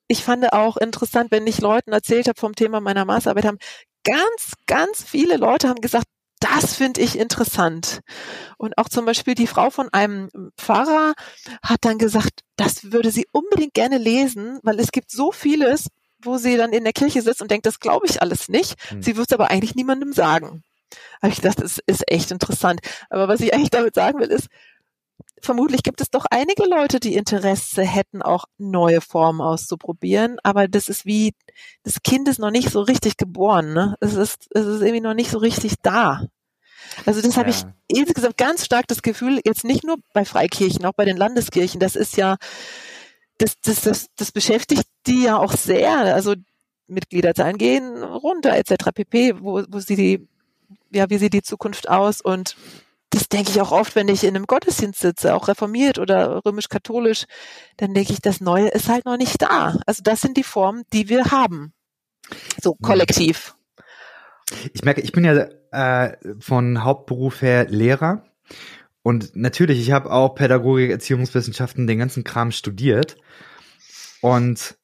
ich 0.09 0.25
fand 0.25 0.53
auch 0.53 0.77
interessant, 0.77 1.31
wenn 1.31 1.47
ich 1.47 1.61
Leuten 1.61 1.93
erzählt 1.93 2.29
habe 2.29 2.41
vom 2.41 2.55
Thema 2.55 2.81
meiner 2.81 3.05
Masterarbeit, 3.05 3.45
haben 3.45 3.59
ganz, 4.05 4.55
ganz 4.67 5.05
viele 5.05 5.37
Leute 5.37 5.69
haben 5.69 5.81
gesagt, 5.81 6.07
das 6.41 6.75
finde 6.75 7.01
ich 7.01 7.19
interessant. 7.19 8.01
Und 8.57 8.79
auch 8.79 8.89
zum 8.89 9.05
Beispiel 9.05 9.35
die 9.35 9.47
Frau 9.47 9.71
von 9.71 9.89
einem 9.93 10.31
Pfarrer 10.57 11.15
hat 11.63 11.79
dann 11.83 11.99
gesagt, 11.99 12.43
das 12.57 12.93
würde 12.93 13.11
sie 13.11 13.27
unbedingt 13.33 13.75
gerne 13.75 13.99
lesen, 13.99 14.61
weil 14.63 14.79
es 14.79 14.93
gibt 14.93 15.11
so 15.11 15.33
vieles, 15.33 15.89
wo 16.23 16.39
sie 16.39 16.57
dann 16.57 16.73
in 16.73 16.85
der 16.85 16.93
Kirche 16.93 17.23
sitzt 17.23 17.43
und 17.43 17.51
denkt, 17.51 17.67
das 17.67 17.81
glaube 17.81 18.07
ich 18.07 18.23
alles 18.23 18.49
nicht. 18.49 18.77
Hm. 18.89 19.03
Sie 19.03 19.17
wird 19.17 19.31
es 19.31 19.35
aber 19.35 19.51
eigentlich 19.51 19.75
niemandem 19.75 20.13
sagen. 20.13 20.63
Habe 21.21 21.33
ich 21.33 21.43
gedacht, 21.43 21.61
das 21.61 21.81
ist 21.87 22.11
echt 22.11 22.31
interessant. 22.31 22.81
Aber 23.11 23.29
was 23.29 23.41
ich 23.41 23.53
eigentlich 23.53 23.71
damit 23.71 23.95
sagen 23.95 24.19
will, 24.21 24.29
ist, 24.29 24.49
vermutlich 25.41 25.83
gibt 25.83 26.01
es 26.01 26.11
doch 26.11 26.27
einige 26.31 26.65
Leute, 26.65 27.01
die 27.01 27.15
Interesse 27.15 27.83
hätten, 27.83 28.23
auch 28.23 28.45
neue 28.59 29.01
Formen 29.01 29.41
auszuprobieren, 29.41 30.39
aber 30.43 30.69
das 30.69 30.89
ist 30.89 31.07
wie, 31.07 31.35
das 31.83 32.03
Kind 32.03 32.29
ist 32.29 32.39
noch 32.39 32.51
nicht 32.51 32.71
so 32.71 32.81
richtig 32.81 33.17
geboren, 33.17 33.73
ne? 33.73 33.97
Es 34.01 34.15
ist, 34.15 34.49
es 34.51 34.67
ist 34.67 34.81
irgendwie 34.81 35.01
noch 35.01 35.15
nicht 35.15 35.31
so 35.31 35.39
richtig 35.39 35.75
da. 35.83 36.27
Also 37.07 37.21
das 37.21 37.35
ja. 37.35 37.41
habe 37.41 37.51
ich 37.51 37.65
insgesamt 37.89 38.37
ganz 38.37 38.65
stark 38.65 38.87
das 38.89 39.03
Gefühl, 39.03 39.41
jetzt 39.45 39.65
nicht 39.65 39.85
nur 39.85 39.97
bei 40.13 40.25
Freikirchen, 40.25 40.85
auch 40.85 40.95
bei 40.95 41.05
den 41.05 41.17
Landeskirchen, 41.17 41.81
das 41.81 41.97
ist 41.97 42.17
ja, 42.17 42.37
das, 43.39 43.61
das, 43.61 43.83
das, 43.83 44.07
das 44.17 44.33
beschäftigt 44.33 44.85
die 45.07 45.25
ja 45.25 45.39
auch 45.39 45.53
sehr. 45.53 46.15
Also 46.15 46.35
Mitgliederzahlen 46.89 47.59
gehen 47.59 48.03
runter, 48.03 48.57
etc. 48.57 48.91
pp, 48.95 49.35
wo, 49.41 49.63
wo 49.69 49.79
sie 49.79 49.97
die, 49.97 50.29
ja, 50.91 51.09
wie 51.11 51.19
sieht 51.19 51.35
die 51.35 51.43
Zukunft 51.43 51.89
aus 51.89 52.21
und 52.21 52.57
das 53.11 53.29
denke 53.29 53.51
ich 53.51 53.61
auch 53.61 53.73
oft, 53.73 53.95
wenn 53.95 54.09
ich 54.09 54.25
in 54.25 54.37
einem 54.37 54.47
Gottesdienst 54.47 55.01
sitze, 55.01 55.35
auch 55.35 55.49
reformiert 55.49 55.99
oder 55.99 56.43
römisch-katholisch, 56.45 57.25
dann 57.77 57.95
denke 57.95 58.13
ich, 58.13 58.21
das 58.21 58.41
Neue 58.41 58.69
ist 58.69 58.89
halt 58.89 59.05
noch 59.05 59.17
nicht 59.17 59.41
da. 59.41 59.79
Also 59.87 60.03
das 60.03 60.21
sind 60.21 60.37
die 60.37 60.43
Formen, 60.43 60.85
die 60.93 61.09
wir 61.09 61.31
haben. 61.31 61.73
So 62.63 62.75
kollektiv. 62.75 63.55
Ich 64.73 64.83
merke, 64.83 65.01
ich 65.01 65.13
bin 65.13 65.25
ja 65.25 65.49
äh, 65.73 66.17
von 66.39 66.85
Hauptberuf 66.85 67.43
her 67.43 67.67
Lehrer. 67.69 68.25
Und 69.03 69.37
natürlich, 69.37 69.81
ich 69.81 69.93
habe 69.93 70.11
auch 70.11 70.35
Pädagogik, 70.35 70.91
Erziehungswissenschaften, 70.91 71.87
den 71.87 71.99
ganzen 71.99 72.25
Kram 72.25 72.51
studiert. 72.51 73.17
Und 74.21 74.78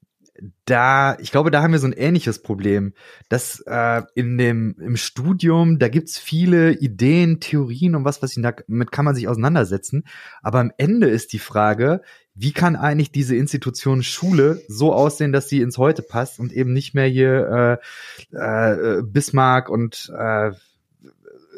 da, 0.64 1.16
ich 1.20 1.31
glaube, 1.31 1.51
da 1.51 1.62
haben 1.62 1.73
wir 1.73 1.79
so 1.79 1.87
ein 1.87 1.92
ähnliches 1.92 2.42
Problem, 2.42 2.92
dass 3.29 3.61
äh, 3.66 4.03
in 4.14 4.37
dem 4.37 4.75
im 4.81 4.97
Studium, 4.97 5.79
da 5.79 5.88
gibt's 5.88 6.18
viele 6.18 6.73
Ideen, 6.73 7.38
Theorien 7.38 7.94
und 7.94 8.05
was, 8.05 8.20
was 8.20 8.37
ich, 8.37 8.42
damit 8.42 8.90
kann 8.90 9.05
man 9.05 9.14
sich 9.14 9.29
auseinandersetzen. 9.29 10.05
Aber 10.42 10.59
am 10.59 10.73
Ende 10.77 11.09
ist 11.09 11.33
die 11.33 11.38
Frage, 11.38 12.03
wie 12.35 12.53
kann 12.53 12.75
eigentlich 12.75 13.12
diese 13.12 13.37
Institution 13.37 14.03
Schule 14.03 14.61
so 14.66 14.92
aussehen, 14.92 15.33
dass 15.33 15.49
sie 15.49 15.61
ins 15.61 15.79
Heute 15.79 16.03
passt 16.03 16.40
und 16.40 16.53
eben 16.53 16.73
nicht 16.73 16.94
mehr 16.94 17.07
hier 17.07 17.81
äh, 18.33 18.37
äh, 18.37 19.03
Bismarck 19.03 19.68
und 19.68 20.12
äh, 20.16 20.51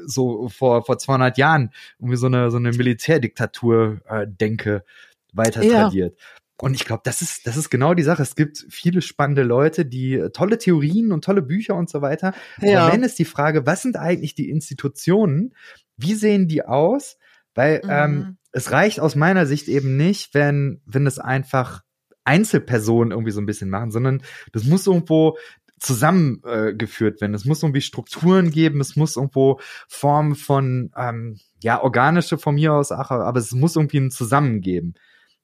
so 0.05 0.51
vor 0.51 0.85
vor 0.85 0.99
200 0.99 1.39
Jahren 1.39 1.71
irgendwie 1.99 2.19
so 2.19 2.27
eine 2.27 2.51
so 2.51 2.59
eine 2.59 2.73
Militärdiktatur 2.73 4.01
äh, 4.07 4.27
denke 4.29 4.85
weiter 5.33 5.63
tradiert. 5.63 6.15
Ja. 6.19 6.25
Und 6.59 6.75
ich 6.75 6.87
glaube, 6.87 7.03
das 7.05 7.21
ist, 7.21 7.47
das 7.47 7.57
ist 7.57 7.69
genau 7.69 7.93
die 7.93 8.03
Sache. 8.03 8.23
Es 8.23 8.35
gibt 8.35 8.67
viele 8.71 9.03
spannende 9.03 9.43
Leute, 9.43 9.85
die 9.85 10.15
äh, 10.15 10.31
tolle 10.31 10.59
Theorien 10.59 11.13
und 11.13 11.25
tolle 11.25 11.43
Bücher 11.43 11.75
und 11.75 11.91
so 11.91 12.01
weiter. 12.01 12.33
Ja. 12.61 12.85
Aber 12.85 12.93
wenn 12.93 13.03
ist 13.03 13.19
die 13.19 13.27
Frage, 13.27 13.67
was 13.67 13.83
sind 13.83 13.97
eigentlich 13.97 14.35
die 14.35 14.49
Institutionen? 14.49 15.55
Wie 15.97 16.15
sehen 16.15 16.49
die 16.49 16.65
aus? 16.65 17.19
Weil 17.55 17.81
mhm. 17.85 17.91
ähm, 17.91 18.37
es 18.53 18.73
reicht 18.73 19.01
aus 19.01 19.17
meiner 19.17 19.47
Sicht 19.47 19.69
eben 19.69 19.97
nicht, 19.97 20.33
wenn, 20.33 20.81
wenn 20.87 21.07
es 21.07 21.19
einfach 21.19 21.83
Einzelpersonen 22.25 23.13
irgendwie 23.13 23.33
so 23.33 23.41
ein 23.41 23.47
bisschen 23.47 23.71
machen, 23.71 23.91
sondern 23.91 24.23
das 24.53 24.65
muss 24.65 24.87
irgendwo 24.87 25.37
zusammengeführt 25.79 27.19
äh, 27.19 27.21
werden. 27.21 27.35
Es 27.35 27.45
muss 27.45 27.63
irgendwie 27.63 27.83
Strukturen 27.83 28.51
geben, 28.51 28.81
es 28.81 28.97
muss 28.97 29.17
irgendwo 29.17 29.61
Formen 29.89 30.35
von, 30.35 30.91
ähm, 30.97 31.39
ja, 31.63 31.83
organische 31.83 32.39
von 32.39 32.55
mir 32.55 32.73
aus, 32.73 32.93
aber 32.93 33.39
es 33.39 33.53
muss 33.53 33.77
irgendwie 33.77 33.99
ein 33.99 34.11
Zusammengeben. 34.11 34.95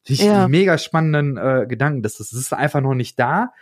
Ich 0.05 0.23
ja. 0.23 0.49
mega 0.49 0.79
spannenden 0.79 1.37
äh, 1.37 1.67
Gedanken. 1.67 2.03
Das, 2.03 2.17
das 2.19 2.33
ist 2.33 2.53
einfach 2.53 2.81
noch 2.81 2.95
nicht 2.95 3.19
da. 3.19 3.53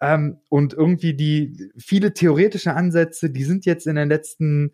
Ähm, 0.00 0.38
und 0.48 0.74
irgendwie 0.74 1.14
die 1.14 1.70
viele 1.76 2.12
theoretische 2.12 2.74
Ansätze, 2.74 3.30
die 3.30 3.44
sind 3.44 3.64
jetzt 3.64 3.86
in 3.86 3.96
den 3.96 4.08
letzten 4.08 4.72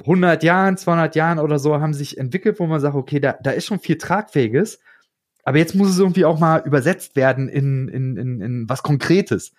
100 0.00 0.42
Jahren, 0.42 0.76
200 0.76 1.16
Jahren 1.16 1.38
oder 1.38 1.58
so, 1.58 1.80
haben 1.80 1.94
sich 1.94 2.18
entwickelt, 2.18 2.60
wo 2.60 2.66
man 2.66 2.80
sagt, 2.80 2.94
okay, 2.94 3.20
da, 3.20 3.36
da 3.42 3.50
ist 3.50 3.66
schon 3.66 3.80
viel 3.80 3.98
Tragfähiges. 3.98 4.80
Aber 5.44 5.58
jetzt 5.58 5.74
muss 5.74 5.90
es 5.90 5.98
irgendwie 5.98 6.24
auch 6.24 6.38
mal 6.38 6.62
übersetzt 6.64 7.16
werden 7.16 7.48
in, 7.48 7.88
in, 7.88 8.16
in, 8.16 8.40
in 8.40 8.68
was 8.68 8.82
Konkretes. 8.82 9.52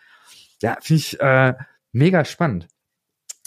Ja, 0.61 0.77
finde 0.81 0.99
ich 0.99 1.19
äh, 1.19 1.53
mega 1.91 2.23
spannend. 2.23 2.67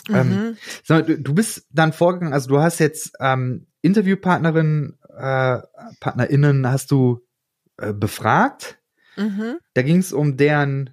Ähm, 0.09 0.29
mhm. 0.29 0.33
Ähm, 0.33 0.57
so, 0.85 1.01
du, 1.01 1.19
du 1.19 1.35
bist 1.35 1.67
dann 1.71 1.93
vorgegangen, 1.93 2.35
also 2.35 2.49
du 2.49 2.61
hast 2.61 2.79
jetzt 2.79 3.13
ähm, 3.21 3.67
Interviewpartnerinnen 3.81 4.99
äh, 5.17 5.61
PartnerInnen 6.01 6.71
hast 6.71 6.91
du 6.91 7.21
äh, 7.79 7.93
befragt. 7.93 8.79
Mhm. 9.17 9.59
Da 9.75 9.83
ging 9.83 9.99
es 9.99 10.13
um 10.13 10.37
deren 10.37 10.91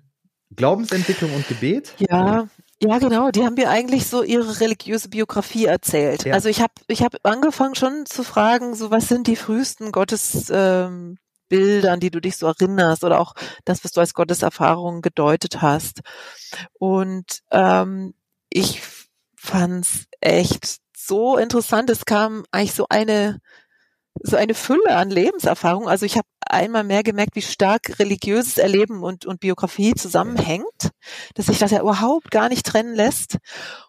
Glaubensentwicklung 0.56 1.34
und 1.34 1.48
Gebet. 1.48 1.94
Ja, 1.98 2.48
ja, 2.82 3.00
genau. 3.00 3.32
Die 3.32 3.44
haben 3.46 3.56
mir 3.56 3.70
eigentlich 3.70 4.08
so 4.08 4.24
ihre 4.24 4.60
religiöse 4.60 5.10
Biografie 5.10 5.66
erzählt. 5.66 6.26
Ja. 6.26 6.34
Also 6.34 6.50
ich 6.50 6.62
habe 6.62 6.74
ich 6.88 7.02
hab 7.02 7.16
angefangen 7.24 7.76
schon 7.76 8.06
zu 8.06 8.24
fragen, 8.24 8.76
so 8.76 8.92
was 8.92 9.08
sind 9.08 9.28
die 9.28 9.38
frühesten 9.38 9.92
Gottesbilder, 9.92 11.18
ähm, 11.50 11.90
an 11.90 12.00
die 12.00 12.12
du 12.12 12.20
dich 12.20 12.36
so 12.36 12.48
erinnerst 12.48 13.04
oder 13.04 13.22
auch 13.22 13.36
das, 13.64 13.84
was 13.84 13.92
du 13.92 14.02
als 14.02 14.14
Gotteserfahrung 14.14 15.02
gedeutet 15.02 15.62
hast. 15.62 16.02
Und 16.74 17.40
ähm, 17.52 18.14
ich 18.50 18.82
fand's 19.38 20.06
echt 20.20 20.80
so 20.96 21.38
interessant. 21.38 21.90
Es 21.90 22.06
kam 22.06 22.44
eigentlich 22.52 22.74
so 22.74 22.88
eine 22.90 23.40
so 24.22 24.38
eine 24.38 24.54
Fülle 24.54 24.96
an 24.96 25.10
Lebenserfahrung. 25.10 25.88
Also 25.88 26.06
ich 26.06 26.18
habe 26.18 26.28
einmal 26.46 26.84
mehr 26.84 27.04
gemerkt, 27.04 27.36
wie 27.36 27.42
stark 27.42 28.00
religiöses 28.00 28.58
Erleben 28.58 29.04
und, 29.04 29.26
und 29.26 29.40
Biografie 29.40 29.96
zusammenhängt, 29.96 30.92
dass 31.36 31.48
sich 31.48 31.58
das 31.58 31.72
ja 31.72 31.82
überhaupt 31.82 32.32
gar 32.32 32.50
nicht 32.50 32.66
trennen 32.66 32.96
lässt. 32.96 33.38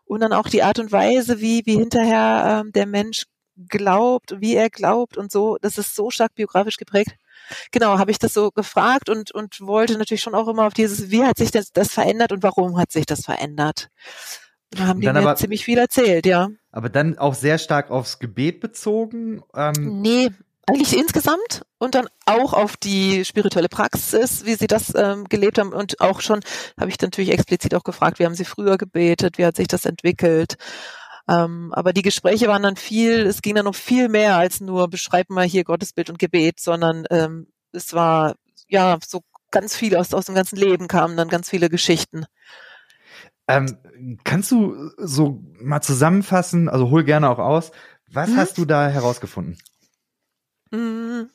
Und 0.04 0.20
dann 0.20 0.32
auch 0.32 0.48
die 0.48 0.62
Art 0.62 0.78
und 0.78 0.92
Weise, 0.92 1.40
wie, 1.40 1.62
wie 1.66 1.76
hinterher 1.76 2.62
ähm, 2.64 2.72
der 2.72 2.86
Mensch 2.86 3.24
glaubt, 3.68 4.40
wie 4.40 4.54
er 4.56 4.70
glaubt 4.70 5.16
und 5.16 5.30
so, 5.30 5.58
das 5.60 5.78
ist 5.78 5.94
so 5.94 6.10
stark 6.10 6.34
biografisch 6.34 6.76
geprägt. 6.76 7.16
Genau, 7.70 7.98
habe 7.98 8.10
ich 8.10 8.18
das 8.18 8.32
so 8.34 8.50
gefragt 8.50 9.08
und, 9.08 9.30
und 9.32 9.60
wollte 9.60 9.98
natürlich 9.98 10.22
schon 10.22 10.34
auch 10.34 10.48
immer 10.48 10.66
auf 10.66 10.74
dieses, 10.74 11.10
wie 11.10 11.24
hat 11.24 11.36
sich 11.36 11.50
das, 11.50 11.70
das 11.72 11.92
verändert 11.92 12.32
und 12.32 12.42
warum 12.42 12.78
hat 12.78 12.90
sich 12.90 13.06
das 13.06 13.24
verändert? 13.24 13.90
Da 14.74 14.86
haben 14.86 15.00
die 15.00 15.06
mir 15.06 15.16
aber, 15.16 15.36
ziemlich 15.36 15.64
viel 15.64 15.78
erzählt, 15.78 16.26
ja. 16.26 16.48
Aber 16.70 16.88
dann 16.88 17.18
auch 17.18 17.34
sehr 17.34 17.58
stark 17.58 17.90
aufs 17.90 18.18
Gebet 18.18 18.60
bezogen? 18.60 19.42
Ähm, 19.54 20.00
nee, 20.00 20.30
eigentlich 20.66 20.96
insgesamt 20.96 21.62
und 21.78 21.94
dann 21.94 22.08
auch 22.26 22.52
auf 22.52 22.76
die 22.76 23.24
spirituelle 23.24 23.68
Praxis, 23.68 24.44
wie 24.46 24.54
sie 24.54 24.66
das 24.66 24.94
ähm, 24.94 25.24
gelebt 25.24 25.58
haben 25.58 25.72
und 25.72 26.00
auch 26.00 26.20
schon 26.20 26.40
habe 26.80 26.90
ich 26.90 27.00
natürlich 27.00 27.32
explizit 27.32 27.74
auch 27.74 27.84
gefragt, 27.84 28.18
wie 28.18 28.24
haben 28.24 28.34
sie 28.34 28.44
früher 28.44 28.78
gebetet, 28.78 29.38
wie 29.38 29.44
hat 29.44 29.56
sich 29.56 29.68
das 29.68 29.84
entwickelt. 29.84 30.56
Ähm, 31.28 31.72
aber 31.74 31.92
die 31.92 32.02
Gespräche 32.02 32.48
waren 32.48 32.62
dann 32.62 32.76
viel, 32.76 33.26
es 33.26 33.42
ging 33.42 33.54
dann 33.54 33.64
noch 33.64 33.74
viel 33.74 34.08
mehr 34.08 34.36
als 34.36 34.60
nur 34.60 34.88
beschreib 34.88 35.30
mal 35.30 35.46
hier 35.46 35.64
Gottesbild 35.64 36.10
und 36.10 36.18
Gebet, 36.18 36.60
sondern 36.60 37.04
ähm, 37.10 37.48
es 37.72 37.92
war 37.92 38.34
ja 38.68 38.98
so 39.06 39.20
ganz 39.50 39.76
viel 39.76 39.96
aus, 39.96 40.12
aus 40.12 40.26
dem 40.26 40.34
ganzen 40.34 40.56
Leben 40.56 40.88
kamen 40.88 41.16
dann 41.16 41.28
ganz 41.28 41.48
viele 41.48 41.70
Geschichten. 41.70 42.26
Ähm, 43.46 43.76
kannst 44.24 44.50
du 44.50 44.90
so 44.96 45.42
mal 45.60 45.82
zusammenfassen, 45.82 46.68
also 46.68 46.90
hol 46.90 47.04
gerne 47.04 47.28
auch 47.28 47.38
aus, 47.38 47.72
was 48.10 48.30
hm? 48.30 48.36
hast 48.36 48.58
du 48.58 48.64
da 48.64 48.88
herausgefunden? 48.88 49.58
Hm. 50.72 51.30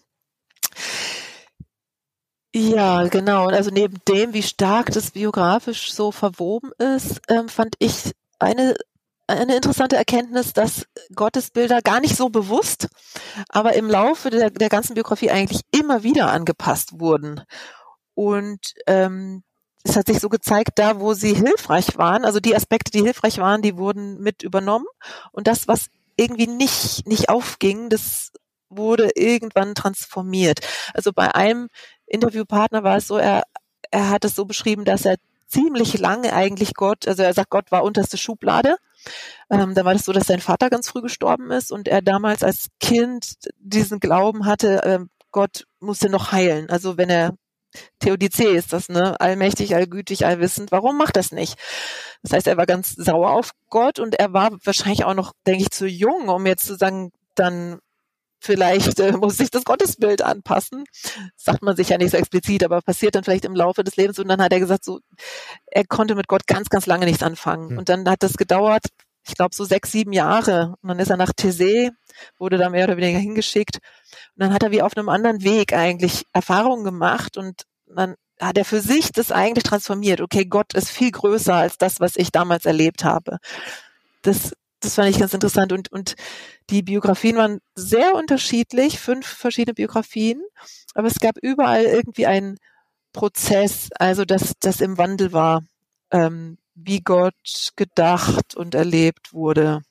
Ja, 2.55 3.07
genau. 3.07 3.47
Also 3.47 3.69
neben 3.69 3.97
dem, 4.07 4.33
wie 4.33 4.41
stark 4.41 4.91
das 4.91 5.11
biografisch 5.11 5.93
so 5.93 6.11
verwoben 6.11 6.71
ist, 6.79 7.21
ähm, 7.29 7.47
fand 7.47 7.75
ich 7.79 8.11
eine 8.39 8.75
eine 9.29 9.55
interessante 9.55 9.95
Erkenntnis, 9.95 10.53
dass 10.53 10.85
Gottesbilder 11.13 11.81
gar 11.81 11.99
nicht 11.99 12.15
so 12.15 12.29
bewusst, 12.29 12.87
aber 13.47 13.73
im 13.73 13.87
Laufe 13.87 14.31
der, 14.31 14.49
der 14.49 14.69
ganzen 14.69 14.95
Biografie 14.95 15.29
eigentlich 15.29 15.61
immer 15.71 16.03
wieder 16.03 16.31
angepasst 16.31 16.99
wurden. 16.99 17.43
Und 18.15 18.73
ähm, 18.87 19.43
es 19.83 19.95
hat 19.95 20.07
sich 20.07 20.19
so 20.19 20.29
gezeigt, 20.29 20.71
da 20.75 20.99
wo 20.99 21.13
sie 21.13 21.33
hilfreich 21.33 21.97
waren, 21.97 22.25
also 22.25 22.39
die 22.39 22.55
Aspekte, 22.55 22.91
die 22.91 23.01
hilfreich 23.01 23.37
waren, 23.37 23.61
die 23.61 23.77
wurden 23.77 24.19
mit 24.19 24.43
übernommen. 24.43 24.85
Und 25.31 25.47
das, 25.47 25.67
was 25.67 25.87
irgendwie 26.15 26.47
nicht, 26.47 27.07
nicht 27.07 27.29
aufging, 27.29 27.89
das 27.89 28.31
wurde 28.69 29.09
irgendwann 29.15 29.75
transformiert. 29.75 30.59
Also 30.93 31.11
bei 31.13 31.33
einem 31.33 31.69
Interviewpartner 32.05 32.83
war 32.83 32.97
es 32.97 33.07
so, 33.07 33.17
er, 33.17 33.43
er 33.89 34.09
hat 34.09 34.25
es 34.25 34.35
so 34.35 34.45
beschrieben, 34.45 34.85
dass 34.85 35.05
er 35.05 35.15
ziemlich 35.47 35.97
lange 35.97 36.33
eigentlich 36.33 36.75
Gott, 36.75 37.07
also 37.07 37.23
er 37.23 37.33
sagt, 37.33 37.49
Gott 37.49 37.71
war 37.71 37.83
unterste 37.83 38.17
Schublade. 38.17 38.75
Ähm, 39.49 39.73
da 39.73 39.85
war 39.85 39.93
das 39.93 40.05
so, 40.05 40.11
dass 40.11 40.27
sein 40.27 40.41
Vater 40.41 40.69
ganz 40.69 40.89
früh 40.89 41.01
gestorben 41.01 41.51
ist 41.51 41.71
und 41.71 41.87
er 41.87 42.01
damals 42.01 42.43
als 42.43 42.67
Kind 42.79 43.35
diesen 43.57 43.99
Glauben 43.99 44.45
hatte, 44.45 44.83
äh, 44.83 44.99
Gott 45.31 45.65
musste 45.79 46.09
noch 46.09 46.31
heilen. 46.31 46.69
Also 46.69 46.97
wenn 46.97 47.09
er 47.09 47.35
Theodizee 47.99 48.55
ist 48.55 48.73
das, 48.73 48.89
ne? 48.89 49.19
Allmächtig, 49.19 49.75
allgütig, 49.75 50.25
allwissend. 50.25 50.71
Warum 50.71 50.97
macht 50.97 51.15
das 51.15 51.31
nicht? 51.31 51.55
Das 52.23 52.33
heißt, 52.33 52.47
er 52.47 52.57
war 52.57 52.65
ganz 52.65 52.95
sauer 52.95 53.31
auf 53.31 53.51
Gott 53.69 53.99
und 53.99 54.15
er 54.15 54.33
war 54.33 54.51
wahrscheinlich 54.63 55.03
auch 55.05 55.13
noch, 55.13 55.33
denke 55.45 55.63
ich, 55.63 55.71
zu 55.71 55.87
jung, 55.87 56.29
um 56.29 56.45
jetzt 56.45 56.65
zu 56.65 56.75
sagen, 56.75 57.11
dann 57.35 57.79
vielleicht 58.39 58.99
äh, 58.99 59.11
muss 59.13 59.37
sich 59.37 59.51
das 59.51 59.65
Gottesbild 59.65 60.21
anpassen. 60.21 60.85
sagt 61.35 61.61
man 61.61 61.75
sich 61.75 61.89
ja 61.89 61.97
nicht 61.97 62.11
so 62.11 62.17
explizit, 62.17 62.63
aber 62.63 62.81
passiert 62.81 63.15
dann 63.15 63.23
vielleicht 63.23 63.45
im 63.45 63.55
Laufe 63.55 63.83
des 63.83 63.95
Lebens. 63.95 64.19
Und 64.19 64.27
dann 64.27 64.41
hat 64.41 64.53
er 64.53 64.59
gesagt, 64.59 64.85
so, 64.85 64.99
er 65.67 65.85
konnte 65.85 66.15
mit 66.15 66.27
Gott 66.27 66.47
ganz, 66.47 66.69
ganz 66.69 66.85
lange 66.85 67.05
nichts 67.05 67.23
anfangen. 67.23 67.71
Hm. 67.71 67.77
Und 67.77 67.89
dann 67.89 68.09
hat 68.09 68.23
das 68.23 68.37
gedauert, 68.37 68.85
ich 69.29 69.35
glaube, 69.35 69.55
so 69.55 69.63
sechs, 69.63 69.91
sieben 69.91 70.13
Jahre. 70.13 70.75
Und 70.81 70.89
dann 70.89 70.99
ist 70.99 71.09
er 71.09 71.17
nach 71.17 71.31
Thésée, 71.31 71.91
wurde 72.37 72.57
da 72.57 72.69
mehr 72.69 72.85
oder 72.85 72.97
weniger 72.97 73.19
hingeschickt. 73.19 73.77
Und 74.35 74.43
dann 74.43 74.53
hat 74.53 74.63
er 74.63 74.71
wie 74.71 74.81
auf 74.81 74.97
einem 74.97 75.09
anderen 75.09 75.43
Weg 75.43 75.73
eigentlich 75.73 76.25
Erfahrungen 76.33 76.83
gemacht 76.83 77.37
und 77.37 77.63
dann 77.87 78.15
hat 78.39 78.57
er 78.57 78.65
für 78.65 78.81
sich 78.81 79.11
das 79.11 79.31
eigentlich 79.31 79.63
transformiert. 79.63 80.21
Okay, 80.21 80.45
Gott 80.45 80.73
ist 80.73 80.89
viel 80.89 81.11
größer 81.11 81.53
als 81.53 81.77
das, 81.77 81.99
was 81.99 82.15
ich 82.15 82.31
damals 82.31 82.65
erlebt 82.65 83.03
habe. 83.03 83.37
Das, 84.21 84.53
das 84.79 84.95
fand 84.95 85.09
ich 85.09 85.19
ganz 85.19 85.33
interessant. 85.33 85.73
Und, 85.73 85.91
und 85.91 86.15
die 86.69 86.83
Biografien 86.83 87.35
waren 87.35 87.59
sehr 87.75 88.15
unterschiedlich, 88.15 88.99
fünf 88.99 89.27
verschiedene 89.27 89.73
Biografien, 89.73 90.41
aber 90.93 91.07
es 91.07 91.19
gab 91.19 91.37
überall 91.41 91.83
irgendwie 91.83 92.27
einen 92.27 92.57
Prozess, 93.11 93.89
also 93.97 94.23
dass 94.23 94.53
das 94.59 94.81
im 94.81 94.97
Wandel 94.97 95.33
war, 95.33 95.63
ähm, 96.11 96.58
wie 96.83 97.01
Gott 97.01 97.71
gedacht 97.75 98.55
und 98.55 98.75
erlebt 98.75 99.33
wurde. 99.33 99.81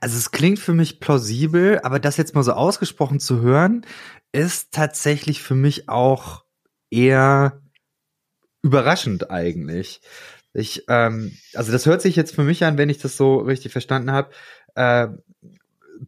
Also 0.00 0.16
es 0.16 0.30
klingt 0.30 0.58
für 0.58 0.72
mich 0.72 1.00
plausibel, 1.00 1.80
aber 1.82 1.98
das 1.98 2.16
jetzt 2.16 2.34
mal 2.34 2.42
so 2.42 2.52
ausgesprochen 2.52 3.20
zu 3.20 3.40
hören, 3.40 3.84
ist 4.32 4.72
tatsächlich 4.72 5.42
für 5.42 5.54
mich 5.54 5.88
auch 5.88 6.44
eher 6.90 7.60
überraschend 8.62 9.30
eigentlich. 9.30 10.00
Ich, 10.52 10.84
ähm, 10.88 11.36
also 11.54 11.72
das 11.72 11.86
hört 11.86 12.02
sich 12.02 12.16
jetzt 12.16 12.34
für 12.34 12.44
mich 12.44 12.64
an, 12.64 12.78
wenn 12.78 12.88
ich 12.88 12.98
das 12.98 13.16
so 13.16 13.36
richtig 13.38 13.72
verstanden 13.72 14.10
habe. 14.10 14.30
Äh, 14.74 15.08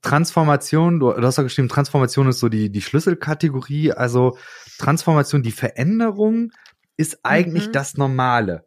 Transformation, 0.03 1.01
du, 1.01 1.13
du 1.13 1.23
hast 1.23 1.37
ja 1.37 1.43
geschrieben, 1.43 1.69
Transformation 1.69 2.29
ist 2.29 2.39
so 2.39 2.49
die, 2.49 2.71
die 2.71 2.83
Schlüsselkategorie. 2.83 3.93
Also 3.93 4.39
Transformation, 4.79 5.43
die 5.43 5.53
Veränderung 5.53 6.53
ist 6.97 7.21
eigentlich 7.25 7.69
mhm. 7.69 7.73
das 7.73 7.97
Normale. 7.97 8.67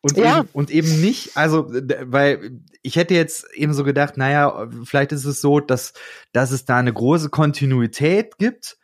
Und, 0.00 0.16
ja. 0.16 0.40
eben, 0.40 0.48
und 0.52 0.70
eben 0.70 1.00
nicht, 1.00 1.36
also, 1.36 1.66
weil 1.68 2.60
ich 2.82 2.96
hätte 2.96 3.14
jetzt 3.14 3.46
eben 3.54 3.74
so 3.74 3.84
gedacht, 3.84 4.16
naja, 4.16 4.68
vielleicht 4.84 5.12
ist 5.12 5.24
es 5.24 5.40
so, 5.40 5.60
dass, 5.60 5.92
dass 6.32 6.50
es 6.50 6.64
da 6.64 6.78
eine 6.78 6.92
große 6.92 7.30
Kontinuität 7.30 8.38
gibt. 8.38 8.78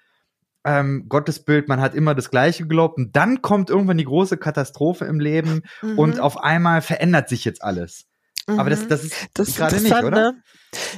Ähm, 0.62 1.06
Gottesbild, 1.08 1.68
man 1.68 1.80
hat 1.80 1.94
immer 1.94 2.14
das 2.14 2.30
Gleiche 2.30 2.64
geglaubt 2.64 2.98
und 2.98 3.16
dann 3.16 3.40
kommt 3.40 3.70
irgendwann 3.70 3.96
die 3.96 4.04
große 4.04 4.36
Katastrophe 4.36 5.06
im 5.06 5.18
Leben 5.18 5.62
mhm. 5.80 5.98
und 5.98 6.20
auf 6.20 6.36
einmal 6.42 6.82
verändert 6.82 7.30
sich 7.30 7.46
jetzt 7.46 7.62
alles. 7.62 8.09
Aber 8.46 8.70
das, 8.70 8.80
mhm. 8.80 8.88
das 8.88 9.04
ist, 9.04 9.14
das 9.34 9.54
gerade 9.54 9.80
nicht, 9.80 9.92
oder? 9.92 10.10
Ne? 10.10 10.42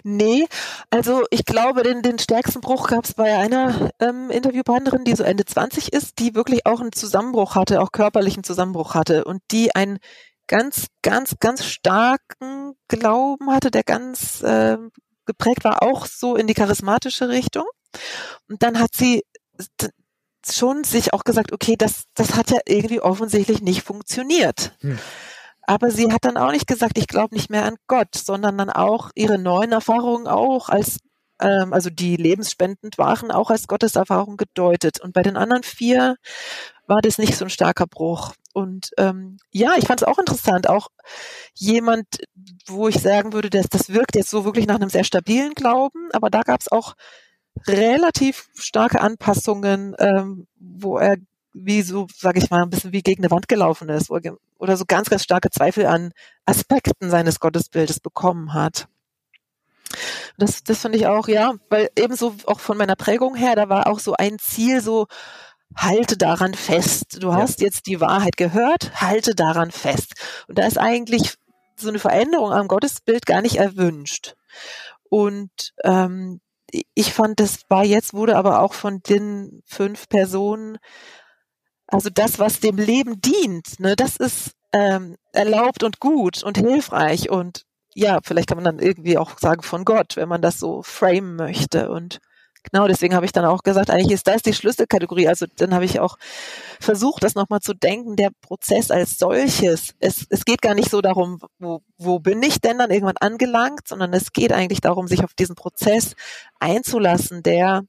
Nee, 0.05 0.47
also 0.91 1.25
ich 1.31 1.45
glaube, 1.45 1.83
den, 1.83 2.03
den 2.03 2.19
stärksten 2.19 2.61
Bruch 2.61 2.89
gab 2.89 3.05
es 3.05 3.15
bei 3.15 3.37
einer 3.37 3.91
ähm, 4.01 4.31
Interviewpartnerin, 4.31 5.05
die 5.05 5.15
so 5.15 5.25
Ende 5.25 5.45
20 5.45 5.93
ist, 5.93 6.19
die 6.19 6.35
wirklich 6.35 6.67
auch 6.67 6.81
einen 6.81 6.93
Zusammenbruch 6.93 7.55
hatte, 7.55 7.81
auch 7.81 7.93
körperlichen 7.93 8.45
Zusammenbruch 8.45 8.95
hatte 8.95 9.25
und 9.25 9.43
die 9.51 9.75
einen 9.75 9.99
ganz, 10.47 10.89
ganz, 11.03 11.37
ganz 11.41 11.65
starken 11.65 12.75
Glauben 12.89 13.51
hatte, 13.51 13.71
der 13.71 13.85
ganz 13.85 14.43
äh, 14.43 14.77
geprägt 15.25 15.65
war, 15.65 15.83
auch 15.83 16.07
so 16.07 16.37
in 16.37 16.47
die 16.47 16.55
charismatische 16.55 17.29
Richtung. 17.29 17.65
Und 18.49 18.63
dann 18.63 18.79
hat 18.79 18.95
sie 18.95 19.23
schon 20.51 20.85
sich 20.85 21.13
auch 21.13 21.25
gesagt, 21.25 21.53
okay, 21.53 21.77
das, 21.79 22.05
das 22.15 22.35
hat 22.35 22.51
ja 22.51 22.59
irgendwie 22.67 23.01
offensichtlich 23.01 23.63
nicht 23.63 23.83
funktioniert. 23.83 24.77
Hm. 24.81 24.99
Aber 25.67 25.91
sie 25.91 26.13
hat 26.13 26.25
dann 26.25 26.37
auch 26.37 26.51
nicht 26.51 26.67
gesagt, 26.67 26.99
ich 26.99 27.07
glaube 27.07 27.35
nicht 27.35 27.51
mehr 27.51 27.65
an 27.65 27.77
Gott, 27.87 28.15
sondern 28.15 28.59
dann 28.59 28.71
auch 28.71 29.11
ihre 29.15 29.39
neuen 29.39 29.73
Erfahrungen 29.73 30.27
auch 30.27 30.69
als, 30.69 30.99
ähm, 31.41 31.73
also 31.73 31.91
die 31.91 32.17
lebensspendend 32.17 32.99
waren, 32.99 33.31
auch 33.31 33.51
als 33.51 33.69
Gotteserfahrung 33.69 34.37
gedeutet. 34.37 35.01
Und 35.01 35.13
bei 35.13 35.23
den 35.23 35.37
anderen 35.37 35.63
vier 35.63 36.17
war 36.87 37.01
das 37.01 37.19
nicht 37.19 37.37
so 37.37 37.45
ein 37.45 37.51
starker 37.51 37.87
Bruch. 37.87 38.33
Und 38.53 38.91
ähm, 38.99 39.39
ja, 39.51 39.75
ich 39.79 39.87
fand 39.87 40.03
es 40.03 40.09
auch 40.09 40.19
interessant, 40.19 40.69
auch 40.69 40.89
jemand, 41.55 42.07
wo 42.67 42.89
ich 42.89 43.01
sagen 43.01 43.33
würde, 43.33 43.49
dass 43.49 43.69
das 43.69 43.89
wirkt 43.91 44.15
jetzt 44.15 44.31
so 44.31 44.45
wirklich 44.45 44.67
nach 44.67 44.75
einem 44.75 44.91
sehr 44.91 45.05
stabilen 45.05 45.55
Glauben, 45.55 46.11
aber 46.13 46.29
da 46.29 46.43
gab 46.43 46.61
es 46.61 46.71
auch 46.71 46.95
relativ 47.67 48.49
starke 48.55 49.01
Anpassungen, 49.01 49.95
ähm, 49.99 50.47
wo 50.59 50.99
er 50.99 51.17
wie 51.53 51.83
so, 51.83 52.07
sage 52.17 52.39
ich 52.39 52.51
mal, 52.51 52.63
ein 52.63 52.71
bisschen 52.71 52.93
wie 52.93 53.03
gegen 53.03 53.23
eine 53.23 53.31
Wand 53.31 53.49
gelaufen 53.49 53.89
ist 53.89 54.11
oder 54.11 54.77
so 54.77 54.85
ganz, 54.87 55.11
ganz 55.11 55.23
starke 55.23 55.51
Zweifel 55.51 55.87
an 55.87 56.13
Aspekten 56.47 57.11
seines 57.11 57.41
Gottesbildes 57.41 58.01
bekommen 58.01 58.55
hat. 58.55 58.89
Das, 60.39 60.63
das 60.65 60.81
finde 60.81 60.99
ich 60.99 61.07
auch, 61.07 61.29
ja, 61.29 61.55
weil 61.69 61.91
ebenso 61.97 62.35
auch 62.47 62.61
von 62.61 62.79
meiner 62.79 62.97
Prägung 62.97 63.35
her, 63.35 63.55
da 63.55 63.69
war 63.69 63.87
auch 63.87 63.99
so 63.99 64.15
ein 64.15 64.39
Ziel, 64.39 64.81
so 64.81 65.07
halte 65.77 66.17
daran 66.17 66.55
fest. 66.55 67.23
Du 67.23 67.35
hast 67.35 67.61
jetzt 67.61 67.87
die 67.87 68.01
Wahrheit 68.01 68.37
gehört, 68.37 69.01
halte 69.01 69.35
daran 69.35 69.71
fest. 69.71 70.15
Und 70.49 70.59
da 70.59 70.67
ist 70.67 70.79
eigentlich 70.79 71.35
so 71.77 71.89
eine 71.89 71.99
Veränderung 71.99 72.53
am 72.53 72.69
Gottesbild 72.69 73.27
gar 73.27 73.43
nicht 73.43 73.57
erwünscht. 73.57 74.35
Und 75.09 75.51
ähm, 75.85 76.41
ich 76.95 77.13
fand, 77.13 77.41
das 77.41 77.61
war 77.69 77.85
jetzt, 77.85 78.15
wurde 78.15 78.37
aber 78.37 78.61
auch 78.61 78.73
von 78.73 79.03
den 79.03 79.63
fünf 79.67 80.09
Personen 80.09 80.79
also 81.93 82.09
das, 82.13 82.39
was 82.39 82.61
dem 82.61 82.77
Leben 82.77 83.21
dient, 83.21 83.79
ne, 83.79 83.95
das 83.97 84.17
ist 84.17 84.53
ähm, 84.73 85.17
erlaubt 85.33 85.83
und 85.83 86.01
gut 86.01 86.43
und 86.43 86.57
hilfreich 86.57 87.31
und 87.31 87.65
ja, 87.95 88.21
vielleicht 88.25 88.49
kann 88.49 88.57
man 88.57 88.65
dann 88.65 88.79
irgendwie 88.79 89.19
auch 89.19 89.39
sagen 89.39 89.63
von 89.63 89.85
Gott, 89.85 90.17
wenn 90.17 90.29
man 90.29 90.41
das 90.41 90.59
so 90.59 90.83
framen 90.83 91.37
möchte. 91.37 91.91
Und 91.91 92.21
genau 92.63 92.89
deswegen 92.89 93.15
habe 93.15 93.27
ich 93.27 93.33
dann 93.33 93.45
auch 93.45 93.63
gesagt, 93.63 93.91
eigentlich 93.91 94.13
ist 94.13 94.27
das 94.27 94.41
die 94.41 94.55
Schlüsselkategorie. 94.55 95.29
Also 95.29 95.45
dann 95.57 95.75
habe 95.75 95.85
ich 95.85 96.01
auch 96.01 96.17
versucht, 96.81 97.23
das 97.23 97.35
nochmal 97.35 97.61
zu 97.61 97.75
denken, 97.75 98.17
der 98.17 98.31
Prozess 98.41 98.91
als 98.91 99.19
solches. 99.19 99.95
Es, 100.01 100.25
es 100.31 100.47
geht 100.47 100.63
gar 100.63 100.75
nicht 100.75 100.91
so 100.91 101.03
darum, 101.03 101.39
wo, 101.59 101.83
wo 101.99 102.19
bin 102.19 102.43
ich 102.43 102.63
denn 102.63 102.79
dann 102.79 102.91
irgendwann 102.91 103.19
angelangt, 103.19 103.87
sondern 103.87 104.15
es 104.15 104.33
geht 104.33 104.53
eigentlich 104.55 104.81
darum, 104.81 105.07
sich 105.07 105.23
auf 105.23 105.35
diesen 105.35 105.55
Prozess 105.55 106.15
einzulassen, 106.61 107.43
der 107.43 107.83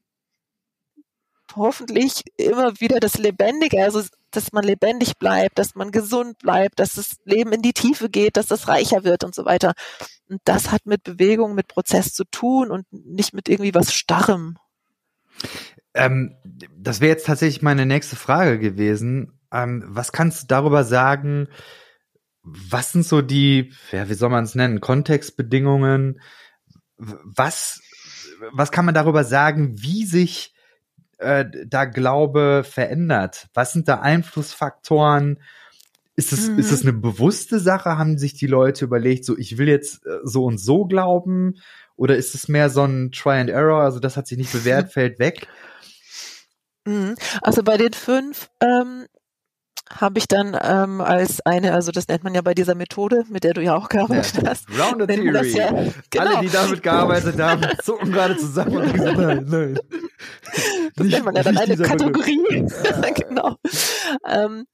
hoffentlich 1.56 2.24
immer 2.38 2.80
wieder 2.80 2.99
das 2.99 3.18
Lebendige, 3.18 3.84
also 3.84 4.04
dass 4.32 4.51
man 4.51 4.64
lebendig 4.64 5.18
bleibt, 5.18 5.60
dass 5.60 5.76
man 5.76 5.91
gesund 5.91 6.39
bleibt, 6.39 6.80
dass 6.80 6.93
das 6.93 7.18
Leben 7.26 7.51
in 7.54 7.62
die 7.62 7.74
Tiefe 7.74 8.10
geht, 8.10 8.38
dass 8.38 8.47
das 8.47 8.68
reicher 8.68 9.04
wird 9.04 9.24
und 9.24 9.36
so 9.36 9.45
weiter. 9.45 9.74
Und 10.30 10.41
das 10.45 10.72
hat 10.72 10.86
mit 10.86 11.04
Bewegung, 11.04 11.56
mit 11.56 11.68
Prozess 11.68 12.14
zu 12.14 12.24
tun 12.26 12.72
und 12.72 12.86
nicht 12.91 13.34
mit 13.34 13.47
irgendwie 13.49 13.74
was 13.74 13.93
Starrem. 13.93 14.58
Ähm, 15.93 16.36
das 16.76 17.01
wäre 17.01 17.12
jetzt 17.12 17.28
tatsächlich 17.28 17.62
meine 17.62 17.86
nächste 17.86 18.16
Frage 18.16 18.60
gewesen. 18.60 19.39
Ähm, 19.51 19.84
was 19.88 20.12
kannst 20.12 20.43
du 20.43 20.47
darüber 20.47 20.84
sagen? 20.84 21.47
Was 22.41 22.91
sind 22.91 23.06
so 23.06 23.22
die, 23.22 23.74
ja, 23.91 24.10
wie 24.10 24.16
soll 24.16 24.30
man 24.30 24.43
es 24.43 24.56
nennen, 24.56 24.82
Kontextbedingungen? 24.82 26.20
Was, 26.97 27.82
was 28.51 28.72
kann 28.72 28.86
man 28.86 28.95
darüber 28.95 29.24
sagen, 29.24 29.76
wie 29.82 30.06
sich 30.06 30.53
äh, 31.24 31.45
da 31.65 31.86
Glaube 31.86 32.63
verändert? 32.63 33.47
Was 33.53 33.74
sind 33.74 33.88
da 33.88 33.99
Einflussfaktoren? 33.99 35.39
Ist 36.15 36.32
es, 36.32 36.49
mhm. 36.49 36.59
ist 36.59 36.71
es 36.71 36.84
eine 36.84 36.93
bewusste 36.93 37.59
Sache? 37.59 37.97
Haben 37.97 38.17
sich 38.17 38.36
die 38.36 38.47
Leute 38.47 38.86
überlegt, 38.86 39.26
so 39.26 39.38
ich 39.38 39.57
will 39.57 39.67
jetzt 39.67 40.05
äh, 40.05 40.19
so 40.24 40.45
und 40.45 40.59
so 40.59 40.86
glauben? 40.86 41.55
Oder 41.95 42.17
ist 42.17 42.36
es 42.36 42.47
mehr 42.47 42.69
so 42.69 42.84
ein 42.84 43.11
Try 43.11 43.39
and 43.39 43.49
Error? 43.49 43.82
Also 43.82 43.99
das 43.99 44.17
hat 44.17 44.28
sich 44.28 44.38
nicht 44.38 44.51
bewährt, 44.51 44.91
fällt 44.93 45.19
weg. 45.19 45.47
Mhm. 46.86 47.15
Also 47.41 47.63
bei 47.63 47.78
den 47.78 47.93
fünf 47.93 48.49
ähm, 48.59 49.07
habe 50.00 50.20
ich 50.20 50.28
dann 50.28 50.58
ähm, 50.62 51.02
als 51.02 51.46
eine, 51.46 51.74
also 51.74 51.91
das 51.91 52.08
nennt 52.08 52.24
man 52.24 52.34
ja 52.34 52.41
bei 52.41 52.54
dieser 52.54 52.76
Methode, 52.76 53.24
mit 53.30 53.44
der 53.44 53.54
du 53.54 53.62
ja 53.62 53.76
auch 53.76 53.89
gearbeitet 53.89 54.44
ja. 54.44 54.50
hast. 54.50 54.68
Rounded 54.78 55.10
Theory. 55.10 55.54
Ja, 55.54 55.70
genau. 56.10 56.36
Alle, 56.36 56.39
die 56.41 56.50
damit 56.50 56.84
gearbeitet 56.84 57.39
haben, 57.39 57.62
zucken 57.84 58.12
gerade 58.12 58.38
zusammen 58.38 58.78
und 58.78 58.98
sagen, 58.98 59.22
nein, 59.22 59.46
nein. 59.48 59.80
Das 60.96 61.06
nicht, 61.06 61.14
nennt 61.14 61.26
man 61.26 61.36
ja 61.36 61.44
dann 61.44 61.58
eine 61.58 61.78
Kategorie. 61.78 62.39
genau. 63.16 63.58
Ähm, 64.28 64.66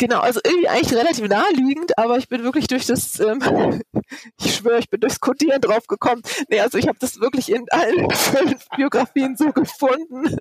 Genau, 0.00 0.20
also 0.20 0.40
irgendwie 0.42 0.66
eigentlich 0.66 0.98
relativ 0.98 1.28
naheliegend, 1.28 1.98
aber 1.98 2.16
ich 2.16 2.30
bin 2.30 2.42
wirklich 2.42 2.66
durch 2.68 2.86
das, 2.86 3.20
ähm, 3.20 3.82
ich 4.40 4.54
schwöre, 4.54 4.78
ich 4.78 4.88
bin 4.88 4.98
durchs 4.98 5.20
Codieren 5.20 5.60
drauf 5.60 5.86
gekommen. 5.88 6.22
Nee, 6.48 6.60
also 6.60 6.78
ich 6.78 6.88
habe 6.88 6.96
das 6.98 7.20
wirklich 7.20 7.52
in 7.52 7.66
allen 7.70 8.10
fünf 8.10 8.66
Biografien 8.74 9.36
so 9.36 9.52
gefunden. 9.52 10.38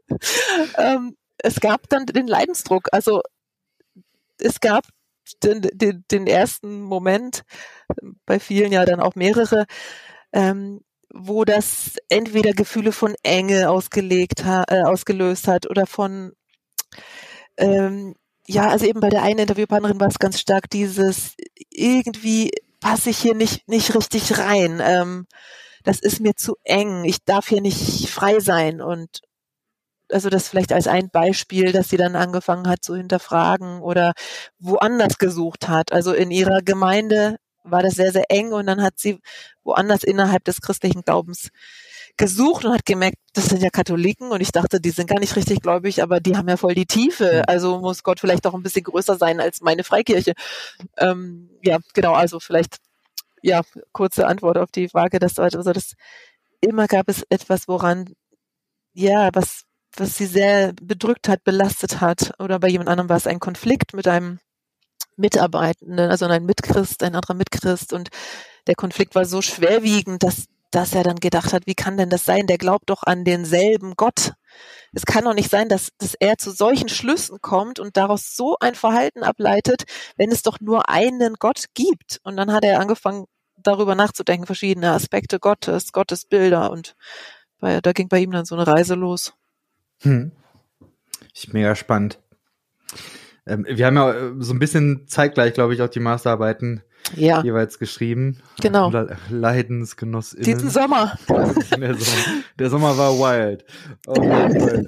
Ähm, 0.77 1.17
es 1.39 1.59
gab 1.59 1.89
dann 1.89 2.05
den 2.05 2.27
Leidensdruck. 2.27 2.87
Also 2.93 3.21
es 4.39 4.59
gab 4.59 4.85
den, 5.43 5.61
den, 5.61 6.03
den 6.11 6.27
ersten 6.27 6.81
Moment, 6.81 7.43
bei 8.25 8.39
vielen 8.39 8.71
ja 8.71 8.85
dann 8.85 8.99
auch 8.99 9.15
mehrere, 9.15 9.65
ähm, 10.33 10.81
wo 11.13 11.45
das 11.45 11.95
entweder 12.09 12.53
Gefühle 12.53 12.91
von 12.91 13.15
Enge 13.23 13.69
ausgelegt 13.69 14.45
ha, 14.45 14.65
äh, 14.67 14.83
ausgelöst 14.83 15.47
hat 15.47 15.69
oder 15.69 15.85
von 15.85 16.33
ähm, 17.57 18.15
ja, 18.47 18.67
also 18.69 18.85
eben 18.85 18.99
bei 18.99 19.09
der 19.09 19.21
einen 19.21 19.39
Interviewpartnerin 19.39 19.99
war 19.99 20.07
es 20.07 20.17
ganz 20.17 20.39
stark 20.39 20.69
dieses, 20.71 21.35
irgendwie 21.69 22.51
passe 22.79 23.11
ich 23.11 23.19
hier 23.19 23.35
nicht, 23.35 23.67
nicht 23.67 23.93
richtig 23.95 24.39
rein. 24.39 24.81
Ähm, 24.83 25.27
das 25.83 25.99
ist 25.99 26.19
mir 26.19 26.35
zu 26.35 26.55
eng. 26.63 27.05
Ich 27.05 27.23
darf 27.23 27.47
hier 27.47 27.61
nicht 27.61 28.09
frei 28.09 28.39
sein. 28.39 28.81
Und 28.81 29.21
also 30.11 30.29
das 30.29 30.47
vielleicht 30.47 30.71
als 30.71 30.87
ein 30.87 31.09
Beispiel, 31.09 31.71
dass 31.71 31.89
sie 31.89 31.97
dann 31.97 32.15
angefangen 32.15 32.67
hat 32.67 32.83
zu 32.83 32.95
hinterfragen 32.95 33.81
oder 33.81 34.13
woanders 34.59 35.17
gesucht 35.17 35.67
hat. 35.67 35.91
Also 35.91 36.13
in 36.13 36.31
ihrer 36.31 36.61
Gemeinde 36.61 37.37
war 37.63 37.83
das 37.83 37.95
sehr, 37.95 38.11
sehr 38.11 38.25
eng 38.29 38.51
und 38.53 38.67
dann 38.67 38.81
hat 38.81 38.97
sie 38.97 39.19
woanders 39.63 40.03
innerhalb 40.03 40.43
des 40.45 40.61
christlichen 40.61 41.01
Glaubens 41.01 41.49
gesucht 42.17 42.65
und 42.65 42.73
hat 42.73 42.85
gemerkt, 42.85 43.17
das 43.33 43.45
sind 43.45 43.61
ja 43.61 43.69
Katholiken 43.69 44.31
und 44.31 44.41
ich 44.41 44.51
dachte, 44.51 44.81
die 44.81 44.89
sind 44.89 45.09
gar 45.09 45.19
nicht 45.19 45.35
richtig 45.35 45.61
gläubig, 45.61 46.03
aber 46.03 46.19
die 46.19 46.35
haben 46.35 46.49
ja 46.49 46.57
voll 46.57 46.75
die 46.75 46.85
Tiefe. 46.85 47.43
Also 47.47 47.79
muss 47.79 48.03
Gott 48.03 48.19
vielleicht 48.19 48.45
auch 48.45 48.53
ein 48.53 48.63
bisschen 48.63 48.83
größer 48.83 49.17
sein 49.17 49.39
als 49.39 49.61
meine 49.61 49.83
Freikirche. 49.83 50.33
Ähm, 50.97 51.49
ja, 51.63 51.79
genau, 51.93 52.13
also 52.13 52.39
vielleicht, 52.39 52.77
ja, 53.41 53.61
kurze 53.93 54.27
Antwort 54.27 54.57
auf 54.57 54.71
die 54.71 54.89
Frage, 54.89 55.19
dass 55.19 55.39
also 55.39 55.71
das 55.71 55.93
immer 56.61 56.87
gab 56.87 57.07
es 57.09 57.23
etwas, 57.29 57.67
woran, 57.69 58.13
ja, 58.93 59.29
was, 59.33 59.63
was 59.95 60.15
sie 60.15 60.25
sehr 60.25 60.73
bedrückt 60.81 61.27
hat, 61.27 61.43
belastet 61.43 62.01
hat. 62.01 62.31
Oder 62.39 62.59
bei 62.59 62.69
jemand 62.69 62.89
anderem 62.89 63.09
war 63.09 63.17
es 63.17 63.27
ein 63.27 63.39
Konflikt 63.39 63.93
mit 63.93 64.07
einem 64.07 64.39
Mitarbeitenden, 65.17 66.09
also 66.09 66.25
ein 66.25 66.45
Mitchrist, 66.45 67.03
ein 67.03 67.15
anderer 67.15 67.33
Mitchrist 67.33 67.93
und 67.93 68.09
der 68.67 68.75
Konflikt 68.75 69.15
war 69.15 69.25
so 69.25 69.41
schwerwiegend, 69.41 70.23
dass 70.23 70.45
dass 70.71 70.93
er 70.93 71.03
dann 71.03 71.15
gedacht 71.15 71.53
hat, 71.53 71.65
wie 71.65 71.75
kann 71.75 71.97
denn 71.97 72.09
das 72.09 72.25
sein? 72.25 72.47
Der 72.47 72.57
glaubt 72.57 72.89
doch 72.89 73.03
an 73.03 73.25
denselben 73.25 73.95
Gott. 73.95 74.33
Es 74.93 75.05
kann 75.05 75.25
doch 75.25 75.33
nicht 75.33 75.49
sein, 75.49 75.69
dass, 75.69 75.89
dass 75.97 76.13
er 76.13 76.37
zu 76.37 76.51
solchen 76.51 76.89
Schlüssen 76.89 77.39
kommt 77.41 77.79
und 77.79 77.97
daraus 77.97 78.35
so 78.35 78.55
ein 78.59 78.75
Verhalten 78.75 79.23
ableitet, 79.23 79.85
wenn 80.15 80.31
es 80.31 80.43
doch 80.43 80.59
nur 80.59 80.89
einen 80.89 81.35
Gott 81.35 81.65
gibt. 81.73 82.19
Und 82.23 82.37
dann 82.37 82.51
hat 82.53 82.63
er 82.63 82.79
angefangen, 82.79 83.25
darüber 83.57 83.95
nachzudenken, 83.95 84.45
verschiedene 84.45 84.91
Aspekte 84.91 85.39
Gottes, 85.39 85.91
Gottes 85.91 86.25
Bilder 86.25 86.71
und 86.71 86.95
bei, 87.59 87.81
da 87.81 87.91
ging 87.91 88.07
bei 88.07 88.19
ihm 88.19 88.31
dann 88.31 88.45
so 88.45 88.55
eine 88.55 88.65
Reise 88.67 88.95
los. 88.95 89.33
Hm. 90.01 90.31
Ich 91.33 91.53
mega 91.53 91.75
spannend. 91.75 92.19
Ähm, 93.45 93.65
wir 93.67 93.85
haben 93.85 93.95
ja 93.95 94.11
äh, 94.11 94.31
so 94.39 94.53
ein 94.53 94.59
bisschen 94.59 95.07
zeitgleich, 95.07 95.53
glaube 95.53 95.73
ich, 95.73 95.81
auch 95.81 95.89
die 95.89 95.99
Masterarbeiten 95.99 96.83
ja. 97.15 97.41
jeweils 97.43 97.79
geschrieben. 97.79 98.41
Genau. 98.61 98.91
Leidensgenossinnen. 99.29 100.45
Diesen 100.45 100.69
Sommer. 100.69 101.17
der, 101.27 101.95
Sommer. 101.95 102.43
der 102.59 102.69
Sommer 102.69 102.97
war 102.97 103.13
wild. 103.13 103.65
Oh, 104.05 104.83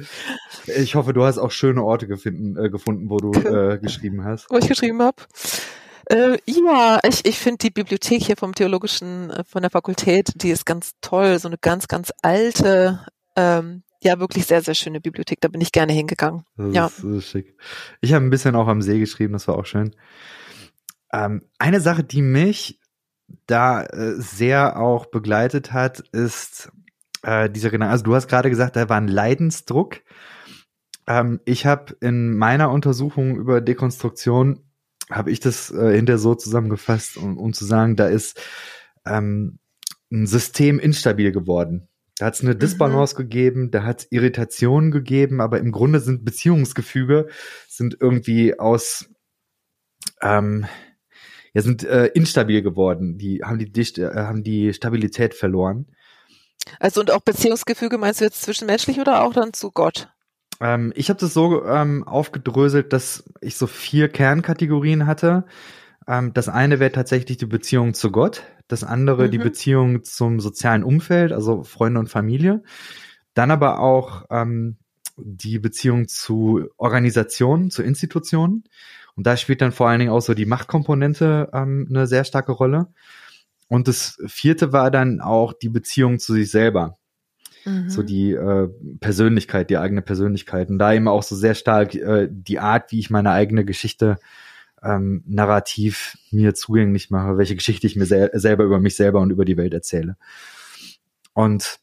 ich 0.67 0.95
hoffe, 0.95 1.13
du 1.13 1.23
hast 1.23 1.37
auch 1.37 1.51
schöne 1.51 1.83
Orte 1.83 2.07
gefunden, 2.07 2.57
äh, 2.57 2.69
gefunden 2.69 3.09
wo 3.09 3.17
du 3.17 3.31
äh, 3.31 3.77
geschrieben 3.81 4.23
hast. 4.23 4.49
Wo 4.49 4.57
ich 4.57 4.67
geschrieben 4.67 5.01
habe. 5.01 5.17
Äh, 6.05 6.37
ja, 6.45 6.99
ich, 7.03 7.25
ich 7.25 7.39
finde 7.39 7.59
die 7.59 7.69
Bibliothek 7.69 8.23
hier 8.23 8.37
vom 8.37 8.53
Theologischen, 8.53 9.29
äh, 9.31 9.43
von 9.43 9.61
der 9.61 9.71
Fakultät, 9.71 10.33
die 10.35 10.49
ist 10.49 10.65
ganz 10.65 10.91
toll. 11.01 11.39
So 11.39 11.47
eine 11.47 11.57
ganz, 11.57 11.87
ganz 11.87 12.11
alte, 12.21 13.05
ähm, 13.35 13.83
ja, 14.03 14.19
wirklich 14.19 14.45
sehr, 14.45 14.61
sehr 14.61 14.75
schöne 14.75 14.99
Bibliothek. 14.99 15.39
Da 15.41 15.47
bin 15.47 15.61
ich 15.61 15.71
gerne 15.71 15.93
hingegangen. 15.93 16.43
Das 16.57 16.73
ja. 16.73 16.85
Ist, 16.87 17.03
das 17.03 17.11
ist 17.11 17.29
schick. 17.29 17.55
Ich 18.01 18.13
habe 18.13 18.25
ein 18.25 18.29
bisschen 18.29 18.55
auch 18.55 18.67
am 18.67 18.81
See 18.81 18.99
geschrieben, 18.99 19.33
das 19.33 19.47
war 19.47 19.57
auch 19.57 19.65
schön. 19.65 19.95
Ähm, 21.13 21.43
eine 21.59 21.81
Sache, 21.81 22.03
die 22.03 22.21
mich 22.21 22.79
da 23.47 23.83
äh, 23.83 24.13
sehr 24.15 24.79
auch 24.79 25.05
begleitet 25.05 25.71
hat, 25.71 25.99
ist 26.11 26.71
äh, 27.23 27.49
dieser 27.49 27.69
Gedanke. 27.69 27.91
Also 27.91 28.03
du 28.03 28.15
hast 28.15 28.27
gerade 28.27 28.49
gesagt, 28.49 28.75
da 28.75 28.89
war 28.89 28.97
ein 28.97 29.07
Leidensdruck. 29.07 30.01
Ähm, 31.07 31.39
ich 31.45 31.65
habe 31.65 31.95
in 32.01 32.35
meiner 32.37 32.71
Untersuchung 32.71 33.35
über 33.35 33.61
Dekonstruktion 33.61 34.63
habe 35.09 35.31
ich 35.31 35.39
das 35.39 35.71
äh, 35.71 35.95
hinter 35.95 36.17
so 36.17 36.35
zusammengefasst, 36.35 37.17
um, 37.17 37.37
um 37.37 37.53
zu 37.53 37.65
sagen, 37.65 37.95
da 37.95 38.07
ist 38.07 38.41
ähm, 39.05 39.59
ein 40.11 40.25
System 40.25 40.79
instabil 40.79 41.31
geworden. 41.31 41.87
Da 42.21 42.27
hat 42.27 42.35
es 42.35 42.41
eine. 42.41 42.55
Disbalance 42.55 43.15
mhm. 43.15 43.17
gegeben, 43.17 43.71
da 43.71 43.81
hat 43.81 44.01
es 44.01 44.11
Irritationen 44.11 44.91
gegeben, 44.91 45.41
aber 45.41 45.57
im 45.57 45.71
Grunde 45.71 45.99
sind 45.99 46.23
Beziehungsgefüge 46.23 47.29
sind 47.67 47.97
irgendwie 47.99 48.59
aus 48.59 49.09
ähm, 50.21 50.67
ja, 51.55 51.63
sind 51.63 51.83
äh, 51.83 52.05
instabil 52.13 52.61
geworden. 52.61 53.17
Die 53.17 53.41
haben 53.43 53.57
die, 53.57 53.71
die 53.71 54.01
äh, 54.01 54.13
haben 54.17 54.43
die 54.43 54.71
Stabilität 54.71 55.33
verloren. 55.33 55.87
Also 56.79 57.01
und 57.01 57.09
auch 57.09 57.21
Beziehungsgefüge 57.21 57.97
meinst 57.97 58.21
du 58.21 58.25
jetzt 58.25 58.43
zwischenmenschlich 58.43 58.99
oder 58.99 59.23
auch 59.23 59.33
dann 59.33 59.53
zu 59.53 59.71
Gott? 59.71 60.13
Ähm, 60.59 60.93
ich 60.95 61.09
habe 61.09 61.19
das 61.19 61.33
so 61.33 61.65
ähm, 61.65 62.07
aufgedröselt, 62.07 62.93
dass 62.93 63.23
ich 63.41 63.57
so 63.57 63.65
vier 63.65 64.09
Kernkategorien 64.09 65.07
hatte. 65.07 65.45
Ähm, 66.07 66.33
das 66.33 66.49
eine 66.49 66.79
wäre 66.79 66.91
tatsächlich 66.91 67.37
die 67.37 67.45
Beziehung 67.45 67.93
zu 67.93 68.11
Gott, 68.11 68.43
das 68.67 68.83
andere 68.83 69.27
mhm. 69.27 69.31
die 69.31 69.37
Beziehung 69.37 70.03
zum 70.03 70.39
sozialen 70.39 70.83
Umfeld, 70.83 71.31
also 71.31 71.63
Freunde 71.63 71.99
und 71.99 72.07
Familie. 72.07 72.63
Dann 73.33 73.51
aber 73.51 73.79
auch 73.79 74.25
ähm, 74.29 74.77
die 75.17 75.59
Beziehung 75.59 76.07
zu 76.07 76.67
Organisationen, 76.77 77.71
zu 77.71 77.83
Institutionen 77.83 78.63
und 79.15 79.27
da 79.27 79.37
spielt 79.37 79.61
dann 79.61 79.71
vor 79.71 79.89
allen 79.89 79.99
Dingen 79.99 80.11
auch 80.11 80.21
so 80.21 80.33
die 80.33 80.45
Machtkomponente 80.45 81.49
ähm, 81.53 81.87
eine 81.89 82.07
sehr 82.07 82.23
starke 82.23 82.51
Rolle. 82.51 82.87
Und 83.67 83.87
das 83.87 84.21
vierte 84.25 84.73
war 84.73 84.91
dann 84.91 85.21
auch 85.21 85.53
die 85.53 85.69
Beziehung 85.69 86.19
zu 86.19 86.33
sich 86.33 86.51
selber. 86.51 86.97
Mhm. 87.65 87.89
So 87.89 88.03
die 88.03 88.31
äh, 88.31 88.67
Persönlichkeit, 88.99 89.69
die 89.69 89.77
eigene 89.77 90.01
Persönlichkeit. 90.01 90.69
Und 90.69 90.79
da 90.79 90.93
eben 90.93 91.07
auch 91.07 91.23
so 91.23 91.35
sehr 91.35 91.55
stark 91.55 91.93
äh, 91.95 92.27
die 92.31 92.59
Art, 92.59 92.91
wie 92.91 92.99
ich 92.99 93.09
meine 93.09 93.31
eigene 93.31 93.65
Geschichte 93.65 94.17
ähm, 94.83 95.23
narrativ 95.27 96.17
mir 96.31 96.53
zugänglich 96.53 97.09
mache, 97.09 97.37
welche 97.37 97.55
Geschichte 97.55 97.87
ich 97.87 97.95
mir 97.95 98.05
sel 98.05 98.31
selber 98.33 98.63
über 98.63 98.79
mich 98.79 98.95
selber 98.95 99.19
und 99.19 99.31
über 99.31 99.45
die 99.45 99.57
Welt 99.57 99.73
erzähle. 99.73 100.17
Und 101.33 101.79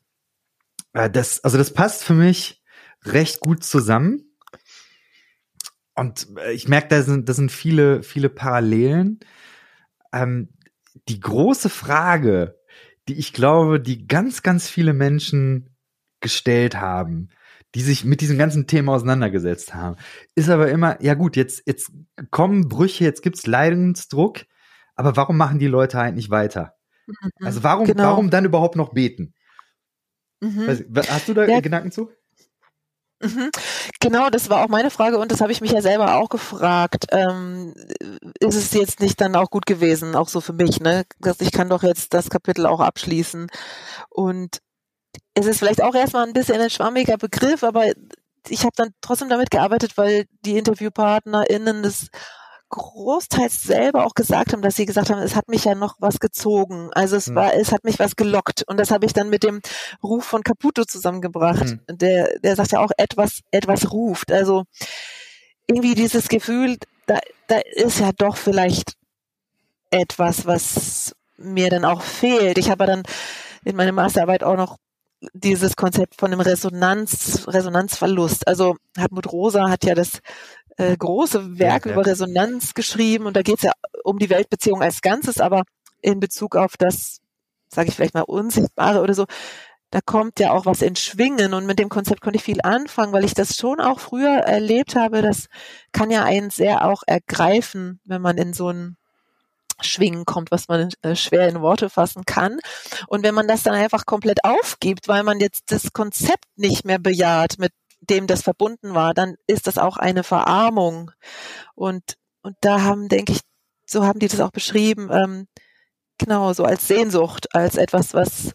äh, 0.92 1.10
das, 1.10 1.42
also 1.44 1.58
das 1.58 1.72
passt 1.72 2.04
für 2.04 2.14
mich 2.14 2.62
recht 3.04 3.40
gut 3.40 3.62
zusammen. 3.62 4.24
Und 5.94 6.28
äh, 6.38 6.52
ich 6.52 6.68
merke, 6.68 6.88
da 6.88 7.02
sind, 7.02 7.28
da 7.28 7.34
sind 7.34 7.52
viele, 7.52 8.02
viele 8.02 8.28
Parallelen. 8.28 9.20
Ähm, 10.12 10.48
die 11.08 11.20
große 11.20 11.68
Frage, 11.68 12.58
die 13.08 13.18
ich 13.18 13.32
glaube, 13.32 13.80
die 13.80 14.06
ganz, 14.06 14.42
ganz 14.42 14.68
viele 14.68 14.92
Menschen 14.92 15.76
gestellt 16.20 16.76
haben, 16.76 17.28
die 17.74 17.82
sich 17.82 18.04
mit 18.04 18.20
diesem 18.20 18.38
ganzen 18.38 18.66
Thema 18.66 18.94
auseinandergesetzt 18.94 19.74
haben, 19.74 19.96
ist 20.34 20.48
aber 20.48 20.70
immer, 20.70 21.02
ja 21.02 21.14
gut, 21.14 21.36
jetzt, 21.36 21.62
jetzt 21.66 21.92
kommen 22.30 22.68
Brüche, 22.68 23.04
jetzt 23.04 23.22
gibt's 23.22 23.46
Leidensdruck, 23.46 24.46
aber 24.94 25.16
warum 25.16 25.36
machen 25.36 25.58
die 25.58 25.66
Leute 25.66 25.98
eigentlich 26.00 26.30
weiter? 26.30 26.74
Mhm, 27.06 27.30
also 27.40 27.62
warum, 27.62 27.86
genau. 27.86 28.04
warum 28.04 28.30
dann 28.30 28.44
überhaupt 28.44 28.76
noch 28.76 28.92
beten? 28.92 29.34
Mhm. 30.40 30.66
Hast 31.08 31.28
du 31.28 31.34
da 31.34 31.44
ja. 31.44 31.60
Gedanken 31.60 31.90
zu? 31.90 32.10
Mhm. 33.20 33.50
Genau, 34.00 34.30
das 34.30 34.48
war 34.48 34.64
auch 34.64 34.68
meine 34.68 34.90
Frage 34.90 35.18
und 35.18 35.32
das 35.32 35.40
habe 35.40 35.50
ich 35.50 35.60
mich 35.60 35.72
ja 35.72 35.82
selber 35.82 36.16
auch 36.16 36.28
gefragt. 36.28 37.06
Ähm, 37.10 37.74
ist 38.38 38.54
es 38.54 38.72
jetzt 38.72 39.00
nicht 39.00 39.20
dann 39.20 39.34
auch 39.34 39.50
gut 39.50 39.66
gewesen, 39.66 40.14
auch 40.14 40.28
so 40.28 40.40
für 40.40 40.52
mich, 40.52 40.80
ne? 40.80 41.04
Ich 41.40 41.50
kann 41.50 41.68
doch 41.68 41.82
jetzt 41.82 42.14
das 42.14 42.30
Kapitel 42.30 42.64
auch 42.66 42.80
abschließen. 42.80 43.48
Und 44.08 44.60
es 45.34 45.46
ist 45.46 45.58
vielleicht 45.58 45.82
auch 45.82 45.94
erstmal 45.94 46.26
ein 46.26 46.32
bisschen 46.32 46.60
ein 46.60 46.70
schwammiger 46.70 47.16
Begriff, 47.16 47.62
aber 47.62 47.92
ich 48.48 48.60
habe 48.60 48.72
dann 48.76 48.90
trotzdem 49.00 49.28
damit 49.28 49.50
gearbeitet, 49.50 49.96
weil 49.96 50.26
die 50.44 50.58
InterviewpartnerInnen 50.58 51.82
das 51.82 52.08
großteils 52.70 53.62
selber 53.62 54.04
auch 54.04 54.14
gesagt 54.14 54.52
haben, 54.52 54.62
dass 54.62 54.76
sie 54.76 54.84
gesagt 54.84 55.10
haben, 55.10 55.20
es 55.22 55.34
hat 55.34 55.48
mich 55.48 55.64
ja 55.64 55.74
noch 55.74 55.96
was 56.00 56.20
gezogen. 56.20 56.90
Also 56.92 57.16
es 57.16 57.28
hm. 57.28 57.34
war, 57.34 57.54
es 57.54 57.72
hat 57.72 57.84
mich 57.84 57.98
was 57.98 58.16
gelockt. 58.16 58.62
Und 58.66 58.78
das 58.78 58.90
habe 58.90 59.06
ich 59.06 59.12
dann 59.12 59.30
mit 59.30 59.42
dem 59.42 59.60
Ruf 60.02 60.24
von 60.24 60.42
Caputo 60.42 60.84
zusammengebracht. 60.84 61.62
Hm. 61.62 61.80
Der, 61.88 62.38
der 62.40 62.56
sagt 62.56 62.72
ja 62.72 62.80
auch, 62.80 62.90
etwas, 62.98 63.40
etwas 63.50 63.90
ruft. 63.90 64.32
Also 64.32 64.64
irgendwie 65.66 65.94
dieses 65.94 66.28
Gefühl, 66.28 66.76
da, 67.06 67.18
da 67.46 67.58
ist 67.72 68.00
ja 68.00 68.12
doch 68.12 68.36
vielleicht 68.36 68.94
etwas, 69.90 70.46
was 70.46 71.14
mir 71.38 71.70
dann 71.70 71.84
auch 71.84 72.02
fehlt. 72.02 72.58
Ich 72.58 72.70
habe 72.70 72.84
dann 72.84 73.02
in 73.64 73.76
meiner 73.76 73.92
Masterarbeit 73.92 74.44
auch 74.44 74.56
noch 74.56 74.76
dieses 75.32 75.76
Konzept 75.76 76.14
von 76.16 76.32
einem 76.32 76.40
Resonanz, 76.40 77.46
Resonanzverlust. 77.48 78.46
Also 78.46 78.76
Hartmut 78.96 79.30
Rosa 79.32 79.68
hat 79.68 79.84
ja 79.84 79.94
das 79.94 80.20
äh, 80.76 80.96
große 80.96 81.58
Werk 81.58 81.86
ja, 81.86 81.92
über 81.92 82.06
Resonanz 82.06 82.74
geschrieben 82.74 83.26
und 83.26 83.36
da 83.36 83.42
geht 83.42 83.56
es 83.56 83.62
ja 83.62 83.72
um 84.04 84.18
die 84.18 84.30
Weltbeziehung 84.30 84.82
als 84.82 85.02
Ganzes, 85.02 85.40
aber 85.40 85.62
in 86.00 86.20
Bezug 86.20 86.56
auf 86.56 86.76
das, 86.76 87.20
sage 87.68 87.88
ich 87.88 87.96
vielleicht 87.96 88.14
mal, 88.14 88.22
Unsichtbare 88.22 89.02
oder 89.02 89.14
so, 89.14 89.26
da 89.90 90.00
kommt 90.00 90.38
ja 90.38 90.52
auch 90.52 90.66
was 90.66 90.82
in 90.82 90.96
Schwingen 90.96 91.54
und 91.54 91.66
mit 91.66 91.78
dem 91.78 91.88
Konzept 91.88 92.20
konnte 92.20 92.36
ich 92.36 92.44
viel 92.44 92.60
anfangen, 92.62 93.12
weil 93.12 93.24
ich 93.24 93.34
das 93.34 93.56
schon 93.56 93.80
auch 93.80 94.00
früher 94.00 94.28
erlebt 94.28 94.94
habe. 94.96 95.22
Das 95.22 95.46
kann 95.92 96.10
ja 96.10 96.24
einen 96.24 96.50
sehr 96.50 96.84
auch 96.84 97.02
ergreifen, 97.06 98.00
wenn 98.04 98.20
man 98.20 98.36
in 98.36 98.52
so 98.52 98.68
ein 98.68 98.96
Schwingen 99.80 100.24
kommt, 100.24 100.50
was 100.50 100.68
man 100.68 100.90
äh, 101.02 101.14
schwer 101.14 101.48
in 101.48 101.60
Worte 101.60 101.90
fassen 101.90 102.24
kann. 102.24 102.58
Und 103.06 103.22
wenn 103.22 103.34
man 103.34 103.48
das 103.48 103.62
dann 103.62 103.74
einfach 103.74 104.06
komplett 104.06 104.44
aufgibt, 104.44 105.08
weil 105.08 105.22
man 105.22 105.40
jetzt 105.40 105.70
das 105.72 105.92
Konzept 105.92 106.46
nicht 106.56 106.84
mehr 106.84 106.98
bejaht, 106.98 107.58
mit 107.58 107.72
dem 108.00 108.26
das 108.26 108.42
verbunden 108.42 108.94
war, 108.94 109.14
dann 109.14 109.36
ist 109.46 109.66
das 109.66 109.78
auch 109.78 109.96
eine 109.96 110.22
Verarmung. 110.22 111.10
Und, 111.74 112.14
und 112.42 112.56
da 112.60 112.82
haben, 112.82 113.08
denke 113.08 113.32
ich, 113.32 113.40
so 113.86 114.04
haben 114.04 114.18
die 114.18 114.28
das 114.28 114.40
auch 114.40 114.50
beschrieben, 114.50 115.08
ähm, 115.12 115.46
genau, 116.18 116.52
so 116.52 116.64
als 116.64 116.86
Sehnsucht, 116.86 117.54
als 117.54 117.76
etwas, 117.76 118.14
was 118.14 118.52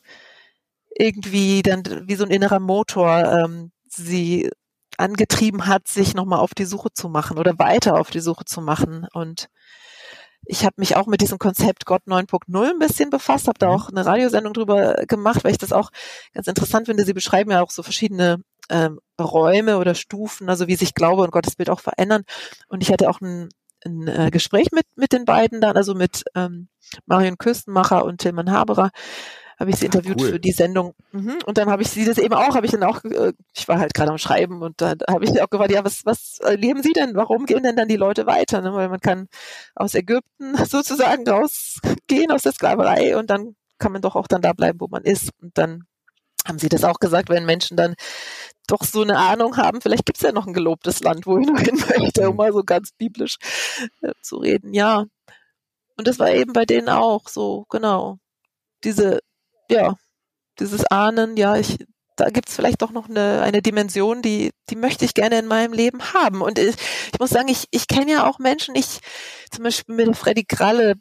irgendwie 0.95 1.61
dann 1.63 1.83
wie 2.07 2.15
so 2.15 2.23
ein 2.23 2.31
innerer 2.31 2.59
Motor 2.59 3.43
ähm, 3.43 3.71
sie 3.87 4.49
angetrieben 4.97 5.65
hat, 5.65 5.87
sich 5.87 6.13
nochmal 6.13 6.39
auf 6.39 6.53
die 6.53 6.65
Suche 6.65 6.89
zu 6.93 7.09
machen 7.09 7.37
oder 7.37 7.57
weiter 7.57 7.99
auf 7.99 8.11
die 8.11 8.19
Suche 8.19 8.45
zu 8.45 8.61
machen. 8.61 9.07
Und 9.13 9.49
ich 10.45 10.65
habe 10.65 10.75
mich 10.77 10.95
auch 10.95 11.07
mit 11.07 11.21
diesem 11.21 11.39
Konzept 11.39 11.85
Gott 11.85 12.03
9.0 12.07 12.69
ein 12.69 12.79
bisschen 12.79 13.09
befasst, 13.09 13.47
habe 13.47 13.59
da 13.59 13.67
mhm. 13.67 13.73
auch 13.73 13.89
eine 13.89 14.05
Radiosendung 14.05 14.53
drüber 14.53 14.95
gemacht, 15.07 15.43
weil 15.43 15.51
ich 15.51 15.57
das 15.57 15.73
auch 15.73 15.89
ganz 16.33 16.47
interessant 16.47 16.87
finde. 16.87 17.05
Sie 17.05 17.13
beschreiben 17.13 17.51
ja 17.51 17.61
auch 17.61 17.71
so 17.71 17.83
verschiedene 17.83 18.41
ähm, 18.69 18.99
Räume 19.19 19.77
oder 19.77 19.95
Stufen, 19.95 20.49
also 20.49 20.67
wie 20.67 20.75
sich 20.75 20.93
Glaube 20.93 21.23
und 21.23 21.31
Gottesbild 21.31 21.69
auch 21.69 21.79
verändern. 21.79 22.23
Und 22.67 22.81
ich 22.83 22.91
hatte 22.91 23.09
auch 23.09 23.21
ein, 23.21 23.49
ein 23.85 24.07
äh, 24.07 24.31
Gespräch 24.31 24.71
mit, 24.71 24.85
mit 24.95 25.13
den 25.13 25.25
beiden 25.25 25.61
dann, 25.61 25.77
also 25.77 25.93
mit 25.95 26.23
ähm, 26.35 26.69
Marion 27.05 27.37
Küstenmacher 27.37 28.05
und 28.05 28.19
Tilman 28.19 28.51
Haberer 28.51 28.91
habe 29.59 29.69
ich 29.69 29.77
sie 29.77 29.85
ah, 29.85 29.87
interviewt 29.87 30.21
cool. 30.21 30.29
für 30.31 30.39
die 30.39 30.51
Sendung. 30.51 30.93
Mhm. 31.11 31.37
Und 31.45 31.57
dann 31.57 31.69
habe 31.69 31.81
ich 31.81 31.89
sie 31.89 32.05
das 32.05 32.17
eben 32.17 32.33
auch, 32.33 32.55
habe 32.55 32.65
ich 32.65 32.71
dann 32.71 32.83
auch, 32.83 33.03
äh, 33.03 33.33
ich 33.55 33.67
war 33.67 33.79
halt 33.79 33.93
gerade 33.93 34.11
am 34.11 34.17
Schreiben 34.17 34.61
und 34.61 34.81
da 34.81 34.93
habe 35.09 35.25
ich 35.25 35.31
sie 35.31 35.41
auch 35.41 35.49
gefragt, 35.49 35.71
ja, 35.71 35.83
was, 35.83 36.05
was 36.05 36.39
erleben 36.39 36.83
Sie 36.83 36.93
denn? 36.93 37.15
Warum 37.15 37.45
gehen 37.45 37.63
denn 37.63 37.75
dann 37.75 37.87
die 37.87 37.97
Leute 37.97 38.25
weiter? 38.25 38.61
Ne? 38.61 38.73
Weil 38.73 38.89
man 38.89 38.99
kann 38.99 39.27
aus 39.75 39.95
Ägypten 39.95 40.55
sozusagen 40.65 41.27
rausgehen 41.27 42.31
aus 42.31 42.43
der 42.43 42.53
Sklaverei 42.53 43.17
und 43.17 43.29
dann 43.29 43.55
kann 43.79 43.91
man 43.91 44.01
doch 44.01 44.15
auch 44.15 44.27
dann 44.27 44.41
da 44.41 44.53
bleiben, 44.53 44.79
wo 44.79 44.87
man 44.87 45.03
ist. 45.03 45.29
Und 45.41 45.57
dann 45.57 45.83
haben 46.47 46.59
Sie 46.59 46.69
das 46.69 46.83
auch 46.83 46.99
gesagt, 46.99 47.29
wenn 47.29 47.45
Menschen 47.45 47.77
dann 47.77 47.95
doch 48.67 48.83
so 48.83 49.01
eine 49.01 49.17
Ahnung 49.17 49.57
haben, 49.57 49.81
vielleicht 49.81 50.05
gibt 50.05 50.17
es 50.17 50.23
ja 50.23 50.31
noch 50.31 50.47
ein 50.47 50.53
gelobtes 50.53 51.01
Land, 51.01 51.25
wo 51.25 51.37
ich 51.37 51.47
noch 51.47 51.59
hin 51.59 51.81
möchte, 51.89 52.27
um 52.27 52.35
mhm. 52.35 52.37
mal 52.37 52.53
so 52.53 52.63
ganz 52.63 52.91
biblisch 52.97 53.37
äh, 54.01 54.11
zu 54.21 54.37
reden. 54.37 54.73
Ja. 54.73 55.05
Und 55.97 56.07
das 56.07 56.19
war 56.19 56.31
eben 56.31 56.53
bei 56.53 56.65
denen 56.65 56.89
auch 56.89 57.27
so, 57.27 57.65
genau. 57.69 58.17
Diese, 58.83 59.19
ja, 59.73 59.95
dieses 60.59 60.85
Ahnen, 60.85 61.37
ja, 61.37 61.55
ich, 61.55 61.77
da 62.15 62.29
gibt 62.29 62.49
es 62.49 62.55
vielleicht 62.55 62.81
doch 62.81 62.91
noch 62.91 63.09
eine, 63.09 63.41
eine 63.41 63.61
Dimension, 63.61 64.21
die, 64.21 64.51
die 64.69 64.75
möchte 64.75 65.05
ich 65.05 65.13
gerne 65.13 65.39
in 65.39 65.47
meinem 65.47 65.73
Leben 65.73 66.13
haben. 66.13 66.41
Und 66.41 66.59
ich, 66.59 66.75
ich 67.11 67.19
muss 67.19 67.31
sagen, 67.31 67.47
ich, 67.47 67.67
ich 67.71 67.87
kenne 67.87 68.11
ja 68.11 68.29
auch 68.29 68.39
Menschen, 68.39 68.75
ich, 68.75 68.99
zum 69.51 69.63
Beispiel 69.63 69.95
mit 69.95 70.15
Freddy 70.15 70.45
Kralle 70.45 70.95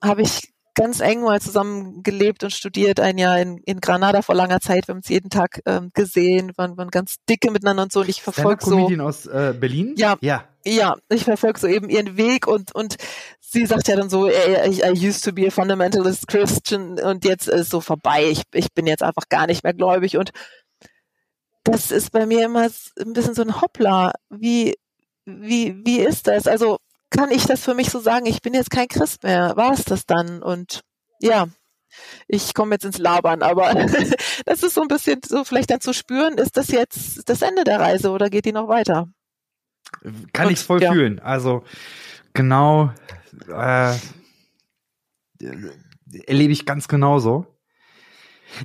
habe 0.00 0.22
ich 0.22 0.52
ganz 0.74 1.00
eng 1.00 1.22
mal 1.22 1.40
zusammen 1.40 2.02
gelebt 2.02 2.44
und 2.44 2.52
studiert, 2.52 3.00
ein 3.00 3.18
Jahr 3.18 3.38
in, 3.38 3.58
in 3.64 3.80
Granada 3.80 4.22
vor 4.22 4.34
langer 4.34 4.60
Zeit. 4.60 4.88
Wir 4.88 4.92
haben 4.92 4.98
uns 4.98 5.08
jeden 5.08 5.30
Tag 5.30 5.60
ähm, 5.66 5.90
gesehen, 5.92 6.52
waren, 6.56 6.76
waren 6.76 6.88
ganz 6.88 7.16
dicke 7.28 7.50
miteinander 7.50 7.82
und 7.82 7.92
so. 7.92 8.00
Und 8.00 8.08
ich 8.08 8.22
verfolge 8.22 8.64
so. 8.64 8.70
Comedian 8.70 9.00
aus 9.00 9.26
äh, 9.26 9.54
Berlin? 9.58 9.94
Ja, 9.96 10.16
ja. 10.20 10.44
Ja, 10.64 10.94
ich 11.08 11.24
verfolge 11.24 11.58
so 11.58 11.66
eben 11.66 11.90
ihren 11.90 12.16
Weg 12.16 12.46
und 12.46 12.72
und 12.72 12.94
sie 13.52 13.66
sagt 13.66 13.86
ja 13.88 13.96
dann 13.96 14.08
so, 14.08 14.28
I, 14.28 14.82
I 14.82 15.08
used 15.08 15.24
to 15.24 15.32
be 15.32 15.46
a 15.46 15.50
fundamentalist 15.50 16.26
Christian 16.26 16.98
und 16.98 17.24
jetzt 17.24 17.48
ist 17.48 17.70
so 17.70 17.80
vorbei. 17.80 18.24
Ich, 18.30 18.42
ich 18.54 18.72
bin 18.72 18.86
jetzt 18.86 19.02
einfach 19.02 19.28
gar 19.28 19.46
nicht 19.46 19.62
mehr 19.62 19.74
gläubig 19.74 20.16
und 20.16 20.30
das 21.64 21.90
ist 21.90 22.10
bei 22.12 22.26
mir 22.26 22.46
immer 22.46 22.62
ein 22.62 23.12
bisschen 23.12 23.34
so 23.34 23.42
ein 23.42 23.60
Hoppla. 23.60 24.12
Wie 24.30 24.74
wie 25.24 25.80
wie 25.84 26.00
ist 26.00 26.26
das? 26.26 26.46
Also 26.46 26.78
kann 27.10 27.30
ich 27.30 27.44
das 27.44 27.62
für 27.62 27.74
mich 27.74 27.90
so 27.90 28.00
sagen, 28.00 28.26
ich 28.26 28.40
bin 28.40 28.54
jetzt 28.54 28.70
kein 28.70 28.88
Christ 28.88 29.22
mehr. 29.22 29.54
War 29.56 29.72
es 29.72 29.84
das 29.84 30.06
dann? 30.06 30.42
Und 30.42 30.80
ja, 31.20 31.46
ich 32.26 32.54
komme 32.54 32.74
jetzt 32.74 32.86
ins 32.86 32.98
Labern, 32.98 33.42
aber 33.42 33.74
das 34.46 34.62
ist 34.62 34.74
so 34.74 34.80
ein 34.80 34.88
bisschen 34.88 35.20
so 35.24 35.44
vielleicht 35.44 35.70
dann 35.70 35.82
zu 35.82 35.92
spüren, 35.92 36.38
ist 36.38 36.56
das 36.56 36.68
jetzt 36.68 37.28
das 37.28 37.42
Ende 37.42 37.64
der 37.64 37.78
Reise 37.78 38.10
oder 38.10 38.30
geht 38.30 38.46
die 38.46 38.52
noch 38.52 38.68
weiter? 38.68 39.08
Kann 40.32 40.50
ich 40.50 40.58
voll 40.58 40.82
ja. 40.82 40.90
fühlen. 40.90 41.20
Also 41.20 41.64
genau 42.32 42.90
äh, 43.48 43.96
erlebe 46.26 46.52
ich 46.52 46.66
ganz 46.66 46.88
genauso. 46.88 47.46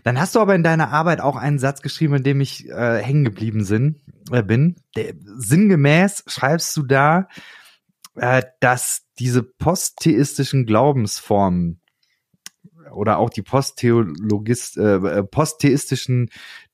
Dann 0.03 0.19
hast 0.19 0.35
du 0.35 0.39
aber 0.39 0.55
in 0.55 0.63
deiner 0.63 0.91
Arbeit 0.91 1.21
auch 1.21 1.35
einen 1.35 1.59
Satz 1.59 1.81
geschrieben, 1.81 2.15
in 2.15 2.23
dem 2.23 2.41
ich 2.41 2.67
äh, 2.67 3.01
hängen 3.01 3.23
geblieben 3.23 3.63
sind, 3.63 4.01
äh, 4.31 4.43
bin. 4.43 4.75
Der, 4.95 5.13
sinngemäß 5.23 6.25
schreibst 6.27 6.75
du 6.75 6.83
da, 6.83 7.27
äh, 8.15 8.43
dass 8.59 9.03
diese 9.19 9.43
posttheistischen 9.43 10.65
Glaubensformen 10.65 11.81
oder 12.91 13.17
auch 13.17 13.29
die 13.29 13.41
Posttheologist, 13.41 14.77
äh, 14.77 14.95
äh, 14.95 15.23
posttheistischen 15.23 16.29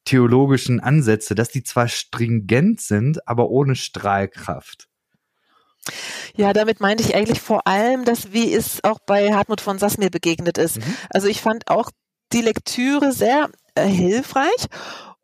theologischen 0.05 0.79
Ansätze, 0.79 1.35
dass 1.35 1.49
die 1.49 1.63
zwar 1.63 1.87
stringent 1.87 2.81
sind, 2.81 3.27
aber 3.27 3.49
ohne 3.49 3.75
Strahlkraft. 3.75 4.87
Ja, 6.36 6.53
damit 6.53 6.79
meinte 6.79 7.03
ich 7.03 7.15
eigentlich 7.15 7.41
vor 7.41 7.67
allem, 7.67 8.05
dass 8.05 8.31
wie 8.34 8.53
es 8.53 8.84
auch 8.84 8.99
bei 9.05 9.34
Hartmut 9.34 9.61
von 9.61 9.79
Sass 9.79 9.97
mir 9.97 10.09
begegnet 10.09 10.57
ist. 10.57 10.77
Mhm. 10.77 10.95
Also 11.09 11.27
ich 11.27 11.41
fand 11.41 11.69
auch 11.69 11.89
die 12.31 12.41
Lektüre 12.41 13.11
sehr 13.11 13.49
äh, 13.75 13.86
hilfreich. 13.86 14.67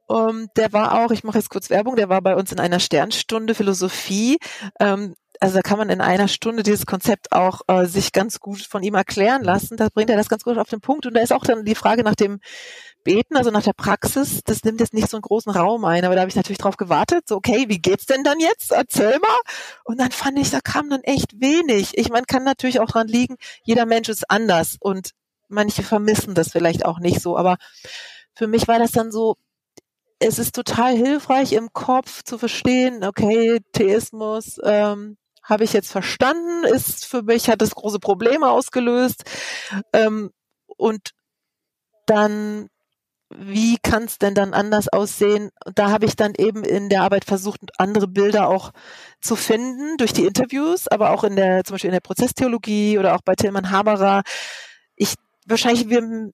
Um, 0.08 0.30
ähm, 0.30 0.48
der 0.58 0.74
war 0.74 1.04
auch, 1.04 1.12
ich 1.12 1.24
mache 1.24 1.38
jetzt 1.38 1.52
kurz 1.52 1.70
Werbung, 1.70 1.96
der 1.96 2.10
war 2.10 2.22
bei 2.22 2.36
uns 2.36 2.52
in 2.52 2.60
einer 2.60 2.80
Sternstunde 2.80 3.54
Philosophie. 3.54 4.38
Ähm, 4.80 5.14
also 5.40 5.56
da 5.56 5.62
kann 5.62 5.78
man 5.78 5.90
in 5.90 6.02
einer 6.02 6.28
Stunde 6.28 6.64
dieses 6.64 6.86
Konzept 6.86 7.32
auch 7.32 7.62
äh, 7.68 7.86
sich 7.86 8.12
ganz 8.12 8.40
gut 8.40 8.62
von 8.62 8.84
ihm 8.84 8.96
erklären 8.96 9.44
lassen. 9.44 9.78
Da 9.78 9.88
bringt 9.94 10.10
er 10.10 10.18
das 10.18 10.28
ganz 10.28 10.44
gut 10.44 10.58
auf 10.58 10.70
den 10.70 10.82
Punkt. 10.82 11.06
Und 11.06 11.14
da 11.14 11.22
ist 11.22 11.32
auch 11.32 11.46
dann 11.46 11.64
die 11.64 11.76
Frage 11.76 12.04
nach 12.04 12.16
dem 12.16 12.40
Beten, 13.06 13.38
also 13.38 13.50
nach 13.50 13.64
der 13.64 13.74
Praxis. 13.74 14.42
Das 14.44 14.64
nimmt 14.66 14.82
jetzt 14.82 14.94
nicht 14.94 15.10
so 15.10 15.16
einen 15.16 15.22
großen 15.22 15.52
Raum 15.52 15.86
ein, 15.86 16.04
aber 16.04 16.16
da 16.16 16.22
habe 16.22 16.30
ich 16.30 16.36
natürlich 16.36 16.58
drauf 16.58 16.76
gewartet. 16.76 17.28
So, 17.28 17.38
okay, 17.38 17.66
wie 17.70 17.80
geht's 17.80 18.06
denn 18.06 18.24
dann 18.24 18.40
jetzt? 18.42 18.74
Erzähl 18.74 19.18
mal. 19.20 19.40
Und 19.86 20.00
dann 20.02 20.12
fand 20.12 20.38
ich, 20.40 20.50
da 20.50 20.60
kam 20.60 20.90
dann 20.90 21.04
echt 21.04 21.40
wenig. 21.40 21.98
Ich 21.98 22.10
meine, 22.10 22.26
kann 22.26 22.44
natürlich 22.44 22.82
auch 22.82 22.90
dran 22.90 23.08
liegen, 23.08 23.38
jeder 23.64 23.86
Mensch 23.86 24.10
ist 24.10 24.30
anders 24.30 24.76
und 24.80 25.12
manche 25.48 25.84
vermissen 25.84 26.36
das 26.36 26.52
vielleicht 26.52 26.86
auch 26.86 27.00
nicht 27.00 27.22
so. 27.22 27.38
Aber 27.38 27.58
für 28.36 28.48
mich 28.48 28.68
war 28.68 28.78
das 28.78 28.92
dann 28.92 29.10
so, 29.10 29.38
es 30.20 30.38
ist 30.38 30.54
total 30.54 30.96
hilfreich 30.96 31.54
im 31.54 31.72
Kopf 31.72 32.24
zu 32.24 32.38
verstehen, 32.38 33.06
okay, 33.06 33.62
Theismus, 33.72 34.60
ähm, 34.66 35.18
habe 35.50 35.64
ich 35.64 35.74
jetzt 35.74 35.92
verstanden, 35.92 36.64
ist 36.64 37.06
für 37.06 37.24
mich, 37.24 37.50
hat 37.50 37.62
es 37.62 37.76
große 37.76 38.00
Probleme 38.00 38.50
ausgelöst. 38.50 39.24
Ähm, 39.94 40.32
und 40.78 41.12
dann, 42.06 42.70
wie 43.30 43.78
kann 43.78 44.04
es 44.04 44.18
denn 44.18 44.36
dann 44.36 44.54
anders 44.54 44.88
aussehen? 44.88 45.50
Da 45.76 45.90
habe 45.90 46.06
ich 46.06 46.16
dann 46.16 46.34
eben 46.38 46.64
in 46.64 46.90
der 46.90 47.02
Arbeit 47.02 47.26
versucht, 47.26 47.60
andere 47.78 48.08
Bilder 48.08 48.48
auch 48.48 48.72
zu 49.22 49.36
finden 49.36 49.98
durch 49.98 50.14
die 50.14 50.26
Interviews, 50.26 50.88
aber 50.88 51.12
auch 51.12 51.24
in 51.24 51.36
der, 51.36 51.64
zum 51.64 51.76
Beispiel 51.76 51.90
in 51.90 51.96
der 51.96 52.00
Prozesstheologie 52.00 52.98
oder 52.98 53.16
auch 53.16 53.22
bei 53.24 53.36
Tilman 53.36 53.72
Haberer. 53.72 54.22
Ich, 54.96 55.16
wahrscheinlich 55.46 55.90
wir 55.90 56.32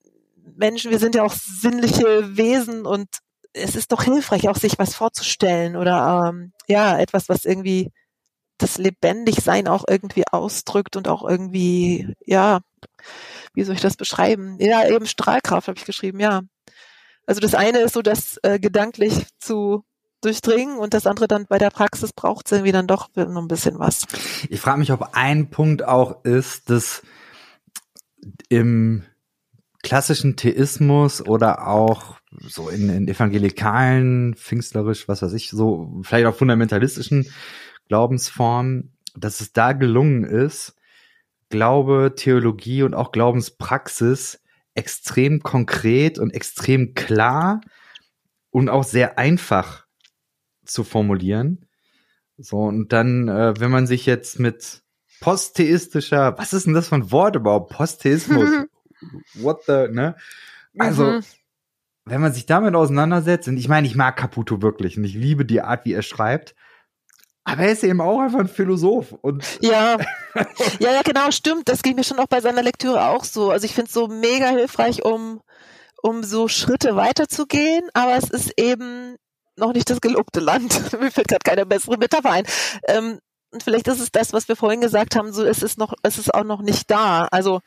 Menschen, 0.58 0.92
wir 0.92 1.00
sind 1.00 1.16
ja 1.16 1.24
auch 1.24 1.34
sinnliche 1.34 2.38
Wesen 2.38 2.86
und 2.86 3.08
es 3.54 3.76
ist 3.76 3.92
doch 3.92 4.04
hilfreich, 4.04 4.50
auch 4.50 4.58
sich 4.58 4.78
was 4.78 4.96
vorzustellen 4.96 5.76
oder 5.76 6.30
ähm, 6.30 6.52
ja, 6.68 6.98
etwas, 6.98 7.30
was 7.30 7.46
irgendwie 7.46 7.92
das 8.58 8.78
Lebendigsein 8.78 9.68
auch 9.68 9.86
irgendwie 9.88 10.24
ausdrückt 10.32 10.96
und 10.96 11.08
auch 11.08 11.28
irgendwie, 11.28 12.14
ja, 12.26 12.62
wie 13.54 13.64
soll 13.64 13.76
ich 13.76 13.82
das 13.82 13.98
beschreiben? 13.98 14.58
Ja, 14.60 14.88
eben 14.88 15.06
Strahlkraft 15.06 15.68
habe 15.68 15.78
ich 15.78 15.86
geschrieben, 15.86 16.20
ja. 16.20 16.42
Also 17.26 17.42
das 17.42 17.56
eine 17.56 17.80
ist 17.80 17.94
so, 17.94 18.02
das 18.02 18.38
äh, 18.44 18.60
gedanklich 18.60 19.26
zu 19.40 19.84
durchdringen 20.22 20.78
und 20.78 20.94
das 20.94 21.08
andere 21.08 21.28
dann 21.28 21.46
bei 21.48 21.58
der 21.58 21.70
Praxis 21.70 22.14
braucht 22.14 22.48
es 22.48 22.52
irgendwie 22.54 22.72
dann 22.72 22.88
doch 22.88 23.10
noch 23.16 23.42
ein 23.42 23.48
bisschen 23.48 23.80
was. 23.80 24.06
Ich 24.50 24.60
frage 24.60 24.80
mich, 24.80 24.92
ob 24.92 25.10
ein 25.14 25.50
Punkt 25.50 25.84
auch 25.84 26.24
ist, 26.24 26.70
dass 26.70 27.04
im 28.50 29.04
klassischen 29.84 30.36
Theismus 30.36 31.22
oder 31.22 31.68
auch 31.68 32.18
so 32.40 32.70
in, 32.70 32.90
in 32.90 33.08
evangelikalen, 33.08 34.34
pfingstlerisch, 34.36 35.08
was 35.08 35.22
weiß 35.22 35.34
ich, 35.34 35.52
so 35.52 36.02
vielleicht 36.04 36.26
auch 36.26 36.36
fundamentalistischen 36.36 37.28
Glaubensformen, 37.88 38.96
dass 39.16 39.42
es 39.42 39.54
da 39.54 39.74
gelungen 39.74 40.24
ist, 40.24 40.76
Glaube, 41.50 42.14
Theologie 42.16 42.84
und 42.84 42.96
auch 42.96 43.12
Glaubenspraxis 43.12 44.42
extrem 44.74 45.42
konkret 45.42 46.20
und 46.20 46.32
extrem 46.32 46.96
klar 46.96 47.62
und 48.50 48.70
auch 48.70 48.84
sehr 48.84 49.18
einfach 49.18 49.86
zu 50.66 50.84
formulieren. 50.84 51.66
So, 52.38 52.58
und 52.58 52.92
dann, 52.92 53.30
äh, 53.30 53.54
wenn 53.60 53.72
man 53.72 53.88
sich 53.88 54.06
jetzt 54.06 54.40
mit 54.40 54.82
posttheistischer, 55.22 56.38
was 56.38 56.54
ist 56.54 56.66
denn 56.66 56.74
das 56.74 56.90
für 56.90 56.96
ein 56.96 57.12
Wort 57.12 57.36
überhaupt? 57.36 57.72
Posttheismus. 57.72 58.50
What 59.36 59.64
the, 59.68 59.88
ne? 59.90 60.16
Also, 60.78 61.06
mhm. 61.06 61.22
wenn 62.06 62.22
man 62.22 62.34
sich 62.34 62.46
damit 62.46 62.76
auseinandersetzt, 62.76 63.48
und 63.48 63.58
ich 63.58 63.70
meine, 63.70 63.88
ich 63.88 63.96
mag 63.96 64.18
Caputo 64.18 64.62
wirklich 64.62 64.98
und 64.98 65.06
ich 65.06 65.14
liebe 65.14 65.46
die 65.46 65.62
Art, 65.62 65.86
wie 65.86 65.94
er 65.94 66.02
schreibt, 66.02 66.56
aber 67.46 67.62
er 67.62 67.72
ist 67.72 67.84
eben 67.84 68.02
auch 68.02 68.20
einfach 68.20 68.40
ein 68.40 68.48
Philosoph. 68.48 69.14
Und 69.22 69.46
ja, 69.62 69.98
ja, 70.80 70.92
ja, 70.92 71.02
genau, 71.04 71.30
stimmt. 71.32 71.70
Das 71.70 71.84
ging 71.84 71.96
mir 71.96 72.04
schon 72.04 72.20
auch 72.20 72.28
bei 72.28 72.42
seiner 72.42 72.64
Lektüre 72.64 73.08
auch 73.08 73.24
so. 73.24 73.52
Also 73.52 73.66
ich 73.66 73.74
finde 73.74 73.88
es 73.88 73.94
so 73.94 74.08
mega 74.08 74.50
hilfreich, 74.50 75.06
um, 75.06 75.42
um 76.02 76.24
so 76.24 76.48
Schritte 76.48 76.96
weiterzugehen, 76.96 77.84
aber 77.94 78.16
es 78.18 78.30
ist 78.30 78.60
eben 78.60 79.16
noch 79.58 79.74
nicht 79.74 79.90
das 79.90 80.02
gelobte 80.02 80.40
Land. 80.40 80.92
mir 81.00 81.12
fällt 81.12 81.28
gerade 81.28 81.44
keine 81.44 81.66
bessere 81.68 81.98
Metapher 81.98 82.32
ein. 82.32 82.46
Ähm, 82.88 83.20
und 83.52 83.64
vielleicht 83.64 83.88
ist 83.88 84.02
es 84.02 84.12
das, 84.12 84.34
was 84.34 84.50
wir 84.50 84.56
vorhin 84.56 84.82
gesagt 84.82 85.16
haben, 85.16 85.32
so 85.32 85.46
es 85.46 85.64
ist 85.64 85.78
noch, 85.78 85.94
es 86.02 86.18
ist 86.18 86.34
auch 86.34 86.44
noch 86.44 86.62
nicht 86.62 86.90
da. 86.92 87.28
Also 87.32 87.46
also 87.46 87.62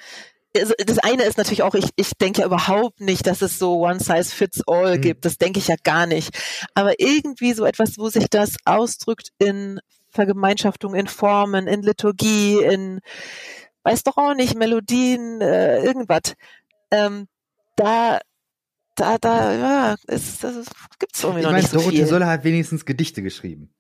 das 0.64 0.98
eine 0.98 1.24
ist 1.24 1.38
natürlich 1.38 1.62
auch, 1.62 1.74
ich, 1.74 1.90
ich 1.96 2.12
denke 2.20 2.40
ja 2.40 2.46
überhaupt 2.46 3.00
nicht, 3.00 3.26
dass 3.26 3.42
es 3.42 3.59
so 3.59 3.80
One 3.80 4.00
Size 4.00 4.24
Fits 4.24 4.62
All 4.66 4.96
mhm. 4.96 5.00
gibt. 5.00 5.24
Das 5.24 5.38
denke 5.38 5.59
ich 5.59 5.68
ja 5.68 5.76
gar 5.82 6.06
nicht. 6.06 6.36
Aber 6.74 6.98
irgendwie 6.98 7.52
so 7.52 7.64
etwas, 7.64 7.98
wo 7.98 8.09
sich 8.09 8.28
das 8.30 8.56
ausdrückt 8.64 9.30
in 9.38 9.80
Vergemeinschaftung, 10.11 10.94
in 10.94 11.06
Formen, 11.06 11.66
in 11.66 11.82
Liturgie, 11.82 12.62
in, 12.62 13.00
weiß 13.84 14.04
doch 14.04 14.16
auch 14.16 14.34
nicht, 14.34 14.56
Melodien, 14.56 15.40
äh, 15.40 15.82
irgendwas. 15.82 16.34
Ähm, 16.90 17.28
da, 17.76 18.20
da, 18.96 19.18
da, 19.18 19.52
ja, 19.52 19.96
es, 20.06 20.40
das 20.40 20.66
gibt's 20.98 21.22
irgendwie 21.22 21.40
ich 21.40 21.44
noch 21.44 21.52
mein, 21.52 21.61
nicht 21.61 21.70
so 21.70 21.78
Dorothee 21.78 21.96
viel. 21.96 22.06
Sölle 22.06 22.26
hat 22.26 22.44
wenigstens 22.44 22.84
Gedichte 22.84 23.22
geschrieben. 23.22 23.70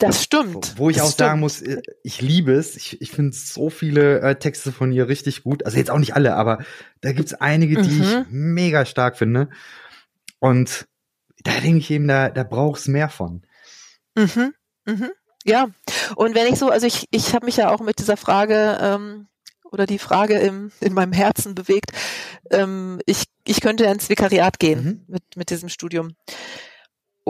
Das 0.00 0.24
stimmt. 0.24 0.74
Wo, 0.76 0.90
ich 0.90 0.96
das 0.96 1.04
auch 1.04 1.12
stimmt. 1.12 1.18
sagen 1.18 1.40
muss, 1.40 1.62
äh, 1.62 1.82
ich 2.02 2.20
liebe 2.20 2.52
es. 2.52 2.76
Ich, 2.76 3.00
ich 3.00 3.10
finde 3.10 3.36
so 3.36 3.70
viele 3.70 4.20
äh, 4.20 4.34
Texte 4.34 4.72
von 4.72 4.92
ihr 4.92 5.08
richtig 5.08 5.44
gut. 5.44 5.64
Also 5.64 5.76
jetzt 5.76 5.90
auch 5.90 5.98
nicht 5.98 6.14
alle, 6.14 6.34
aber 6.34 6.64
da 7.02 7.12
gibt's 7.12 7.34
einige, 7.34 7.80
die 7.80 7.90
mhm. 7.90 8.02
ich 8.02 8.26
mega 8.30 8.86
stark 8.86 9.16
finde. 9.18 9.50
Und 10.38 10.88
da 11.44 11.52
denke 11.60 11.78
ich 11.78 11.90
eben, 11.90 12.08
da, 12.08 12.30
da 12.30 12.42
brauchst 12.42 12.88
mehr 12.88 13.10
von. 13.10 13.42
Mhm. 14.16 14.54
Mhm. 14.86 15.10
Ja. 15.44 15.68
Und 16.16 16.34
wenn 16.34 16.52
ich 16.52 16.58
so, 16.58 16.70
also 16.70 16.86
ich, 16.86 17.06
ich 17.10 17.34
habe 17.34 17.46
mich 17.46 17.58
ja 17.58 17.70
auch 17.70 17.80
mit 17.80 17.98
dieser 17.98 18.16
Frage 18.16 18.78
ähm, 18.80 19.28
oder 19.70 19.86
die 19.86 19.98
Frage 19.98 20.38
im, 20.38 20.72
in 20.80 20.94
meinem 20.94 21.12
Herzen 21.12 21.54
bewegt. 21.54 21.92
Ähm, 22.50 23.00
ich, 23.06 23.24
ich 23.44 23.60
könnte 23.60 23.84
ins 23.84 24.08
Vikariat 24.08 24.58
gehen 24.58 24.84
mhm. 24.84 25.04
mit, 25.08 25.22
mit 25.36 25.50
diesem 25.50 25.68
Studium. 25.68 26.14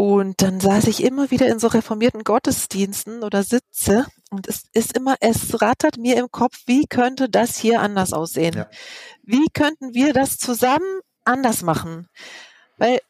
Und 0.01 0.41
dann 0.41 0.61
saß 0.61 0.87
ich 0.87 1.05
immer 1.05 1.31
wieder 1.31 1.47
in 1.49 1.59
so 1.59 1.67
reformierten 1.67 2.25
Gottesdiensten 2.25 3.23
oder 3.23 3.43
sitze 3.43 4.07
und 4.31 4.49
es 4.49 4.65
ist 4.73 4.97
immer, 4.97 5.17
es 5.21 5.61
rattert 5.61 5.99
mir 5.99 6.17
im 6.17 6.31
Kopf, 6.31 6.57
wie 6.65 6.87
könnte 6.87 7.29
das 7.29 7.59
hier 7.59 7.83
anders 7.83 8.15
aussehen? 8.15 8.55
Ja. 8.57 8.71
Wie 9.25 9.49
könnten 9.53 9.93
wir 9.93 10.15
das 10.15 10.39
zusammen 10.39 11.01
anders 11.27 11.61
machen? 11.61 12.09
Weil 12.79 13.01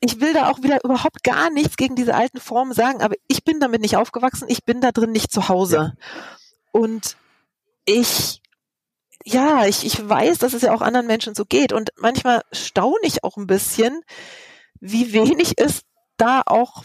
ich 0.00 0.20
will 0.20 0.34
da 0.34 0.50
auch 0.50 0.62
wieder 0.62 0.84
überhaupt 0.84 1.24
gar 1.24 1.48
nichts 1.48 1.78
gegen 1.78 1.96
diese 1.96 2.14
alten 2.14 2.40
Formen 2.40 2.74
sagen, 2.74 3.00
aber 3.00 3.14
ich 3.26 3.42
bin 3.42 3.58
damit 3.58 3.80
nicht 3.80 3.96
aufgewachsen, 3.96 4.48
ich 4.50 4.66
bin 4.66 4.82
da 4.82 4.92
drin 4.92 5.12
nicht 5.12 5.32
zu 5.32 5.48
Hause. 5.48 5.94
Und 6.72 7.16
ich, 7.86 8.42
ja, 9.24 9.64
ich, 9.64 9.86
ich 9.86 10.06
weiß, 10.06 10.36
dass 10.36 10.52
es 10.52 10.60
ja 10.60 10.74
auch 10.74 10.82
anderen 10.82 11.06
Menschen 11.06 11.34
so 11.34 11.46
geht. 11.46 11.72
Und 11.72 11.88
manchmal 11.96 12.42
staune 12.52 12.98
ich 13.04 13.24
auch 13.24 13.38
ein 13.38 13.46
bisschen, 13.46 14.02
wie 14.78 15.14
wenig 15.14 15.54
es 15.56 15.87
da 16.18 16.42
auch 16.44 16.84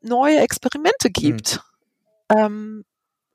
neue 0.00 0.38
Experimente 0.38 1.10
gibt. 1.10 1.60
Mhm. 2.30 2.38
Ähm, 2.38 2.84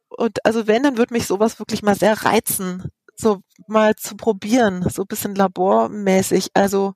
und 0.09 0.45
also 0.45 0.67
wenn, 0.67 0.83
dann 0.83 0.97
würde 0.97 1.13
mich 1.13 1.27
sowas 1.27 1.59
wirklich 1.59 1.83
mal 1.83 1.95
sehr 1.95 2.23
reizen, 2.23 2.89
so 3.15 3.41
mal 3.67 3.95
zu 3.95 4.15
probieren, 4.15 4.87
so 4.89 5.03
ein 5.03 5.07
bisschen 5.07 5.35
labormäßig, 5.35 6.49
also 6.53 6.93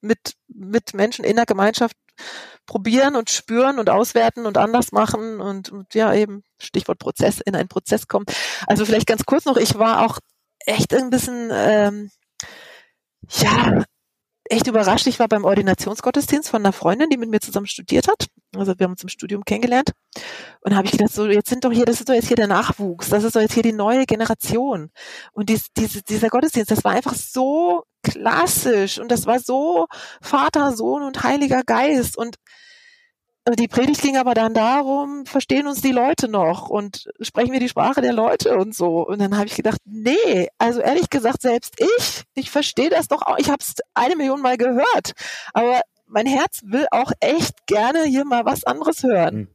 mit, 0.00 0.34
mit 0.48 0.94
Menschen 0.94 1.24
in 1.24 1.36
der 1.36 1.46
Gemeinschaft 1.46 1.96
probieren 2.66 3.16
und 3.16 3.30
spüren 3.30 3.78
und 3.78 3.88
auswerten 3.90 4.46
und 4.46 4.58
anders 4.58 4.92
machen 4.92 5.40
und, 5.40 5.70
und 5.70 5.94
ja 5.94 6.12
eben 6.14 6.42
Stichwort 6.58 6.98
Prozess 6.98 7.40
in 7.40 7.56
einen 7.56 7.68
Prozess 7.68 8.08
kommen. 8.08 8.26
Also 8.66 8.84
vielleicht 8.84 9.06
ganz 9.06 9.24
kurz 9.24 9.44
noch, 9.44 9.56
ich 9.56 9.78
war 9.78 10.04
auch 10.04 10.18
echt 10.66 10.94
ein 10.94 11.10
bisschen 11.10 11.50
ähm, 11.52 12.10
ja 13.32 13.84
echt 14.50 14.66
überrascht. 14.66 15.06
Ich 15.06 15.18
war 15.18 15.28
beim 15.28 15.44
Ordinationsgottesdienst 15.44 16.48
von 16.48 16.62
einer 16.62 16.72
Freundin, 16.72 17.08
die 17.08 17.16
mit 17.16 17.30
mir 17.30 17.40
zusammen 17.40 17.66
studiert 17.66 18.08
hat. 18.08 18.26
Also 18.56 18.78
wir 18.78 18.84
haben 18.84 18.92
uns 18.92 19.02
im 19.02 19.08
Studium 19.08 19.44
kennengelernt. 19.44 19.92
Und 20.60 20.74
habe 20.74 20.86
ich 20.86 20.92
gedacht, 20.92 21.12
so 21.12 21.26
jetzt 21.26 21.48
sind 21.48 21.64
doch 21.64 21.72
hier, 21.72 21.84
das 21.84 22.00
ist 22.00 22.08
doch 22.08 22.14
jetzt 22.14 22.28
hier 22.28 22.36
der 22.36 22.48
Nachwuchs, 22.48 23.08
das 23.08 23.24
ist 23.24 23.36
doch 23.36 23.40
jetzt 23.40 23.54
hier 23.54 23.62
die 23.62 23.72
neue 23.72 24.06
Generation. 24.06 24.90
Und 25.32 25.48
dies, 25.48 25.66
diese, 25.76 26.02
dieser 26.02 26.28
Gottesdienst, 26.28 26.70
das 26.70 26.84
war 26.84 26.92
einfach 26.92 27.14
so 27.14 27.84
klassisch 28.02 28.98
und 28.98 29.10
das 29.10 29.26
war 29.26 29.38
so 29.38 29.86
Vater, 30.20 30.76
Sohn 30.76 31.02
und 31.02 31.22
Heiliger 31.22 31.62
Geist. 31.64 32.16
Und 32.16 32.36
die 33.56 33.68
Predigt 33.68 34.02
ging 34.02 34.16
aber 34.16 34.34
dann 34.34 34.54
darum, 34.54 35.24
verstehen 35.26 35.66
uns 35.66 35.80
die 35.80 35.92
Leute 35.92 36.28
noch 36.28 36.68
und 36.68 37.10
sprechen 37.20 37.52
wir 37.52 37.60
die 37.60 37.68
Sprache 37.68 38.02
der 38.02 38.12
Leute 38.12 38.56
und 38.56 38.74
so. 38.74 39.06
Und 39.06 39.20
dann 39.20 39.36
habe 39.36 39.46
ich 39.46 39.54
gedacht, 39.54 39.80
nee, 39.84 40.48
also 40.58 40.80
ehrlich 40.80 41.10
gesagt, 41.10 41.42
selbst 41.42 41.74
ich, 41.78 42.24
ich 42.34 42.50
verstehe 42.50 42.90
das 42.90 43.08
doch 43.08 43.22
auch, 43.22 43.38
ich 43.38 43.48
habe 43.48 43.58
es 43.60 43.74
eine 43.94 44.16
Million 44.16 44.40
Mal 44.42 44.56
gehört, 44.56 45.12
aber 45.54 45.80
mein 46.06 46.26
Herz 46.26 46.60
will 46.64 46.86
auch 46.90 47.12
echt 47.20 47.66
gerne 47.66 48.04
hier 48.04 48.24
mal 48.24 48.44
was 48.44 48.64
anderes 48.64 49.02
hören. 49.02 49.48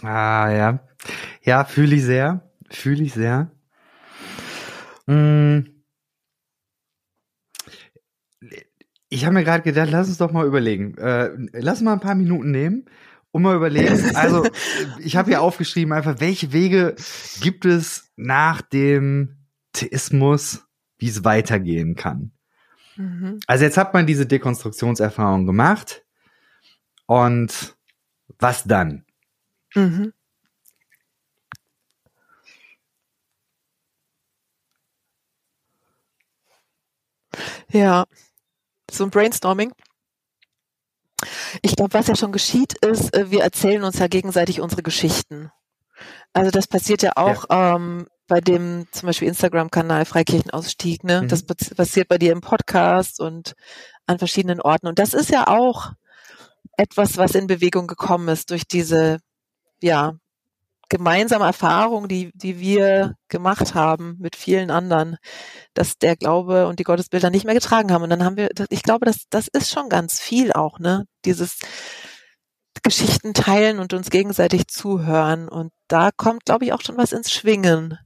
Hm. 0.00 0.06
Ah 0.06 0.50
ja, 0.50 0.80
ja, 1.42 1.64
fühle 1.64 1.96
ich 1.96 2.04
sehr, 2.04 2.50
fühle 2.70 3.02
ich 3.02 3.12
sehr. 3.12 3.50
Hm. 5.06 5.81
Ich 9.12 9.26
habe 9.26 9.34
mir 9.34 9.44
gerade 9.44 9.62
gedacht, 9.62 9.90
lass 9.90 10.08
uns 10.08 10.16
doch 10.16 10.32
mal 10.32 10.46
überlegen. 10.46 10.96
Äh, 10.96 11.32
lass 11.52 11.82
mal 11.82 11.92
ein 11.92 12.00
paar 12.00 12.14
Minuten 12.14 12.50
nehmen 12.50 12.86
und 13.30 13.42
mal 13.42 13.54
überlegen. 13.54 14.16
Also, 14.16 14.46
ich 15.00 15.16
habe 15.16 15.28
hier 15.28 15.42
aufgeschrieben, 15.42 15.92
einfach, 15.92 16.18
welche 16.18 16.54
Wege 16.54 16.96
gibt 17.42 17.66
es 17.66 18.10
nach 18.16 18.62
dem 18.62 19.36
Theismus, 19.74 20.64
wie 20.96 21.10
es 21.10 21.24
weitergehen 21.24 21.94
kann. 21.94 22.32
Mhm. 22.96 23.40
Also 23.46 23.64
jetzt 23.64 23.76
hat 23.76 23.92
man 23.92 24.06
diese 24.06 24.24
Dekonstruktionserfahrung 24.24 25.44
gemacht. 25.44 26.06
Und 27.04 27.76
was 28.38 28.64
dann? 28.64 29.04
Mhm. 29.74 30.14
Ja, 37.68 38.06
so 38.92 39.04
ein 39.04 39.10
Brainstorming. 39.10 39.72
Ich 41.62 41.76
glaube, 41.76 41.94
was 41.94 42.08
ja 42.08 42.16
schon 42.16 42.32
geschieht, 42.32 42.74
ist, 42.78 43.14
äh, 43.14 43.30
wir 43.30 43.42
erzählen 43.42 43.84
uns 43.84 43.98
ja 43.98 44.08
gegenseitig 44.08 44.60
unsere 44.60 44.82
Geschichten. 44.82 45.50
Also 46.32 46.50
das 46.50 46.66
passiert 46.66 47.02
ja 47.02 47.12
auch 47.16 47.48
ja. 47.48 47.76
Ähm, 47.76 48.06
bei 48.26 48.40
dem 48.40 48.86
zum 48.92 49.08
Beispiel 49.08 49.28
Instagram-Kanal 49.28 50.04
Freikirchenausstieg. 50.04 51.04
Ne? 51.04 51.22
Mhm. 51.22 51.28
Das 51.28 51.44
passiert 51.44 52.08
bei 52.08 52.18
dir 52.18 52.32
im 52.32 52.40
Podcast 52.40 53.20
und 53.20 53.54
an 54.06 54.18
verschiedenen 54.18 54.60
Orten. 54.60 54.86
Und 54.86 54.98
das 54.98 55.14
ist 55.14 55.30
ja 55.30 55.48
auch 55.48 55.92
etwas, 56.76 57.18
was 57.18 57.34
in 57.34 57.46
Bewegung 57.46 57.86
gekommen 57.86 58.28
ist 58.28 58.50
durch 58.50 58.66
diese 58.66 59.18
ja 59.82 60.14
gemeinsame 60.92 61.46
Erfahrung, 61.46 62.06
die, 62.06 62.30
die 62.34 62.60
wir 62.60 63.14
gemacht 63.28 63.74
haben 63.74 64.16
mit 64.20 64.36
vielen 64.36 64.70
anderen, 64.70 65.16
dass 65.72 65.96
der 65.96 66.16
Glaube 66.16 66.66
und 66.66 66.78
die 66.78 66.84
Gottesbilder 66.84 67.30
nicht 67.30 67.46
mehr 67.46 67.54
getragen 67.54 67.90
haben. 67.90 68.02
Und 68.02 68.10
dann 68.10 68.22
haben 68.22 68.36
wir, 68.36 68.50
ich 68.68 68.82
glaube, 68.82 69.06
das, 69.06 69.24
das 69.30 69.48
ist 69.48 69.72
schon 69.72 69.88
ganz 69.88 70.20
viel 70.20 70.52
auch, 70.52 70.78
ne? 70.78 71.06
Dieses 71.24 71.60
Geschichten 72.82 73.32
teilen 73.32 73.78
und 73.78 73.94
uns 73.94 74.10
gegenseitig 74.10 74.66
zuhören. 74.66 75.48
Und 75.48 75.72
da 75.88 76.10
kommt, 76.14 76.44
glaube 76.44 76.66
ich, 76.66 76.74
auch 76.74 76.82
schon 76.82 76.98
was 76.98 77.12
ins 77.12 77.32
Schwingen. 77.32 77.98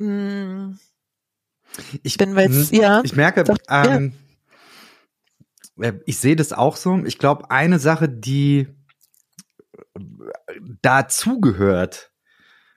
Hm. 0.00 0.80
Ich 2.02 2.18
bin 2.18 2.36
jetzt, 2.36 2.72
hm, 2.72 2.80
ja. 2.80 3.00
Ich 3.04 3.14
merke, 3.14 3.44
doch, 3.44 3.58
ähm, 3.68 4.12
ja. 5.76 5.90
Äh, 5.90 6.00
ich 6.04 6.18
sehe 6.18 6.34
das 6.34 6.52
auch 6.52 6.74
so. 6.74 6.96
Ich 7.04 7.20
glaube, 7.20 7.52
eine 7.52 7.78
Sache, 7.78 8.08
die 8.08 8.74
dazugehört, 10.82 12.12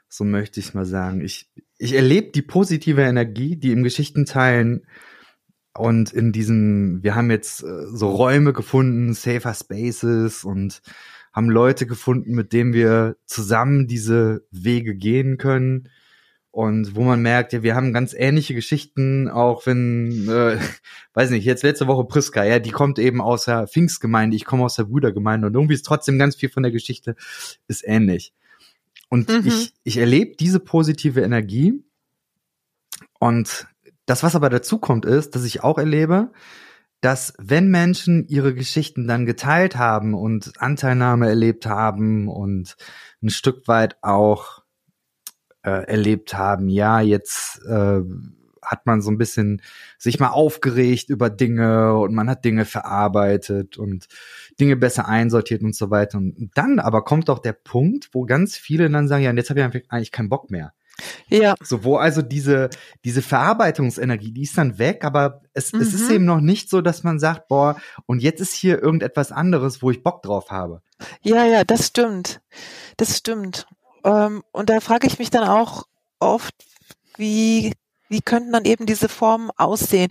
so 0.10 0.24
möchte 0.24 0.60
ich 0.60 0.74
mal 0.74 0.86
sagen. 0.86 1.22
Ich, 1.22 1.50
ich 1.78 1.94
erlebe 1.94 2.32
die 2.32 2.42
positive 2.42 3.02
Energie, 3.02 3.58
die 3.58 3.72
im 3.72 3.84
Geschichtenteilen 3.84 4.86
und 5.76 6.12
in 6.12 6.32
diesem, 6.32 7.04
wir 7.04 7.16
haben 7.16 7.30
jetzt 7.30 7.64
äh, 7.64 7.88
so 7.88 8.10
Räume 8.10 8.54
gefunden, 8.54 9.14
Safer 9.14 9.54
Spaces 9.54 10.44
und 10.44 10.82
haben 11.34 11.50
Leute 11.50 11.86
gefunden, 11.86 12.34
mit 12.34 12.52
denen 12.54 12.74
wir 12.74 13.18
zusammen 13.26 13.88
diese 13.88 14.48
Wege 14.50 14.96
gehen 14.96 15.38
können 15.38 15.90
und 16.58 16.96
wo 16.96 17.04
man 17.04 17.22
merkt, 17.22 17.54
ja, 17.54 17.62
wir 17.62 17.76
haben 17.76 17.94
ganz 17.94 18.16
ähnliche 18.18 18.56
Geschichten, 18.56 19.30
auch 19.30 19.68
wenn, 19.68 20.28
äh, 20.28 20.58
weiß 21.14 21.30
nicht, 21.30 21.46
jetzt 21.46 21.62
letzte 21.62 21.86
Woche 21.86 22.06
Priska, 22.06 22.44
ja, 22.44 22.58
die 22.58 22.72
kommt 22.72 22.98
eben 22.98 23.22
aus 23.22 23.46
der 23.46 23.68
Pfingstgemeinde, 23.68 24.36
ich 24.36 24.44
komme 24.44 24.66
aus 24.66 24.76
der 24.76 24.86
Brüdergemeinde 24.86 25.46
und 25.46 25.54
irgendwie 25.54 25.76
ist 25.76 25.86
trotzdem 25.86 26.18
ganz 26.18 26.36
viel 26.36 26.50
von 26.50 26.64
der 26.64 26.72
Geschichte 26.72 27.16
ist 27.68 27.88
ähnlich. 27.88 28.34
Und 29.08 29.30
mhm. 29.30 29.44
ich, 29.46 29.76
ich 29.84 29.98
erlebe 29.98 30.36
diese 30.36 30.60
positive 30.60 31.22
Energie 31.22 31.84
und 33.20 33.68
das, 34.08 34.24
was 34.24 34.36
aber 34.36 34.50
dazu 34.50 34.80
kommt, 34.80 35.06
ist, 35.06 35.36
dass 35.36 35.44
ich 35.44 35.64
auch 35.64 35.78
erlebe, 35.78 36.32
dass 37.02 37.36
wenn 37.38 37.68
Menschen 37.70 38.28
ihre 38.30 38.56
Geschichten 38.56 39.08
dann 39.08 39.28
geteilt 39.28 39.76
haben 39.78 40.16
und 40.16 40.54
Anteilnahme 40.60 41.28
erlebt 41.28 41.68
haben 41.68 42.28
und 42.28 42.78
ein 43.22 43.30
Stück 43.30 43.68
weit 43.68 43.98
auch 44.02 44.64
äh, 45.68 45.84
erlebt 45.84 46.34
haben, 46.34 46.70
ja, 46.70 47.02
jetzt 47.02 47.62
äh, 47.68 48.00
hat 48.62 48.86
man 48.86 49.02
so 49.02 49.12
ein 49.12 49.18
bisschen 49.18 49.62
sich 49.98 50.18
mal 50.18 50.30
aufgeregt 50.30 51.10
über 51.10 51.30
Dinge 51.30 51.94
und 51.98 52.14
man 52.14 52.30
hat 52.30 52.46
Dinge 52.46 52.64
verarbeitet 52.64 53.78
und 53.78 54.08
Dinge 54.60 54.78
besser 54.78 55.10
einsortiert 55.10 55.64
und 55.64 55.76
so 55.76 55.90
weiter. 55.90 56.20
Und 56.20 56.52
dann 56.56 56.80
aber 56.80 57.04
kommt 57.04 57.28
doch 57.28 57.40
der 57.40 57.52
Punkt, 57.52 58.10
wo 58.14 58.26
ganz 58.26 58.56
viele 58.56 58.90
dann 58.90 59.10
sagen, 59.10 59.24
ja, 59.24 59.30
und 59.30 59.38
jetzt 59.38 59.50
habe 59.50 59.60
ich 59.60 59.92
eigentlich 59.92 60.12
keinen 60.14 60.30
Bock 60.30 60.50
mehr. 60.50 60.74
Ja. 61.28 61.56
So, 61.62 61.84
wo 61.84 61.98
also 61.98 62.22
diese, 62.22 62.70
diese 63.04 63.22
Verarbeitungsenergie, 63.22 64.32
die 64.32 64.44
ist 64.44 64.58
dann 64.58 64.80
weg, 64.80 65.04
aber 65.04 65.42
es, 65.54 65.74
mhm. 65.74 65.82
es 65.82 65.94
ist 65.94 66.10
mhm. 66.10 66.16
eben 66.16 66.26
noch 66.26 66.40
nicht 66.40 66.70
so, 66.70 66.82
dass 66.82 67.04
man 67.04 67.20
sagt, 67.20 67.50
boah, 67.50 67.78
und 68.06 68.22
jetzt 68.22 68.40
ist 68.40 68.54
hier 68.54 68.82
irgendetwas 68.82 69.34
anderes, 69.34 69.82
wo 69.82 69.92
ich 69.92 70.02
Bock 70.02 70.24
drauf 70.24 70.50
habe. 70.50 70.82
Ja, 71.22 71.46
ja, 71.46 71.66
das 71.66 71.88
stimmt. 71.88 72.42
Das 72.96 73.18
stimmt. 73.18 73.68
Ähm, 74.04 74.44
und 74.52 74.70
da 74.70 74.80
frage 74.80 75.08
ich 75.08 75.20
mich 75.20 75.30
dann 75.30 75.48
auch 75.48 75.84
oft, 76.20 76.54
wie, 77.18 77.74
wie 78.10 78.22
könnten 78.22 78.52
dann 78.52 78.66
eben 78.66 78.86
diese 78.86 79.10
Formen 79.10 79.52
aussehen? 79.58 80.10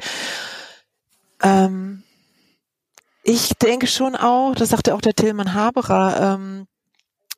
Ähm, 1.42 2.02
ich 3.22 3.50
denke 3.60 3.86
schon 3.86 4.16
auch, 4.16 4.54
das 4.54 4.68
sagte 4.70 4.94
auch 4.94 5.00
der 5.00 5.14
Tillmann 5.14 5.54
Haberer, 5.54 6.34
ähm, 6.34 6.66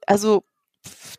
also 0.07 0.45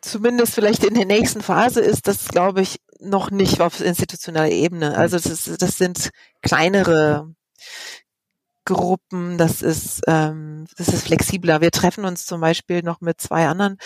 zumindest 0.00 0.54
vielleicht 0.54 0.84
in 0.84 0.94
der 0.94 1.06
nächsten 1.06 1.42
Phase 1.42 1.80
ist 1.80 2.06
das, 2.06 2.28
glaube 2.28 2.62
ich, 2.62 2.80
noch 3.00 3.30
nicht 3.30 3.60
auf 3.60 3.80
institutioneller 3.80 4.50
Ebene. 4.50 4.96
Also 4.96 5.18
das, 5.18 5.44
das 5.58 5.78
sind 5.78 6.10
kleinere 6.42 7.34
Gruppen, 8.74 9.38
das 9.38 9.62
ist, 9.62 10.02
ähm, 10.06 10.66
das 10.76 10.88
ist 10.88 11.04
flexibler. 11.04 11.60
Wir 11.60 11.70
treffen 11.70 12.04
uns 12.04 12.26
zum 12.26 12.40
Beispiel 12.40 12.82
noch 12.82 13.00
mit 13.00 13.20
zwei 13.20 13.46
anderen 13.46 13.76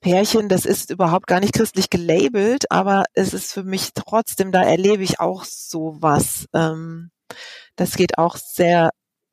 Pärchen. 0.00 0.48
Das 0.48 0.66
ist 0.66 0.90
überhaupt 0.90 1.26
gar 1.26 1.40
nicht 1.40 1.54
christlich 1.54 1.90
gelabelt, 1.90 2.70
aber 2.70 3.04
es 3.14 3.34
ist 3.34 3.52
für 3.52 3.64
mich 3.64 3.90
trotzdem, 3.94 4.52
da 4.52 4.62
erlebe 4.62 5.02
ich 5.02 5.20
auch 5.20 5.44
sowas. 5.44 6.46
Ähm, 6.52 7.10
das 7.76 7.96
geht 7.96 8.18
auch 8.18 8.36
sehr 8.36 8.90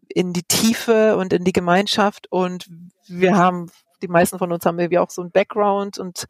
in 0.08 0.34
die 0.34 0.44
Tiefe 0.44 1.18
und 1.18 1.34
in 1.34 1.44
die 1.44 1.54
Gemeinschaft 1.54 2.28
und 2.32 2.68
wir 3.08 3.36
haben, 3.36 3.72
die 4.02 4.08
meisten 4.08 4.38
von 4.38 4.52
uns 4.52 4.66
haben 4.66 4.80
irgendwie 4.80 5.00
auch 5.00 5.10
so 5.10 5.22
ein 5.22 5.32
Background 5.32 5.98
und 5.98 6.26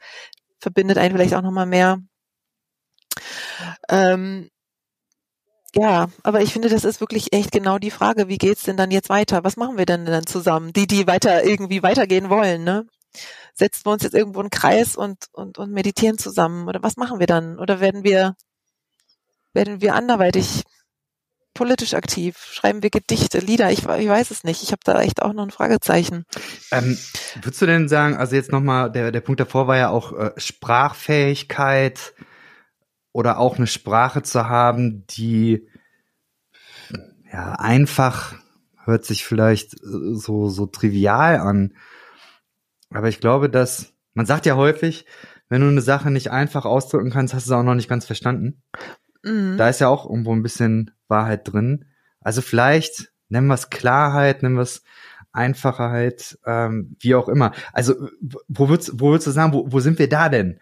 verbindet 0.60 0.98
einen 0.98 1.14
vielleicht 1.14 1.34
auch 1.34 1.42
nochmal 1.42 1.66
mehr. 1.66 2.00
Ähm, 3.90 4.50
ja, 5.78 6.08
aber 6.24 6.42
ich 6.42 6.54
finde, 6.54 6.70
das 6.70 6.86
ist 6.86 7.02
wirklich 7.02 7.34
echt 7.34 7.52
genau 7.52 7.78
die 7.80 7.92
Frage, 7.92 8.30
wie 8.30 8.38
geht's 8.38 8.64
denn 8.64 8.78
dann 8.78 8.92
jetzt 8.92 9.10
weiter? 9.10 9.44
Was 9.44 9.58
machen 9.58 9.78
wir 9.78 9.86
denn 9.86 10.06
dann 10.06 10.26
zusammen? 10.26 10.72
Die, 10.72 10.88
die 10.88 11.06
weiter 11.06 11.44
irgendwie 11.44 11.84
weitergehen 11.84 12.30
wollen, 12.30 12.64
ne? 12.64 12.86
Setzen 13.54 13.86
wir 13.86 13.92
uns 13.92 14.04
jetzt 14.04 14.16
irgendwo 14.16 14.40
in 14.40 14.46
einen 14.46 14.50
Kreis 14.52 14.96
und, 14.96 15.26
und, 15.34 15.58
und 15.58 15.72
meditieren 15.72 16.18
zusammen? 16.18 16.68
Oder 16.68 16.82
was 16.82 16.96
machen 16.96 17.20
wir 17.20 17.28
dann? 17.28 17.60
Oder 17.60 17.82
werden 17.82 18.04
wir, 18.04 18.36
werden 19.54 19.82
wir 19.82 19.96
anderweitig 19.96 20.64
politisch 21.54 21.94
aktiv? 21.94 22.38
Schreiben 22.52 22.82
wir 22.82 22.90
Gedichte, 22.90 23.40
Lieder? 23.40 23.70
Ich, 23.72 23.80
ich 23.80 24.08
weiß 24.08 24.32
es 24.32 24.46
nicht. 24.46 24.64
Ich 24.64 24.72
habe 24.72 24.82
da 24.86 25.02
echt 25.02 25.22
auch 25.22 25.34
noch 25.34 25.44
ein 25.44 25.52
Fragezeichen. 25.52 26.26
Ähm, 26.72 26.98
würdest 27.42 27.62
du 27.62 27.66
denn 27.66 27.90
sagen, 27.90 28.16
also 28.16 28.36
jetzt 28.36 28.52
nochmal, 28.52 28.92
der, 28.92 29.12
der 29.12 29.22
Punkt 29.22 29.42
davor 29.42 29.68
war 29.68 29.78
ja 29.78 29.90
auch 29.90 30.14
äh, 30.14 30.32
Sprachfähigkeit, 30.38 32.14
oder 33.16 33.40
auch 33.40 33.56
eine 33.56 33.66
Sprache 33.66 34.24
zu 34.24 34.50
haben, 34.50 35.08
die 35.08 35.70
ja 37.32 37.54
einfach 37.54 38.36
hört 38.84 39.06
sich 39.06 39.26
vielleicht 39.26 39.72
so 39.80 40.50
so 40.50 40.66
trivial 40.66 41.38
an, 41.38 41.78
aber 42.90 43.08
ich 43.08 43.22
glaube, 43.22 43.50
dass 43.50 43.94
man 44.16 44.26
sagt 44.26 44.46
ja 44.46 44.58
häufig, 44.58 45.06
wenn 45.48 45.62
du 45.62 45.68
eine 45.70 45.80
Sache 45.80 46.12
nicht 46.12 46.32
einfach 46.32 46.66
ausdrücken 46.66 47.10
kannst, 47.10 47.34
hast 47.34 47.48
du 47.48 47.54
es 47.54 47.58
auch 47.58 47.64
noch 47.64 47.76
nicht 47.76 47.88
ganz 47.88 48.06
verstanden. 48.06 48.62
Mhm. 49.24 49.56
Da 49.58 49.70
ist 49.70 49.80
ja 49.80 49.88
auch 49.88 50.10
irgendwo 50.10 50.34
ein 50.34 50.44
bisschen 50.44 50.92
Wahrheit 51.08 51.52
drin. 51.52 51.86
Also 52.20 52.42
vielleicht 52.42 53.14
nennen 53.30 53.48
wir 53.48 53.54
es 53.54 53.70
Klarheit, 53.70 54.44
nennen 54.44 54.56
wir 54.56 54.64
es 54.64 54.84
Einfachheit, 55.32 56.38
ähm, 56.46 56.98
wie 57.00 57.16
auch 57.16 57.30
immer. 57.30 57.54
Also 57.72 58.10
wo 58.50 58.68
würdest, 58.68 59.00
wo 59.00 59.12
würdest 59.12 59.28
du 59.28 59.32
sagen, 59.32 59.54
wo, 59.54 59.72
wo 59.72 59.80
sind 59.80 60.00
wir 60.00 60.10
da 60.10 60.28
denn? 60.28 60.60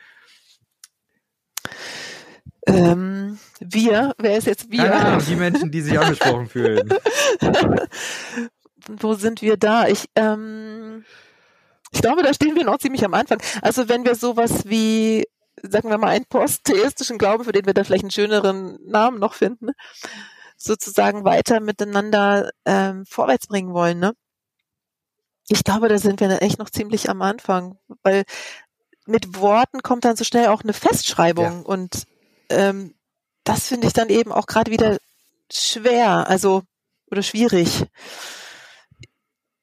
Ähm, 2.66 3.40
wir, 3.60 4.14
wer 4.18 4.38
ist 4.38 4.48
jetzt 4.48 4.72
wir? 4.72 4.94
Ahnung, 4.94 5.24
die 5.28 5.36
Menschen, 5.36 5.72
die 5.72 5.82
sich 5.82 6.00
angesprochen 6.00 6.48
fühlen. 6.48 6.90
Wo 8.88 9.14
sind 9.14 9.42
wir 9.42 9.58
da? 9.58 9.88
Ich, 9.88 10.10
ähm, 10.16 11.06
ich 11.92 12.02
glaube, 12.02 12.24
da 12.24 12.34
stehen 12.34 12.56
wir 12.56 12.66
noch 12.66 12.80
ziemlich 12.80 13.06
am 13.06 13.14
Anfang. 13.14 13.42
Also 13.62 13.90
wenn 13.90 14.06
wir 14.06 14.16
sowas 14.16 14.66
wie, 14.66 15.26
sagen 15.62 15.90
wir 15.90 15.98
mal, 15.98 16.10
einen 16.10 16.26
posttheistischen 16.26 17.18
Glauben, 17.18 17.44
für 17.44 17.52
den 17.52 17.66
wir 17.66 17.74
da 17.74 17.84
vielleicht 17.84 18.04
einen 18.04 18.12
schöneren 18.12 18.80
Namen 18.86 19.20
noch 19.20 19.34
finden, 19.34 19.72
sozusagen 20.58 21.26
weiter 21.26 21.60
miteinander 21.60 22.52
ähm, 22.66 23.06
vorwärts 23.06 23.48
bringen 23.48 23.74
wollen, 23.74 24.00
ne? 24.00 24.14
Ich 25.50 25.66
glaube, 25.66 25.90
da 25.90 25.98
sind 25.98 26.22
wir 26.22 26.42
echt 26.42 26.58
noch 26.58 26.70
ziemlich 26.70 27.10
am 27.10 27.22
Anfang, 27.22 27.78
weil 28.02 28.24
mit 29.06 29.38
Worten 29.38 29.82
kommt 29.82 30.06
dann 30.06 30.16
so 30.16 30.24
schnell 30.24 30.48
auch 30.48 30.64
eine 30.64 30.72
Festschreibung 30.72 31.64
ja. 31.64 31.66
und 31.66 32.08
ähm, 32.54 32.96
das 33.44 33.68
finde 33.68 33.88
ich 33.88 33.94
dann 33.94 34.10
eben 34.10 34.32
auch 34.32 34.46
gerade 34.46 34.72
wieder 34.72 34.98
schwer, 35.52 36.28
also 36.28 36.64
oder 37.12 37.24
schwierig. 37.24 37.86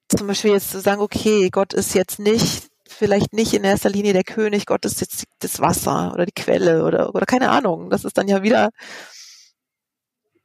Zum 0.08 0.26
Beispiel 0.26 0.52
jetzt 0.52 0.70
zu 0.70 0.80
sagen, 0.80 1.00
okay, 1.00 1.50
Gott 1.50 1.72
ist 1.72 1.94
jetzt 1.94 2.18
nicht, 2.18 2.68
vielleicht 2.88 3.32
nicht 3.32 3.54
in 3.54 3.64
erster 3.64 3.90
Linie 3.90 4.12
der 4.12 4.24
König, 4.24 4.66
Gott 4.66 4.84
ist 4.84 5.00
jetzt 5.00 5.24
das 5.38 5.60
Wasser 5.60 6.12
oder 6.12 6.26
die 6.26 6.32
Quelle 6.32 6.84
oder, 6.84 7.14
oder 7.14 7.26
keine 7.26 7.50
Ahnung. 7.50 7.90
Das 7.90 8.04
ist 8.04 8.18
dann 8.18 8.28
ja 8.28 8.42
wieder, 8.42 8.70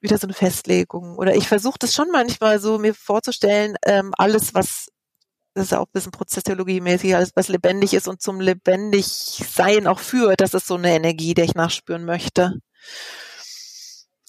wieder 0.01 0.17
so 0.17 0.27
eine 0.27 0.33
Festlegung. 0.33 1.17
Oder 1.17 1.35
ich 1.35 1.47
versuche 1.47 1.79
das 1.79 1.93
schon 1.93 2.09
manchmal 2.11 2.59
so 2.59 2.77
mir 2.77 2.93
vorzustellen, 2.93 3.75
ähm, 3.85 4.13
alles, 4.17 4.53
was 4.53 4.87
das 5.56 5.66
ist 5.66 5.72
ja 5.72 5.80
auch 5.80 5.86
ein 5.86 5.93
bisschen 5.93 6.12
Prozesstheologie-mäßig, 6.12 7.16
alles 7.16 7.32
was 7.36 7.47
lebendig 7.47 7.93
ist 7.93 8.10
und 8.10 8.22
zum 8.22 8.41
Lebendigsein 8.41 9.88
auch 9.88 9.99
führt, 9.99 10.41
das 10.41 10.53
ist 10.53 10.68
so 10.68 10.76
eine 10.76 10.93
Energie, 10.93 11.34
der 11.34 11.45
ich 11.45 11.56
nachspüren 11.56 12.03
möchte. 12.03 12.60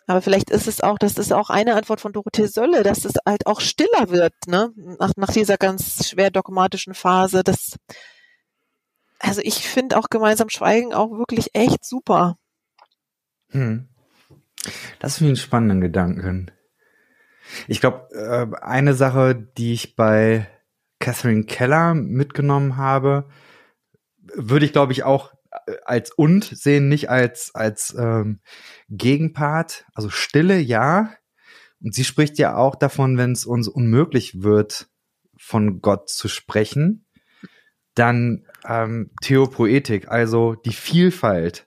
Aber 0.06 0.22
vielleicht 0.22 0.50
ist 0.50 0.68
es 0.68 0.80
auch, 0.80 0.98
das 0.98 1.18
ist 1.18 1.32
auch 1.32 1.50
eine 1.50 1.74
Antwort 1.74 2.00
von 2.00 2.12
Dorothee 2.12 2.46
Sölle, 2.46 2.84
dass 2.84 3.04
es 3.04 3.14
halt 3.26 3.48
auch 3.48 3.60
stiller 3.60 4.08
wird, 4.10 4.34
ne? 4.46 4.72
Nach, 4.76 5.12
nach 5.16 5.32
dieser 5.32 5.56
ganz 5.56 6.08
schwer 6.08 6.30
dogmatischen 6.30 6.94
Phase. 6.94 7.42
Das, 7.42 7.76
also 9.18 9.40
ich 9.42 9.68
finde 9.68 9.98
auch 9.98 10.08
gemeinsam 10.08 10.48
Schweigen 10.48 10.94
auch 10.94 11.10
wirklich 11.10 11.56
echt 11.56 11.84
super. 11.84 12.38
Hm. 13.50 13.88
Das 15.00 15.18
finde 15.18 15.32
ich 15.32 15.40
einen 15.40 15.44
spannenden 15.44 15.80
Gedanken. 15.80 16.52
Ich 17.66 17.80
glaube, 17.80 18.08
äh, 18.12 18.64
eine 18.64 18.94
Sache, 18.94 19.34
die 19.34 19.72
ich 19.72 19.96
bei 19.96 20.46
Catherine 20.98 21.44
Keller 21.44 21.94
mitgenommen 21.94 22.76
habe, 22.76 23.28
würde 24.34 24.66
ich, 24.66 24.72
glaube 24.72 24.92
ich, 24.92 25.04
auch 25.04 25.32
äh, 25.66 25.76
als 25.84 26.10
und 26.10 26.44
sehen, 26.44 26.88
nicht 26.88 27.10
als, 27.10 27.54
als 27.54 27.94
ähm, 27.98 28.40
Gegenpart. 28.88 29.86
Also 29.94 30.10
Stille, 30.10 30.58
ja. 30.58 31.12
Und 31.82 31.94
sie 31.94 32.04
spricht 32.04 32.38
ja 32.38 32.56
auch 32.56 32.74
davon, 32.74 33.18
wenn 33.18 33.32
es 33.32 33.44
uns 33.44 33.68
unmöglich 33.68 34.42
wird, 34.42 34.88
von 35.38 35.80
Gott 35.80 36.08
zu 36.08 36.28
sprechen, 36.28 37.06
dann 37.94 38.46
ähm, 38.66 39.10
Theopoetik, 39.22 40.08
also 40.08 40.54
die 40.54 40.72
Vielfalt 40.72 41.66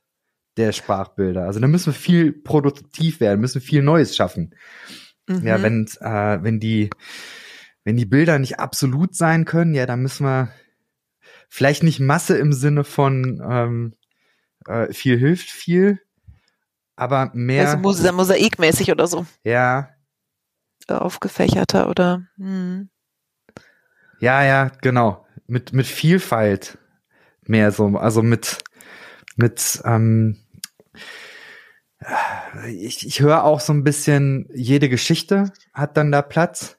der 0.58 0.72
Sprachbilder. 0.74 1.46
Also 1.46 1.60
da 1.60 1.68
müssen 1.68 1.88
wir 1.88 2.00
viel 2.00 2.34
produktiv 2.34 3.20
werden, 3.20 3.40
müssen 3.40 3.62
viel 3.62 3.82
Neues 3.82 4.16
schaffen. 4.16 4.56
Mhm. 5.28 5.48
Ja, 5.48 5.62
wenn, 5.62 5.88
äh, 6.02 6.44
wenn 6.44 6.60
die, 6.60 6.90
wenn 7.84 7.98
die 7.98 8.06
Bilder 8.06 8.40
nicht 8.40 8.60
absolut 8.60 9.16
sein 9.16 9.46
können, 9.46 9.74
ja, 9.74 9.86
dann 9.86 10.02
müssen 10.02 10.26
wir 10.26 10.52
vielleicht 11.48 11.84
nicht 11.84 12.00
Masse 12.00 12.38
im 12.38 12.54
Sinne 12.54 12.84
von 12.84 13.42
ähm, 13.50 13.96
äh, 14.68 14.94
viel 14.94 15.18
hilft 15.18 15.50
viel, 15.50 16.00
aber 16.96 17.32
mehr. 17.34 17.70
Also 17.70 18.12
mosaikmäßig 18.12 18.92
oder 18.92 19.08
so. 19.08 19.26
Ja. 19.44 19.90
Aufgefächerter 20.88 21.90
oder. 21.90 22.24
Hm. 22.38 22.90
Ja, 24.20 24.44
ja, 24.44 24.72
genau. 24.82 25.26
Mit, 25.48 25.72
mit 25.74 25.86
Vielfalt 25.86 26.78
mehr 27.50 27.72
so, 27.72 27.98
also 27.98 28.22
mit, 28.22 28.60
mit, 29.36 29.82
ähm, 29.84 30.38
ich, 32.68 33.06
ich 33.06 33.20
höre 33.20 33.44
auch 33.44 33.60
so 33.60 33.74
ein 33.74 33.84
bisschen, 33.84 34.50
jede 34.54 34.90
Geschichte 34.90 35.52
hat 35.74 35.98
dann 35.98 36.12
da 36.12 36.22
Platz. 36.22 36.79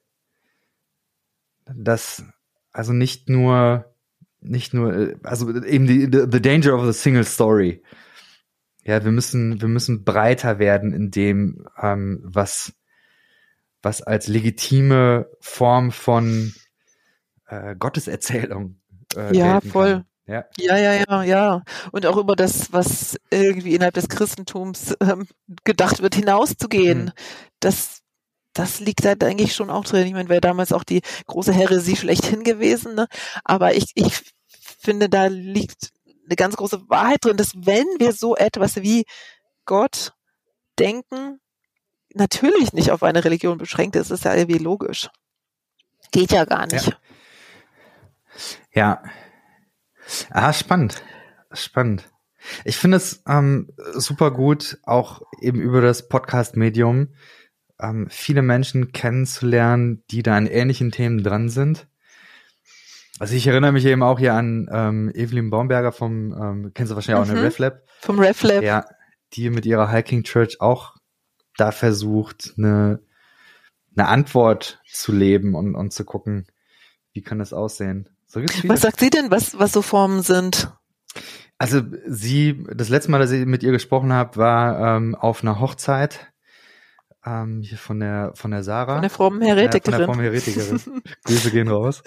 Das, 1.75 2.25
also 2.73 2.93
nicht 2.93 3.29
nur, 3.29 3.95
nicht 4.41 4.75
nur, 4.75 5.15
also 5.23 5.51
eben 5.63 5.87
die, 5.87 6.05
the, 6.11 6.43
danger 6.43 6.75
of 6.75 6.85
the 6.85 6.93
single 6.93 7.25
story. 7.25 7.83
Ja, 8.83 9.05
wir 9.05 9.13
müssen, 9.13 9.61
wir 9.61 9.69
müssen 9.69 10.05
breiter 10.05 10.59
werden 10.59 10.93
in 10.93 11.11
dem, 11.11 11.67
ähm, 11.81 12.21
was, 12.23 12.73
was 13.83 14.03
als 14.03 14.27
legitime 14.27 15.29
Form 15.41 15.93
von 15.93 16.55
äh, 17.47 17.77
Gotteserzählung. 17.77 18.81
Äh, 19.15 19.37
ja, 19.37 19.61
voll. 19.61 20.05
Ja. 20.27 20.45
ja, 20.59 20.77
ja, 20.77 20.93
ja, 20.93 21.23
ja. 21.25 21.63
Und 21.91 22.07
auch 22.07 22.17
über 22.17 22.37
das, 22.37 22.73
was 22.73 23.19
irgendwie 23.31 23.75
innerhalb 23.75 23.95
des 23.95 24.09
Christentums 24.09 24.95
ähm, 25.01 25.27
gedacht 25.65 26.03
wird, 26.03 26.15
hinauszugehen. 26.15 27.07
Mhm. 27.07 27.13
Das, 27.59 28.03
das 28.53 28.81
liegt 28.81 29.05
da 29.05 29.13
eigentlich 29.13 29.55
schon 29.55 29.71
auch 29.71 29.85
drin. 29.85 30.07
Ich 30.07 30.13
meine, 30.13 30.29
wäre 30.29 30.41
damals 30.41 30.73
auch 30.73 30.85
die 30.85 31.03
große 31.27 31.53
Heresie 31.53 31.97
schlechthin 31.97 32.43
gewesen. 32.45 32.95
Ne? 32.95 33.07
Aber 33.45 33.75
ich, 33.75 33.93
ich 33.95 34.23
finde, 34.81 35.09
da 35.09 35.27
liegt 35.27 35.93
eine 36.27 36.37
ganz 36.37 36.57
große 36.57 36.89
Wahrheit 36.89 37.25
drin, 37.25 37.37
dass 37.37 37.53
wenn 37.55 37.87
wir 37.99 38.13
so 38.13 38.37
etwas 38.37 38.77
wie 38.77 39.05
Gott 39.67 40.13
denken, 40.79 41.41
natürlich 42.15 42.73
nicht 42.73 42.91
auf 42.91 43.03
eine 43.03 43.25
Religion 43.25 43.59
beschränkt 43.59 43.97
ist, 43.97 44.11
ist 44.11 44.25
ja 44.25 44.35
irgendwie 44.35 44.59
logisch. 44.59 45.09
Geht 46.11 46.33
ja 46.33 46.45
gar 46.45 46.67
nicht. 46.67 46.87
Ja. 46.87 46.97
Ja. 48.73 49.03
Ah, 50.31 50.53
spannend. 50.53 51.03
Spannend. 51.53 52.11
Ich 52.65 52.77
finde 52.77 52.97
es 52.97 53.23
ähm, 53.29 53.71
super 53.95 54.31
gut, 54.31 54.79
auch 54.83 55.23
eben 55.41 55.61
über 55.61 55.81
das 55.81 56.09
Podcast-Medium 56.09 57.15
ähm, 57.83 58.07
viele 58.11 58.43
Menschen 58.43 58.93
kennenzulernen, 58.93 60.03
die 60.11 60.23
da 60.23 60.37
an 60.37 60.47
ähnlichen 60.47 60.91
Themen 60.91 61.23
dran 61.23 61.49
sind. 61.49 61.87
Also 63.19 63.35
ich 63.35 63.47
erinnere 63.47 63.73
mich 63.73 63.85
eben 63.85 64.03
auch 64.03 64.19
hier 64.19 64.35
an 64.35 64.69
ähm, 64.73 65.11
Evelyn 65.15 65.51
Baumberger 65.51 65.93
vom, 65.93 66.33
ähm, 66.33 66.71
kennst 66.75 66.91
du 66.91 66.95
wahrscheinlich 66.95 67.29
mhm. 67.29 67.33
auch, 67.33 67.37
eine 67.37 67.47
RefLab. 67.47 67.83
Vom 68.01 68.19
RefLab. 68.19 68.63
Ja, 68.63 68.87
die 69.35 69.51
mit 69.51 69.67
ihrer 69.67 69.91
Hiking 69.91 70.23
Church 70.23 70.61
auch 70.61 70.97
da 71.57 71.71
versucht, 71.73 72.55
eine, 72.57 73.01
eine 73.95 74.09
Antwort 74.09 74.81
zu 74.87 75.13
leben 75.13 75.55
und, 75.55 75.75
und 75.75 75.93
zu 75.93 76.05
gucken, 76.05 76.47
wie 77.13 77.23
kann 77.23 77.39
das 77.39 77.53
aussehen. 77.53 78.09
So 78.27 78.41
was 78.41 78.83
sagt 78.83 79.01
sie 79.01 79.11
denn, 79.11 79.31
was, 79.31 79.59
was 79.59 79.73
so 79.73 79.83
Formen 79.83 80.23
sind? 80.23 80.73
Also 81.59 81.83
sie, 82.07 82.65
das 82.73 82.89
letzte 82.89 83.11
Mal, 83.11 83.19
dass 83.19 83.33
ich 83.33 83.45
mit 83.45 83.63
ihr 83.63 83.73
gesprochen 83.73 84.13
habe, 84.13 84.37
war 84.39 84.97
ähm, 84.97 85.15
auf 85.15 85.43
einer 85.43 85.61
Hochzeit 85.61 86.30
ähm, 87.25 87.63
hier 87.63 87.79
von 87.79 88.01
der 88.01 88.33
von 88.35 88.51
der 88.51 88.63
Sarah. 88.63 88.95
Von 88.95 89.03
der 89.03 89.11
frommen 89.11 89.43
Heretikerin. 89.43 90.01
Ja, 90.01 90.07
von 90.07 90.07
der 90.07 90.07
frommen 90.07 90.25
Heretikerin. 90.25 91.03
Grüße 91.25 91.51
gehen 91.51 91.69
raus. 91.69 92.03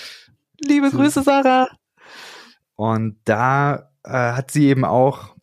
Liebe 0.60 0.90
Grüße, 0.90 1.22
Sarah. 1.22 1.68
Und 2.76 3.16
da 3.24 3.90
äh, 4.04 4.10
hat 4.10 4.50
sie 4.50 4.68
eben 4.68 4.84
auch 4.84 5.34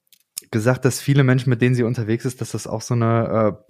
gesagt, 0.52 0.86
dass 0.86 1.00
viele 1.00 1.24
Menschen, 1.24 1.50
mit 1.50 1.62
denen 1.62 1.76
sie 1.76 1.84
unterwegs 1.84 2.26
ist, 2.26 2.42
dass 2.42 2.52
das 2.52 2.68
auch 2.68 2.82
so 2.82 2.94
eine 2.94 3.56
äh, 3.58 3.64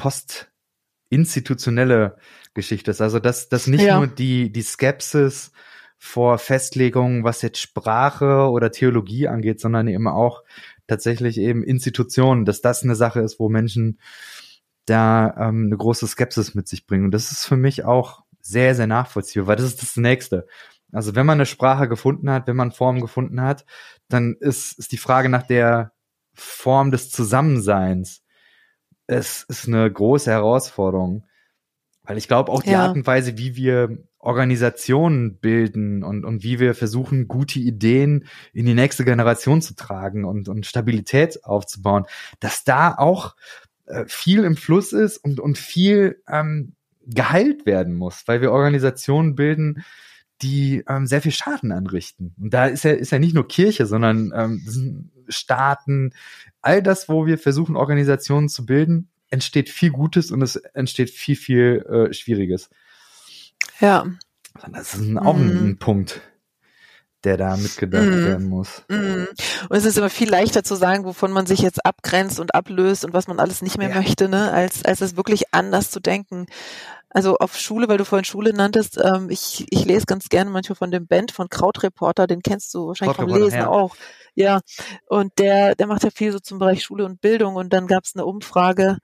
postinstitutionelle 1.09 2.17
Geschichte 2.53 2.91
ist. 2.91 3.01
Also 3.01 3.19
dass, 3.19 3.49
dass 3.49 3.67
nicht 3.67 3.83
ja. 3.83 3.97
nur 3.97 4.07
die, 4.07 4.51
die 4.51 4.61
Skepsis 4.61 5.51
vor 5.97 6.37
Festlegungen, 6.37 7.23
was 7.23 7.41
jetzt 7.41 7.59
Sprache 7.59 8.49
oder 8.49 8.71
Theologie 8.71 9.27
angeht, 9.27 9.59
sondern 9.59 9.87
eben 9.87 10.07
auch 10.07 10.43
tatsächlich 10.87 11.37
eben 11.37 11.63
Institutionen, 11.63 12.45
dass 12.45 12.61
das 12.61 12.83
eine 12.83 12.95
Sache 12.95 13.19
ist, 13.21 13.39
wo 13.39 13.49
Menschen 13.49 13.99
da 14.88 15.35
ähm, 15.38 15.65
eine 15.67 15.77
große 15.77 16.07
Skepsis 16.07 16.55
mit 16.55 16.67
sich 16.67 16.88
bringen. 16.88 17.05
Und 17.05 17.11
das 17.11 17.31
ist 17.31 17.45
für 17.45 17.57
mich 17.57 17.85
auch 17.85 18.23
sehr, 18.39 18.73
sehr 18.73 18.88
nachvollziehbar, 18.88 19.47
weil 19.47 19.55
das 19.57 19.65
ist 19.65 19.81
das 19.81 19.97
Nächste. 19.97 20.47
Also 20.91 21.15
wenn 21.15 21.25
man 21.25 21.38
eine 21.38 21.45
Sprache 21.45 21.88
gefunden 21.88 22.29
hat, 22.29 22.47
wenn 22.47 22.55
man 22.55 22.71
Form 22.71 23.01
gefunden 23.01 23.41
hat, 23.41 23.65
dann 24.07 24.35
ist, 24.39 24.79
ist 24.79 24.91
die 24.93 24.97
Frage 24.97 25.29
nach 25.29 25.43
der 25.43 25.91
Form 26.33 26.91
des 26.91 27.11
Zusammenseins. 27.11 28.23
Es 29.05 29.43
ist 29.43 29.67
eine 29.67 29.91
große 29.91 30.31
Herausforderung. 30.31 31.25
Weil 32.03 32.17
ich 32.17 32.29
glaube 32.29 32.51
auch 32.53 32.63
die 32.63 32.71
ja. 32.71 32.85
Art 32.85 32.95
und 32.95 33.05
Weise, 33.05 33.38
wie 33.38 33.57
wir 33.57 33.97
Organisationen 34.17 35.39
bilden 35.39 36.03
und, 36.03 36.23
und 36.23 36.41
wie 36.41 36.59
wir 36.59 36.73
versuchen, 36.73 37.27
gute 37.27 37.59
Ideen 37.59 38.25
in 38.53 38.65
die 38.65 38.73
nächste 38.73 39.03
Generation 39.03 39.61
zu 39.61 39.75
tragen 39.75 40.23
und, 40.23 40.47
und 40.47 40.65
Stabilität 40.65 41.43
aufzubauen, 41.43 42.05
dass 42.39 42.63
da 42.63 42.95
auch 42.95 43.35
äh, 43.88 44.05
viel 44.07 44.43
im 44.43 44.55
Fluss 44.55 44.93
ist 44.93 45.17
und, 45.17 45.39
und 45.39 45.57
viel 45.57 46.21
ähm, 46.27 46.73
geheilt 47.05 47.65
werden 47.65 47.95
muss, 47.95 48.23
weil 48.27 48.41
wir 48.41 48.51
Organisationen 48.51 49.35
bilden, 49.35 49.83
die 50.41 50.83
ähm, 50.88 51.07
sehr 51.07 51.21
viel 51.21 51.31
Schaden 51.31 51.71
anrichten. 51.71 52.35
Und 52.39 52.53
da 52.53 52.67
ist 52.67 52.83
ja, 52.83 52.91
ist 52.91 53.11
ja 53.11 53.19
nicht 53.19 53.33
nur 53.33 53.47
Kirche, 53.47 53.85
sondern 53.85 54.31
ähm, 54.35 55.09
Staaten, 55.29 56.13
all 56.61 56.83
das, 56.83 57.09
wo 57.09 57.25
wir 57.25 57.38
versuchen, 57.38 57.75
Organisationen 57.75 58.49
zu 58.49 58.65
bilden, 58.65 59.09
entsteht 59.29 59.69
viel 59.69 59.91
Gutes 59.91 60.31
und 60.31 60.41
es 60.41 60.55
entsteht 60.55 61.09
viel, 61.09 61.35
viel 61.35 61.85
äh, 61.89 62.13
Schwieriges. 62.13 62.69
Ja. 63.79 64.05
Das 64.71 64.95
ist 64.95 65.17
auch 65.17 65.38
mhm. 65.38 65.69
ein, 65.69 65.77
Punkt, 65.77 66.21
der 67.28 67.36
da 67.36 67.57
mitgedacht 67.57 68.05
mhm. 68.05 68.25
werden 68.25 68.47
muss. 68.47 68.84
Mhm. 68.88 69.28
Und 69.67 69.78
es 69.78 69.84
ist 69.84 69.97
immer 69.97 70.09
viel 70.09 70.30
leichter 70.30 70.63
zu 70.63 70.75
sagen, 70.75 71.03
wovon 71.03 71.34
man 71.34 71.45
sich 71.45 71.59
jetzt 71.59 71.86
abgrenzt 71.86 72.39
und 72.39 72.55
ablöst 72.55 73.03
und 73.03 73.13
was 73.13 73.28
man 73.28 73.39
alles 73.39 73.61
nicht 73.61 73.78
mehr 73.78 73.89
ja. 73.89 73.95
möchte, 73.95 74.30
ne, 74.30 74.49
als, 74.53 74.86
als 74.86 75.01
es 75.01 75.17
wirklich 75.17 75.53
anders 75.53 75.91
zu 75.91 75.99
denken. 75.99 76.45
Also 77.09 77.38
auf 77.38 77.57
Schule, 77.57 77.89
weil 77.89 77.97
du 77.97 78.05
vorhin 78.05 78.23
Schule 78.23 78.53
nanntest, 78.53 78.97
ähm, 79.03 79.30
ich, 79.30 79.65
ich 79.69 79.84
lese 79.84 80.05
ganz 80.05 80.30
gerne 80.30 80.49
manchmal 80.49 80.78
von 80.78 80.89
dem 80.89 81.05
Band 81.05 81.34
von 81.34 81.49
Krautreporter, 81.49 82.28
den 82.28 82.41
kennst 82.41 82.73
du 82.73 82.88
wahrscheinlich 82.88 83.17
vom 83.17 83.28
Lesen 83.28 83.59
ja. 83.59 83.67
auch. 83.67 83.95
Ja, 84.36 84.61
und 85.07 85.34
der, 85.38 85.75
der 85.75 85.88
macht 85.88 86.03
ja 86.03 86.09
viel 86.13 86.32
so 86.32 86.39
zum 86.39 86.59
Bereich 86.59 86.84
Schule 86.84 87.03
und 87.03 87.19
Bildung 87.19 87.55
und 87.55 87.73
dann 87.73 87.88
gab 87.88 88.05
es 88.05 88.15
eine 88.15 88.25
Umfrage, 88.25 88.99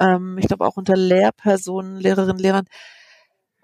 ähm, 0.00 0.36
ich 0.38 0.48
glaube 0.48 0.66
auch 0.66 0.76
unter 0.76 0.96
Lehrpersonen, 0.96 2.00
Lehrerinnen, 2.00 2.38
Lehrern, 2.38 2.66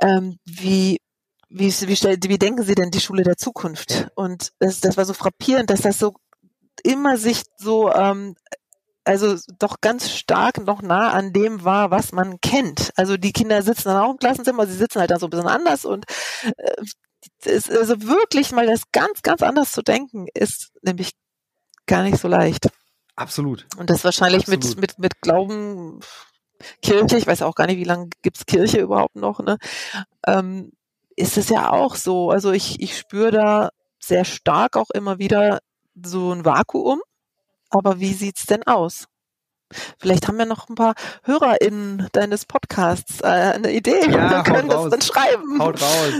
ähm, 0.00 0.38
wie 0.44 1.00
wie, 1.48 1.70
wie, 1.70 2.28
wie 2.28 2.38
denken 2.38 2.62
Sie 2.62 2.74
denn 2.74 2.90
die 2.90 3.00
Schule 3.00 3.22
der 3.22 3.36
Zukunft? 3.36 4.08
Und 4.14 4.52
das, 4.58 4.80
das 4.80 4.96
war 4.96 5.04
so 5.04 5.14
frappierend, 5.14 5.70
dass 5.70 5.82
das 5.82 5.98
so 5.98 6.14
immer 6.84 7.16
sich 7.16 7.42
so 7.56 7.92
ähm, 7.92 8.34
also 9.08 9.36
doch 9.58 9.80
ganz 9.80 10.10
stark 10.10 10.58
noch 10.58 10.82
nah 10.82 11.10
an 11.12 11.32
dem 11.32 11.64
war, 11.64 11.90
was 11.90 12.12
man 12.12 12.40
kennt. 12.40 12.92
Also 12.96 13.16
die 13.16 13.32
Kinder 13.32 13.62
sitzen 13.62 13.88
dann 13.88 13.96
auch 13.96 14.10
im 14.10 14.18
Klassenzimmer, 14.18 14.66
sie 14.66 14.76
sitzen 14.76 15.00
halt 15.00 15.10
dann 15.10 15.18
so 15.18 15.26
ein 15.26 15.30
bisschen 15.30 15.48
anders 15.48 15.86
und 15.86 16.04
äh, 16.56 16.84
ist, 17.44 17.70
also 17.70 18.02
wirklich 18.02 18.52
mal 18.52 18.66
das 18.66 18.82
ganz, 18.92 19.22
ganz 19.22 19.42
anders 19.42 19.72
zu 19.72 19.82
denken, 19.82 20.26
ist 20.34 20.72
nämlich 20.82 21.12
gar 21.86 22.02
nicht 22.02 22.18
so 22.18 22.28
leicht. 22.28 22.68
Absolut. 23.16 23.66
Und 23.78 23.88
das 23.88 24.04
wahrscheinlich 24.04 24.42
Absolut. 24.42 24.64
mit, 24.64 24.76
mit, 24.76 24.98
mit 24.98 25.20
Glauben, 25.22 26.00
Kirche, 26.82 27.16
ich 27.16 27.26
weiß 27.26 27.42
auch 27.42 27.54
gar 27.54 27.66
nicht, 27.66 27.78
wie 27.78 27.84
lange 27.84 28.10
gibt's 28.22 28.44
Kirche 28.44 28.80
überhaupt 28.80 29.16
noch, 29.16 29.40
ne? 29.40 29.58
Ähm, 30.26 30.72
ist 31.18 31.36
es 31.36 31.48
ja 31.48 31.70
auch 31.72 31.96
so. 31.96 32.30
Also 32.30 32.52
ich, 32.52 32.80
ich 32.80 32.96
spüre 32.96 33.30
da 33.30 33.70
sehr 33.98 34.24
stark 34.24 34.76
auch 34.76 34.90
immer 34.90 35.18
wieder 35.18 35.58
so 35.94 36.32
ein 36.32 36.44
Vakuum 36.44 37.00
aber 37.70 38.00
wie 38.00 38.12
sieht's 38.12 38.46
denn 38.46 38.62
aus? 38.64 39.06
Vielleicht 39.98 40.26
haben 40.26 40.38
wir 40.38 40.46
noch 40.46 40.68
ein 40.70 40.74
paar 40.74 40.94
HörerInnen 41.24 42.08
deines 42.12 42.46
Podcasts 42.46 43.20
äh, 43.20 43.26
eine 43.26 43.72
Idee. 43.72 44.00
Ja, 44.10 44.28
dann 44.42 44.44
können 44.44 44.68
das 44.68 44.88
dann 44.88 45.02
schreiben. 45.02 45.58
Haut 45.60 45.82
raus. 45.82 46.12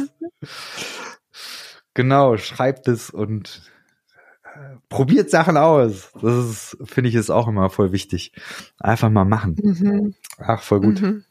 Genau, 1.95 2.37
schreibt 2.37 2.89
es 2.89 3.09
und 3.09 3.63
probiert 4.91 5.31
Sachen 5.31 5.57
aus. 5.57 6.11
Das 6.21 6.35
ist, 6.35 6.77
finde 6.85 7.09
ich, 7.09 7.15
ist 7.15 7.31
auch 7.31 7.49
immer 7.49 7.71
voll 7.71 7.93
wichtig. 7.93 8.33
Einfach 8.79 9.09
mal 9.09 9.25
machen. 9.25 9.57
Mhm. 9.63 10.15
Ach, 10.39 10.63
voll 10.63 10.81
gut. 10.81 11.01
Mhm. 11.01 11.25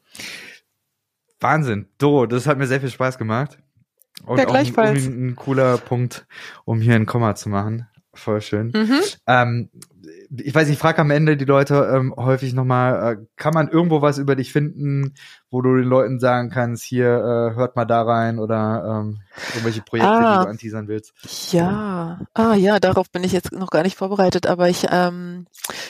Wahnsinn. 1.39 1.87
Doro, 1.97 2.25
das 2.25 2.47
hat 2.47 2.57
mir 2.57 2.67
sehr 2.67 2.79
viel 2.79 2.89
Spaß 2.89 3.17
gemacht. 3.17 3.59
Und 4.25 4.39
ja, 4.39 4.47
auch 4.47 4.53
ein, 4.53 4.77
ein, 4.77 5.27
ein, 5.27 5.35
cooler 5.35 5.77
Punkt, 5.77 6.25
um 6.65 6.81
hier 6.81 6.95
ein 6.95 7.05
Komma 7.05 7.35
zu 7.35 7.49
machen. 7.49 7.87
Voll 8.17 8.41
schön. 8.41 8.71
Mhm. 8.75 9.01
Ähm, 9.27 9.69
ich 10.29 10.53
weiß, 10.53 10.67
ich 10.69 10.77
frage 10.77 10.99
am 10.99 11.11
Ende 11.11 11.37
die 11.37 11.45
Leute 11.45 11.89
ähm, 11.93 12.13
häufig 12.17 12.53
nochmal, 12.53 13.13
äh, 13.13 13.25
kann 13.35 13.53
man 13.53 13.69
irgendwo 13.69 14.01
was 14.01 14.17
über 14.17 14.35
dich 14.35 14.51
finden, 14.51 15.13
wo 15.51 15.61
du 15.61 15.75
den 15.75 15.85
Leuten 15.85 16.19
sagen 16.19 16.49
kannst, 16.49 16.83
hier, 16.83 17.07
äh, 17.07 17.55
hört 17.55 17.75
mal 17.75 17.85
da 17.85 18.01
rein 18.01 18.39
oder 18.39 19.03
ähm, 19.05 19.19
irgendwelche 19.53 19.81
Projekte, 19.81 20.09
ah, 20.09 20.39
die 20.39 20.45
du 20.45 20.49
anteasern 20.49 20.87
willst? 20.87 21.13
Ja, 21.51 22.19
ah 22.33 22.55
ja, 22.55 22.79
darauf 22.79 23.11
bin 23.11 23.23
ich 23.23 23.31
jetzt 23.31 23.51
noch 23.51 23.69
gar 23.69 23.83
nicht 23.83 23.97
vorbereitet, 23.97 24.47
aber 24.47 24.67
ich, 24.67 24.87
ähm, 24.89 25.45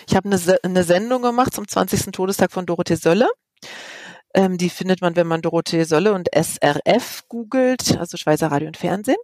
ich 0.08 0.16
habe 0.16 0.30
eine, 0.30 0.40
eine 0.64 0.84
Sendung 0.84 1.22
gemacht 1.22 1.54
zum 1.54 1.68
20. 1.68 2.12
Todestag 2.12 2.52
von 2.52 2.66
Dorothee 2.66 2.96
Sölle. 2.96 3.30
Ähm, 4.38 4.60
die 4.60 4.70
findet 4.70 5.02
man, 5.02 5.16
wenn 5.16 5.26
man 5.26 5.42
Dorothee 5.42 5.84
Sölle 5.84 6.14
und 6.14 6.30
SRF 6.32 7.24
googelt, 7.28 7.98
also 7.98 8.18
Schweizer 8.18 8.52
Radio 8.52 8.68
und 8.68 8.78
Fernsehen 8.78 9.18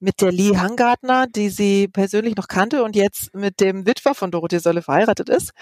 mit 0.00 0.22
der 0.22 0.32
Lee 0.32 0.56
Hangartner, 0.56 1.26
die 1.28 1.50
sie 1.50 1.86
persönlich 1.86 2.34
noch 2.34 2.48
kannte 2.48 2.82
und 2.82 2.96
jetzt 2.96 3.34
mit 3.34 3.60
dem 3.60 3.86
Witwer 3.86 4.14
von 4.14 4.30
Dorothee 4.30 4.58
Sölle 4.58 4.80
verheiratet 4.80 5.28
ist. 5.28 5.52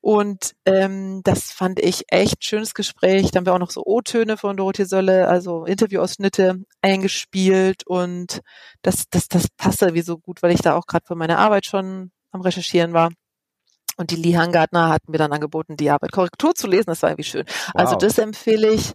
Und 0.00 0.54
ähm, 0.66 1.22
das 1.24 1.50
fand 1.50 1.80
ich 1.80 2.04
echt 2.08 2.44
schönes 2.44 2.74
Gespräch. 2.74 3.32
Dann 3.32 3.40
haben 3.40 3.46
wir 3.46 3.54
auch 3.54 3.58
noch 3.58 3.70
so 3.72 3.82
O-Töne 3.84 4.36
von 4.36 4.56
Dorothee 4.56 4.84
Sölle, 4.84 5.26
also 5.26 5.64
Interviewausschnitte 5.64 6.64
eingespielt 6.80 7.84
und 7.86 8.40
das, 8.82 9.08
das, 9.10 9.26
das 9.26 9.48
passte 9.56 9.94
wie 9.94 10.02
so 10.02 10.16
gut, 10.16 10.42
weil 10.44 10.52
ich 10.52 10.60
da 10.60 10.76
auch 10.76 10.86
gerade 10.86 11.04
für 11.04 11.16
meine 11.16 11.38
Arbeit 11.38 11.66
schon 11.66 12.12
am 12.30 12.40
Recherchieren 12.40 12.92
war. 12.92 13.10
Und 13.96 14.10
die 14.10 14.16
Lee 14.16 14.36
Hangartner 14.36 14.88
hat 14.88 15.08
mir 15.08 15.18
dann 15.18 15.32
angeboten, 15.32 15.76
die 15.76 15.90
Arbeit 15.90 16.12
Korrektur 16.12 16.54
zu 16.54 16.66
lesen. 16.66 16.86
Das 16.86 17.02
war 17.02 17.10
irgendwie 17.10 17.28
schön. 17.28 17.44
Also 17.46 17.72
wow. 17.74 17.80
Also 17.80 17.96
das 17.96 18.18
empfehle 18.18 18.68
ich. 18.68 18.92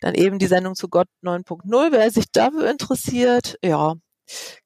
Dann 0.00 0.14
eben 0.14 0.38
die 0.38 0.46
Sendung 0.46 0.74
zu 0.74 0.88
Gott 0.88 1.08
9.0, 1.22 1.88
wer 1.90 2.10
sich 2.10 2.30
dafür 2.30 2.70
interessiert. 2.70 3.58
Ja, 3.64 3.94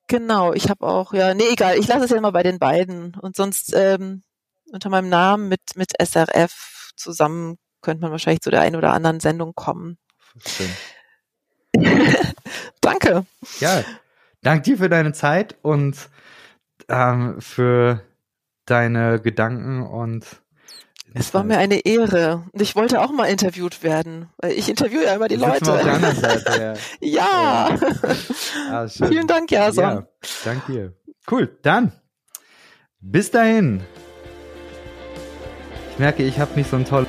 Genau, 0.09 0.53
ich 0.53 0.69
habe 0.69 0.87
auch, 0.87 1.15
ja, 1.15 1.35
nee, 1.35 1.49
egal, 1.51 1.79
ich 1.79 1.87
lasse 1.87 2.05
es 2.05 2.11
ja 2.11 2.21
mal 2.21 2.33
bei 2.33 2.43
den 2.43 2.59
beiden. 2.59 3.15
Und 3.15 3.37
sonst 3.37 3.73
ähm, 3.75 4.23
unter 4.71 4.91
meinem 4.91 5.09
Namen 5.09 5.49
mit, 5.49 5.61
mit 5.77 5.93
SRF 5.99 6.91
zusammen 6.97 7.59
könnte 7.81 8.03
man 8.03 8.11
wahrscheinlich 8.11 8.43
zu 8.43 8.51
der 8.51 8.61
einen 8.61 8.77
oder 8.77 8.93
anderen 8.93 9.21
Sendung 9.21 9.55
kommen. 9.55 9.99
Schön. 10.47 10.71
Danke. 12.81 13.25
Ja, 13.61 13.85
danke 14.43 14.63
dir 14.63 14.79
für 14.79 14.89
deine 14.89 15.13
Zeit 15.13 15.57
und 15.63 15.97
ähm, 16.89 17.41
für 17.41 18.03
deine 18.67 19.21
Gedanken 19.21 19.83
und 19.83 20.25
es 21.15 21.35
war 21.35 21.45
mir 21.45 21.59
eine 21.59 21.85
Ehre. 21.85 22.45
Und 22.53 22.63
ich 22.63 22.75
wollte 22.75 23.03
auch 23.03 23.13
mal 23.13 23.27
interviewt 23.27 23.83
werden. 23.83 24.31
Weil 24.39 24.53
ich 24.53 24.69
interviewe 24.71 25.05
ja 25.05 25.15
immer 25.15 25.29
die 25.29 25.37
Leute. 25.37 25.71
Auf 25.71 25.83
der 25.83 25.93
anderen 25.93 26.17
Seite, 26.17 26.77
ja. 27.01 27.69
ja. 27.69 27.79
Ah, 28.71 28.89
Vielen 28.89 29.27
Dank, 29.27 29.51
Jason. 29.51 29.85
Ja, 29.85 30.07
danke 30.45 30.73
dir. 30.73 30.93
Cool, 31.31 31.55
dann. 31.63 31.93
Bis 33.01 33.31
dahin. 33.31 33.83
Ich 35.91 35.99
merke, 35.99 36.23
ich 36.23 36.39
habe 36.39 36.55
nicht 36.55 36.71
so 36.71 36.77
ein 36.77 36.87
tolles 36.87 37.09